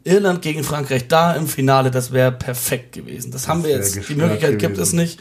Irland 0.09 0.43
gegen 0.43 0.65
Frankreich 0.65 1.09
da 1.09 1.33
im 1.35 1.47
Finale, 1.47 1.91
das 1.91 2.13
wäre 2.13 2.33
perfekt 2.33 2.93
gewesen. 2.93 3.31
Das, 3.31 3.43
das 3.43 3.49
haben 3.49 3.63
wir 3.63 3.71
jetzt. 3.71 3.97
Die 4.09 4.15
Möglichkeit 4.15 4.59
gewesen. 4.59 4.59
gibt 4.59 4.79
es 4.79 4.93
nicht. 4.93 5.21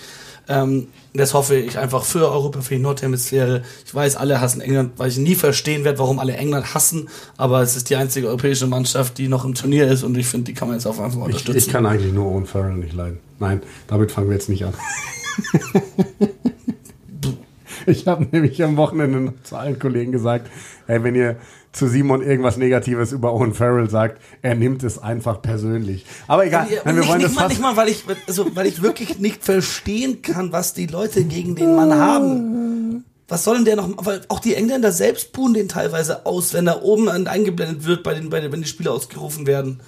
Ähm, 0.50 0.88
das 1.14 1.34
hoffe 1.34 1.56
ich 1.56 1.78
einfach 1.78 2.04
für 2.04 2.32
Europa, 2.32 2.62
für 2.62 2.76
die 2.76 2.82
Nordhemisphäre. 2.82 3.64
Ich 3.86 3.94
weiß, 3.94 4.16
alle 4.16 4.40
hassen 4.40 4.62
England, 4.62 4.94
weil 4.98 5.10
ich 5.10 5.18
nie 5.18 5.36
verstehen 5.36 5.84
werde, 5.84 6.00
warum 6.00 6.20
alle 6.20 6.34
England 6.34 6.74
hassen. 6.74 7.10
Aber 7.38 7.62
es 7.62 7.76
ist 7.76 7.90
die 7.90 7.96
einzige 7.96 8.28
europäische 8.28 8.68
Mannschaft, 8.68 9.18
die 9.18 9.28
noch 9.28 9.44
im 9.46 9.56
Turnier 9.56 9.88
ist 9.88 10.04
und 10.04 10.18
ich 10.18 10.28
finde, 10.28 10.46
die 10.46 10.54
kann 10.54 10.68
man 10.68 10.78
jetzt 10.78 10.86
auch 10.86 11.00
einfach 11.00 11.20
unterstützen. 11.20 11.58
Ich, 11.58 11.68
ich 11.68 11.74
kann 11.74 11.86
eigentlich 11.86 12.14
nur 12.14 12.28
Owen 12.28 12.46
Farrell 12.46 12.76
nicht 12.76 12.94
leiden. 12.94 13.20
Nein, 13.40 13.62
damit 13.88 14.12
fangen 14.12 14.30
wir 14.30 14.36
jetzt 14.36 14.50
nicht 14.50 14.64
an. 14.64 14.74
ich 17.86 18.08
habe 18.08 18.28
nämlich 18.32 18.64
am 18.64 18.78
Wochenende 18.78 19.34
zu 19.44 19.56
allen 19.56 19.80
Kollegen 19.80 20.12
gesagt, 20.12 20.50
hey, 20.86 21.04
wenn 21.04 21.16
ihr 21.16 21.38
zu 21.72 21.88
Simon 21.88 22.22
irgendwas 22.22 22.58
Negatives 22.58 23.12
über 23.12 23.34
Owen 23.34 23.54
Farrell 23.54 23.90
sagt, 23.90 24.22
er 24.42 24.56
nimmt 24.56 24.84
es 24.84 24.98
einfach 24.98 25.42
persönlich. 25.42 26.06
Aber 26.28 26.46
egal, 26.46 26.68
ja, 26.70 26.84
wir 26.84 26.94
nicht, 26.94 27.08
wollen 27.08 27.18
nicht 27.20 27.30
das 27.30 27.36
mal, 27.36 27.48
nicht 27.48 27.62
mal, 27.62 27.76
weil 27.76 27.90
ich, 27.90 28.04
also, 28.28 28.56
weil 28.56 28.66
ich 28.66 28.82
wirklich 28.82 29.20
nicht 29.20 29.44
verstehen 29.44 30.22
kann, 30.22 30.52
was 30.52 30.74
die 30.74 30.88
Leute 30.88 31.24
gegen 31.24 31.56
den 31.56 31.76
Mann 31.76 31.94
haben. 31.94 33.04
Was 33.28 33.44
sollen 33.44 33.66
der 33.66 33.76
noch, 33.76 34.06
weil 34.06 34.22
auch 34.30 34.40
die 34.40 34.56
Engländer 34.56 34.92
selbst 34.92 35.34
buhen 35.34 35.54
den 35.54 35.68
teilweise 35.68 36.26
aus, 36.26 36.54
wenn 36.54 36.66
er 36.66 36.84
oben 36.84 37.10
eingeblendet 37.10 37.86
wird, 37.86 38.04
bei 38.04 38.14
den, 38.14 38.30
bei 38.30 38.40
den, 38.40 38.52
wenn 38.52 38.62
die 38.62 38.68
Spieler 38.68 38.94
ausgerufen 38.94 39.46
werden. 39.46 39.82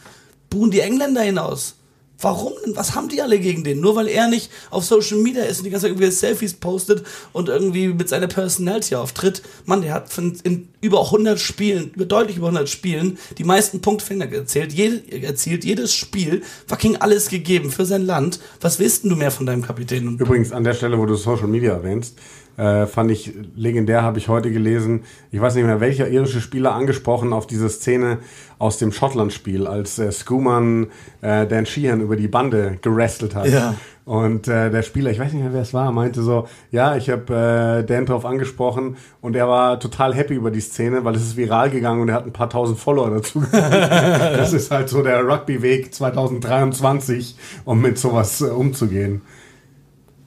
Buhen 0.49 0.71
die 0.71 0.81
Engländer 0.81 1.21
hinaus. 1.21 1.78
Warum 2.21 2.53
denn? 2.65 2.75
Was 2.75 2.95
haben 2.95 3.09
die 3.09 3.21
alle 3.21 3.39
gegen 3.39 3.63
den? 3.63 3.79
Nur 3.79 3.95
weil 3.95 4.07
er 4.07 4.27
nicht 4.27 4.51
auf 4.69 4.83
Social 4.83 5.17
Media 5.19 5.43
ist 5.43 5.59
und 5.59 5.65
die 5.65 5.69
ganze 5.69 5.85
Zeit 5.85 5.91
irgendwie 5.91 6.11
Selfies 6.11 6.53
postet 6.53 7.03
und 7.31 7.49
irgendwie 7.49 7.87
mit 7.89 8.09
seiner 8.09 8.27
Personality 8.27 8.95
auftritt. 8.95 9.41
Mann, 9.65 9.81
der 9.81 9.93
hat 9.93 10.09
in 10.17 10.67
über 10.81 11.05
100 11.05 11.39
Spielen, 11.39 11.91
über 11.95 12.05
deutlich 12.05 12.37
über 12.37 12.47
100 12.47 12.69
Spielen, 12.69 13.17
die 13.37 13.43
meisten 13.43 13.81
Punktfinger 13.81 14.31
erzählt, 14.31 14.73
jede, 14.73 15.01
erzielt, 15.23 15.63
jedes 15.63 15.93
Spiel, 15.93 16.43
fucking 16.67 16.97
alles 16.97 17.29
gegeben 17.29 17.71
für 17.71 17.85
sein 17.85 18.05
Land. 18.05 18.39
Was 18.61 18.79
willst 18.79 19.03
denn 19.03 19.11
du 19.11 19.15
mehr 19.15 19.31
von 19.31 19.45
deinem 19.45 19.61
Kapitän? 19.61 20.17
Übrigens, 20.17 20.51
an 20.51 20.63
der 20.63 20.73
Stelle, 20.73 20.97
wo 20.97 21.05
du 21.05 21.15
Social 21.15 21.47
Media 21.47 21.73
erwähnst, 21.73 22.15
äh, 22.59 22.87
fand 22.87 23.09
ich 23.09 23.33
legendär, 23.55 24.03
habe 24.03 24.17
ich 24.19 24.27
heute 24.27 24.51
gelesen. 24.51 25.03
Ich 25.31 25.39
weiß 25.39 25.55
nicht 25.55 25.65
mehr, 25.65 25.79
welcher 25.79 26.09
irische 26.09 26.41
Spieler 26.41 26.73
angesprochen 26.73 27.31
auf 27.31 27.47
diese 27.47 27.69
Szene 27.69 28.17
aus 28.57 28.77
dem 28.77 28.91
Schottland-Spiel, 28.91 29.65
als 29.65 29.97
äh, 29.97 30.11
Skuman 30.11 30.87
äh, 31.21 31.47
Dan 31.47 31.65
Sheehan 31.65 32.01
über 32.01 32.17
die 32.17 32.27
Bande 32.27 32.77
gerestelt 32.81 33.33
hat. 33.33 33.47
Ja. 33.47 33.75
Und 34.03 34.49
äh, 34.49 34.69
der 34.69 34.81
Spieler, 34.81 35.11
ich 35.11 35.19
weiß 35.19 35.31
nicht 35.31 35.43
mehr, 35.43 35.53
wer 35.53 35.61
es 35.61 35.73
war, 35.73 35.91
meinte 35.93 36.21
so, 36.21 36.47
ja, 36.71 36.97
ich 36.97 37.09
habe 37.09 37.81
äh, 37.81 37.85
Dan 37.85 38.05
drauf 38.05 38.25
angesprochen 38.25 38.97
und 39.21 39.37
er 39.37 39.47
war 39.47 39.79
total 39.79 40.13
happy 40.13 40.33
über 40.33 40.51
die 40.51 40.59
Szene, 40.59 41.05
weil 41.05 41.15
es 41.15 41.21
ist 41.21 41.37
viral 41.37 41.69
gegangen 41.69 42.01
und 42.01 42.09
er 42.09 42.15
hat 42.15 42.25
ein 42.25 42.33
paar 42.33 42.49
tausend 42.49 42.77
Follower 42.77 43.09
dazu. 43.09 43.41
das 43.51 44.51
ist 44.51 44.69
halt 44.69 44.89
so 44.89 45.01
der 45.01 45.25
Rugby-Weg 45.25 45.93
2023, 45.93 47.37
um 47.63 47.79
mit 47.79 47.97
sowas 47.97 48.41
äh, 48.41 48.45
umzugehen. 48.45 49.21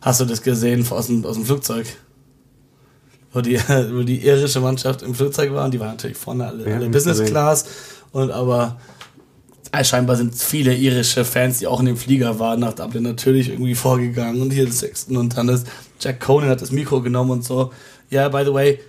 Hast 0.01 0.21
du 0.21 0.25
das 0.25 0.43
gesehen 0.43 0.87
aus 0.89 1.09
dem, 1.09 1.25
aus 1.27 1.35
dem 1.35 1.45
Flugzeug? 1.45 1.87
Wo 3.33 3.41
die, 3.41 3.59
wo 3.93 4.03
die 4.03 4.25
irische 4.25 4.61
Mannschaft 4.61 5.03
im 5.03 5.15
Flugzeug 5.15 5.53
war 5.53 5.65
und 5.65 5.75
die 5.75 5.81
waren 5.81 5.91
natürlich 5.91 6.17
vorne 6.17 6.47
alle, 6.47 6.69
ja, 6.69 6.77
alle 6.77 6.89
Business 6.89 7.25
Class 7.25 7.65
und 8.13 8.31
aber 8.31 8.79
äh, 9.73 9.85
scheinbar 9.85 10.17
sind 10.17 10.35
viele 10.35 10.75
irische 10.75 11.25
Fans, 11.25 11.59
die 11.59 11.67
auch 11.67 11.81
in 11.81 11.87
dem 11.87 11.97
Flieger 11.97 12.39
waren, 12.39 12.61
nach 12.61 12.75
Dublin 12.75 13.03
natürlich 13.03 13.49
irgendwie 13.49 13.75
vorgegangen 13.75 14.43
und 14.43 14.51
hier 14.51 14.65
den 14.65 14.73
Sechsten 14.73 15.17
und 15.17 15.37
dann 15.37 15.49
ist 15.49 15.67
Jack 16.01 16.21
Conan 16.21 16.51
hat 16.51 16.61
das 16.61 16.73
Mikro 16.73 17.01
genommen 17.01 17.31
und 17.31 17.45
so. 17.45 17.73
Yeah, 18.11 18.29
by 18.29 18.45
the 18.45 18.53
way, 18.53 18.81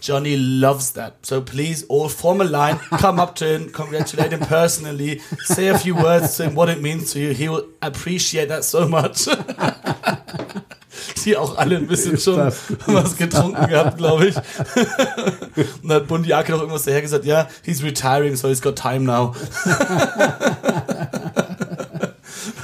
Johnny 0.00 0.36
loves 0.36 0.92
that. 0.94 1.14
So 1.26 1.42
please, 1.42 1.84
all 1.88 2.08
form 2.08 2.40
a 2.40 2.44
line, 2.44 2.78
come 2.98 3.20
up 3.20 3.34
to 3.36 3.44
him, 3.44 3.70
congratulate 3.72 4.32
him 4.32 4.40
personally, 4.40 5.20
say 5.44 5.68
a 5.68 5.78
few 5.78 5.94
words 5.94 6.36
to 6.36 6.44
him, 6.44 6.54
what 6.54 6.68
it 6.68 6.80
means 6.80 7.12
to 7.12 7.18
you. 7.18 7.34
He 7.34 7.48
will 7.48 7.66
appreciate 7.82 8.48
that 8.48 8.64
so 8.64 8.88
much. 8.88 9.28
die 11.24 11.36
auch 11.36 11.56
alle 11.56 11.76
ein 11.76 11.86
bisschen 11.86 12.18
schon 12.18 12.36
was 12.86 13.16
getrunken 13.16 13.66
gehabt, 13.68 13.98
glaube 13.98 14.28
ich. 14.28 14.36
Und 15.82 15.88
dann 15.88 15.92
hat 15.92 16.08
Bundiake 16.08 16.52
noch 16.52 16.60
irgendwas 16.60 16.84
daher 16.84 17.02
gesagt, 17.02 17.24
ja, 17.24 17.48
he's 17.64 17.82
retiring, 17.82 18.36
so 18.36 18.48
he's 18.48 18.62
got 18.62 18.76
time 18.76 19.00
now. 19.00 19.34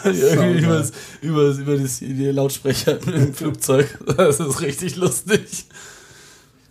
Irgendwie 0.04 0.64
über, 0.64 0.84
über, 1.20 1.48
über 1.50 1.76
das, 1.76 1.98
die 1.98 2.30
Lautsprecher 2.30 2.98
im 3.06 3.34
Flugzeug. 3.34 3.98
Das 4.16 4.40
ist 4.40 4.60
richtig 4.60 4.96
lustig. 4.96 5.66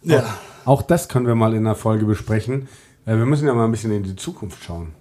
Ja. 0.03 0.37
Auch, 0.63 0.79
auch 0.79 0.81
das 0.81 1.09
können 1.09 1.27
wir 1.27 1.35
mal 1.35 1.53
in 1.53 1.65
der 1.65 1.75
Folge 1.75 2.05
besprechen. 2.05 2.67
Äh, 3.05 3.17
wir 3.17 3.25
müssen 3.25 3.47
ja 3.47 3.53
mal 3.53 3.65
ein 3.65 3.71
bisschen 3.71 3.91
in 3.91 4.03
die 4.03 4.15
Zukunft 4.15 4.63
schauen. 4.63 4.93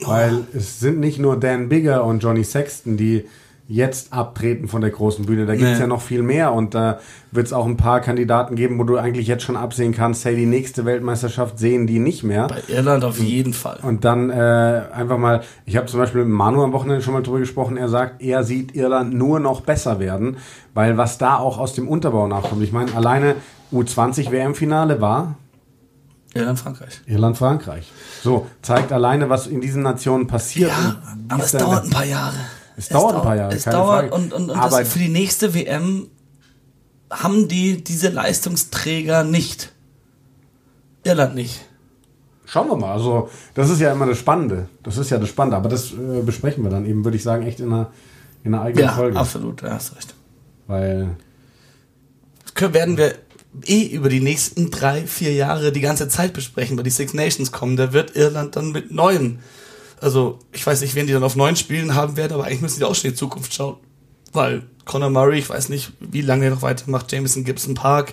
Weil 0.00 0.36
oh. 0.36 0.56
es 0.56 0.80
sind 0.80 1.00
nicht 1.00 1.18
nur 1.18 1.38
Dan 1.38 1.68
Bigger 1.68 2.04
und 2.04 2.22
Johnny 2.22 2.44
Sexton, 2.44 2.96
die 2.96 3.26
jetzt 3.70 4.12
abtreten 4.12 4.66
von 4.66 4.80
der 4.80 4.90
großen 4.90 5.26
Bühne. 5.26 5.46
Da 5.46 5.54
gibt's 5.54 5.74
nee. 5.74 5.80
ja 5.80 5.86
noch 5.86 6.02
viel 6.02 6.22
mehr 6.22 6.52
und 6.52 6.74
da 6.74 6.98
wird 7.30 7.46
es 7.46 7.52
auch 7.52 7.66
ein 7.66 7.76
paar 7.76 8.00
Kandidaten 8.00 8.56
geben, 8.56 8.80
wo 8.80 8.82
du 8.82 8.96
eigentlich 8.96 9.28
jetzt 9.28 9.44
schon 9.44 9.56
absehen 9.56 9.94
kannst, 9.94 10.24
hey, 10.24 10.34
die 10.34 10.44
nächste 10.44 10.84
Weltmeisterschaft 10.84 11.60
sehen 11.60 11.86
die 11.86 12.00
nicht 12.00 12.24
mehr. 12.24 12.48
Bei 12.48 12.62
Irland 12.66 13.04
auf 13.04 13.20
jeden 13.20 13.52
Fall. 13.52 13.78
Und 13.82 14.04
dann 14.04 14.28
äh, 14.28 14.82
einfach 14.92 15.18
mal, 15.18 15.42
ich 15.66 15.76
habe 15.76 15.86
zum 15.86 16.00
Beispiel 16.00 16.24
mit 16.24 16.34
Manu 16.34 16.64
am 16.64 16.72
Wochenende 16.72 17.00
schon 17.00 17.14
mal 17.14 17.22
drüber 17.22 17.38
gesprochen, 17.38 17.76
er 17.76 17.88
sagt, 17.88 18.20
er 18.20 18.42
sieht 18.42 18.74
Irland 18.74 19.14
nur 19.14 19.38
noch 19.38 19.60
besser 19.60 20.00
werden, 20.00 20.38
weil 20.74 20.96
was 20.96 21.18
da 21.18 21.36
auch 21.36 21.58
aus 21.58 21.72
dem 21.72 21.86
Unterbau 21.86 22.26
nachkommt. 22.26 22.64
Ich 22.64 22.72
meine, 22.72 22.92
alleine 22.96 23.36
U20 23.72 24.32
WM-Finale 24.32 25.00
war 25.00 25.36
Irland-Frankreich. 26.34 27.02
Irland-Frankreich. 27.06 27.92
So, 28.22 28.46
zeigt 28.62 28.90
alleine, 28.92 29.30
was 29.30 29.46
in 29.46 29.60
diesen 29.60 29.82
Nationen 29.82 30.26
passiert. 30.26 30.70
Ja, 30.70 30.96
aber 31.28 31.44
es 31.44 31.52
dauert 31.52 31.84
ein 31.84 31.90
paar 31.90 32.04
Jahre. 32.04 32.36
Es, 32.80 32.86
es 32.86 32.92
dauert 32.92 33.16
ein 33.16 33.22
paar 33.22 33.36
Jahre. 33.36 33.54
Es 33.54 33.64
dauert 33.64 34.08
Frage. 34.08 34.14
und, 34.14 34.32
und, 34.32 34.50
und 34.50 34.56
Aber 34.56 34.84
für 34.86 34.98
die 34.98 35.08
nächste 35.08 35.52
WM 35.54 36.08
haben 37.10 37.46
die 37.46 37.84
diese 37.84 38.08
Leistungsträger 38.08 39.22
nicht. 39.22 39.72
Irland 41.04 41.34
nicht. 41.34 41.60
Schauen 42.46 42.68
wir 42.68 42.76
mal. 42.76 42.92
Also, 42.92 43.28
das 43.52 43.68
ist 43.68 43.80
ja 43.80 43.92
immer 43.92 44.06
das 44.06 44.18
Spannende. 44.18 44.68
Das 44.82 44.96
ist 44.96 45.10
ja 45.10 45.18
das 45.18 45.28
Spannende. 45.28 45.58
Aber 45.58 45.68
das 45.68 45.92
äh, 45.92 46.22
besprechen 46.24 46.64
wir 46.64 46.70
dann 46.70 46.86
eben, 46.86 47.04
würde 47.04 47.18
ich 47.18 47.22
sagen, 47.22 47.46
echt 47.46 47.60
in 47.60 47.66
einer, 47.70 47.92
in 48.44 48.54
einer 48.54 48.64
eigenen 48.64 48.86
ja, 48.86 48.92
Folge. 48.92 49.14
Ja, 49.14 49.20
absolut. 49.20 49.62
Da 49.62 49.72
hast 49.72 49.94
recht. 49.94 50.14
Weil. 50.66 51.16
Das 52.54 52.72
werden 52.72 52.96
wir 52.96 53.14
eh 53.66 53.88
über 53.88 54.08
die 54.08 54.20
nächsten 54.20 54.70
drei, 54.70 55.06
vier 55.06 55.34
Jahre 55.34 55.70
die 55.70 55.80
ganze 55.80 56.08
Zeit 56.08 56.32
besprechen, 56.32 56.78
weil 56.78 56.84
die 56.84 56.90
Six 56.90 57.12
Nations 57.12 57.52
kommen. 57.52 57.76
Da 57.76 57.92
wird 57.92 58.16
Irland 58.16 58.56
dann 58.56 58.72
mit 58.72 58.90
neuen 58.90 59.40
also 60.00 60.38
ich 60.52 60.66
weiß 60.66 60.80
nicht, 60.80 60.94
wen 60.94 61.06
die 61.06 61.12
dann 61.12 61.22
auf 61.22 61.36
neun 61.36 61.56
Spielen 61.56 61.94
haben 61.94 62.16
werden, 62.16 62.32
aber 62.32 62.44
eigentlich 62.44 62.62
müssen 62.62 62.80
die 62.80 62.84
auch 62.84 62.94
schon 62.94 63.06
in 63.06 63.10
die 63.12 63.18
Zukunft 63.18 63.54
schauen. 63.54 63.76
Weil 64.32 64.62
Conor 64.84 65.10
Murray, 65.10 65.38
ich 65.38 65.50
weiß 65.50 65.68
nicht, 65.68 65.92
wie 66.00 66.22
lange 66.22 66.46
er 66.46 66.50
noch 66.52 66.62
weitermacht, 66.62 67.10
Jameson 67.12 67.44
Gibson 67.44 67.74
Park, 67.74 68.12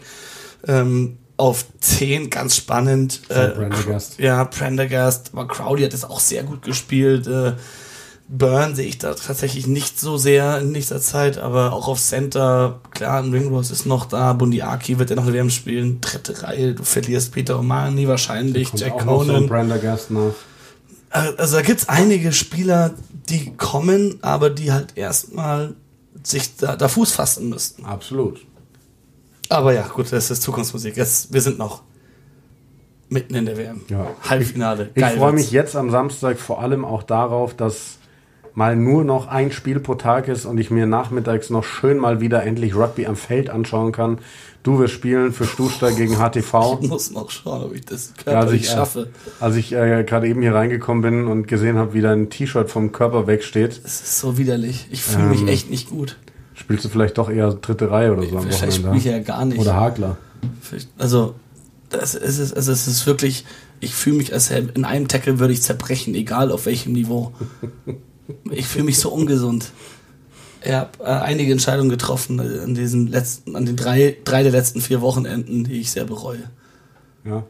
ähm, 0.67 1.17
auf 1.37 1.65
zehn 1.79 2.29
ganz 2.29 2.55
spannend. 2.55 3.21
Äh, 3.29 3.49
Prendergast. 3.49 4.19
Ja, 4.19 4.43
Prendergast, 4.45 5.31
aber 5.33 5.47
Crowley 5.47 5.83
hat 5.83 5.93
das 5.93 6.03
auch 6.03 6.19
sehr 6.19 6.43
gut 6.43 6.63
gespielt. 6.63 7.27
Äh, 7.27 7.53
Burn 8.29 8.75
sehe 8.75 8.87
ich 8.87 8.97
da 8.97 9.13
tatsächlich 9.13 9.67
nicht 9.67 9.99
so 9.99 10.17
sehr 10.17 10.59
in 10.59 10.71
nächster 10.71 10.99
Zeit, 10.99 11.37
aber 11.37 11.71
auch 11.71 11.87
auf 11.87 11.99
Center, 11.99 12.81
klar, 12.91 13.23
ein 13.23 13.31
Ringrose 13.31 13.71
ist 13.71 13.85
noch 13.85 14.05
da, 14.05 14.33
Bundiaki 14.33 14.99
wird 14.99 15.11
ja 15.11 15.15
noch 15.15 15.23
eine 15.23 15.33
WM 15.33 15.49
spielen, 15.49 16.01
dritte 16.01 16.43
Reihe, 16.43 16.73
du 16.73 16.83
verlierst 16.83 17.31
Peter 17.31 17.57
O'Mani 17.57 18.05
wahrscheinlich, 18.07 18.73
Jack 18.73 18.97
Conan. 18.97 19.47
Prendergast 19.47 20.11
noch 20.11 20.35
Also 21.09 21.57
da 21.57 21.61
gibt's 21.61 21.87
einige 21.89 22.33
Spieler, 22.33 22.93
die 23.29 23.55
kommen, 23.55 24.19
aber 24.21 24.49
die 24.49 24.71
halt 24.71 24.97
erstmal 24.97 25.75
sich 26.23 26.57
da, 26.57 26.75
da 26.75 26.87
Fuß 26.87 27.11
fassen 27.11 27.49
müssten. 27.49 27.85
Absolut. 27.85 28.45
Aber 29.49 29.73
ja, 29.73 29.87
gut, 29.87 30.11
das 30.11 30.29
ist 30.29 30.41
Zukunftsmusik. 30.41 30.97
Jetzt, 30.97 31.31
wir 31.31 31.41
sind 31.41 31.57
noch 31.57 31.83
mitten 33.09 33.35
in 33.35 33.45
der 33.45 33.57
WM. 33.57 33.81
Ja. 33.87 34.07
Halbfinale. 34.27 34.89
Ich 34.93 35.01
Geil 35.01 35.17
freue 35.17 35.31
mich 35.33 35.51
jetzt 35.51 35.75
am 35.75 35.89
Samstag 35.89 36.37
vor 36.39 36.61
allem 36.61 36.83
auch 36.83 37.03
darauf, 37.03 37.53
dass 37.53 37.96
mal 38.57 38.75
nur 38.75 39.03
noch 39.03 39.27
ein 39.27 39.51
Spiel 39.51 39.79
pro 39.79 39.93
Tag 39.93 40.27
ist 40.27 40.45
und 40.45 40.57
ich 40.57 40.71
mir 40.71 40.87
nachmittags 40.87 41.51
noch 41.51 41.63
schön 41.63 41.99
mal 41.99 42.21
wieder 42.21 42.41
endlich 42.41 42.73
Rugby 42.75 43.05
am 43.05 43.15
Feld 43.15 43.51
anschauen 43.51 43.91
kann. 43.91 44.17
Du 44.63 44.79
wirst 44.79 44.95
spielen 44.95 45.31
für 45.31 45.45
Stuster 45.45 45.91
gegen 45.91 46.15
HTV. 46.15 46.79
Ich 46.81 46.89
muss 46.89 47.11
noch 47.11 47.29
schauen, 47.29 47.65
ob 47.65 47.75
ich 47.75 47.85
das 47.85 48.13
Ja, 48.25 48.39
als 48.39 48.51
ich, 48.53 48.63
äh, 48.63 48.73
schaffe. 48.73 49.09
als 49.39 49.55
ich 49.57 49.73
äh, 49.73 50.03
gerade 50.03 50.27
eben 50.27 50.41
hier 50.41 50.55
reingekommen 50.55 51.03
bin 51.03 51.27
und 51.27 51.47
gesehen 51.47 51.77
habe, 51.77 51.93
wie 51.93 52.01
dein 52.01 52.31
T-Shirt 52.31 52.71
vom 52.71 52.91
Körper 52.91 53.27
wegsteht, 53.27 53.79
Es 53.85 54.01
ist 54.01 54.19
so 54.19 54.39
widerlich. 54.39 54.87
Ich 54.89 55.03
fühle 55.03 55.27
mich 55.27 55.41
Ähm, 55.41 55.47
echt 55.49 55.69
nicht 55.69 55.91
gut. 55.91 56.17
spielst 56.55 56.83
du 56.83 56.89
vielleicht 56.89 57.19
doch 57.19 57.29
eher 57.29 57.53
dritte 57.53 57.91
Reihe 57.91 58.11
oder 58.11 58.23
so 58.23 58.37
am 58.39 58.49
Vielleicht 58.49 58.73
spiele 58.77 58.97
ich 58.97 59.05
ja 59.05 59.19
gar 59.19 59.45
nicht. 59.45 59.59
Oder 59.59 59.75
Hakler. 59.75 60.17
Also, 60.97 61.35
das 61.91 62.15
ist 62.15 62.39
es, 62.39 62.53
also 62.53 62.71
es 62.71 62.87
ist 62.87 63.05
wirklich, 63.05 63.45
ich 63.81 63.93
fühle 63.93 64.17
mich, 64.17 64.33
als 64.33 64.49
in 64.49 64.83
einem 64.83 65.07
Tackle 65.07 65.37
würde 65.37 65.53
ich 65.53 65.61
zerbrechen, 65.61 66.15
egal 66.15 66.51
auf 66.51 66.65
welchem 66.65 66.93
Niveau. 66.93 67.33
Ich 68.51 68.67
fühle 68.67 68.85
mich 68.85 68.99
so 68.99 69.09
ungesund. 69.09 69.71
Ich 70.63 70.71
habe 70.71 70.89
äh, 70.99 71.05
einige 71.05 71.51
Entscheidungen 71.51 71.89
getroffen 71.89 72.39
an 72.39 72.73
diesen 72.73 73.07
letzten, 73.07 73.55
an 73.55 73.65
den 73.65 73.75
drei, 73.75 74.17
drei 74.23 74.43
der 74.43 74.51
letzten 74.51 74.81
vier 74.81 75.01
Wochenenden, 75.01 75.63
die 75.63 75.79
ich 75.79 75.91
sehr 75.91 76.05
bereue. 76.05 76.49
Ja. 77.23 77.43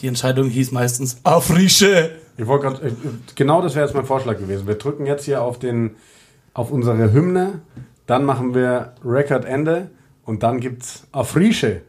Die 0.00 0.06
Entscheidung 0.06 0.48
hieß 0.48 0.72
meistens 0.72 1.18
Afrische. 1.22 2.10
Ich 2.36 2.46
wollte 2.46 2.66
gerade, 2.66 2.88
äh, 2.88 2.92
genau 3.34 3.62
das 3.62 3.74
wäre 3.74 3.86
jetzt 3.86 3.94
mein 3.94 4.06
Vorschlag 4.06 4.38
gewesen. 4.38 4.66
Wir 4.66 4.76
drücken 4.76 5.06
jetzt 5.06 5.24
hier 5.24 5.42
auf 5.42 5.58
den, 5.58 5.92
auf 6.54 6.70
unsere 6.70 7.12
Hymne, 7.12 7.60
dann 8.06 8.24
machen 8.24 8.54
wir 8.54 8.94
Rekordende 9.04 9.90
und 10.24 10.42
dann 10.42 10.60
gibt's 10.60 11.06
Afrische. 11.12 11.82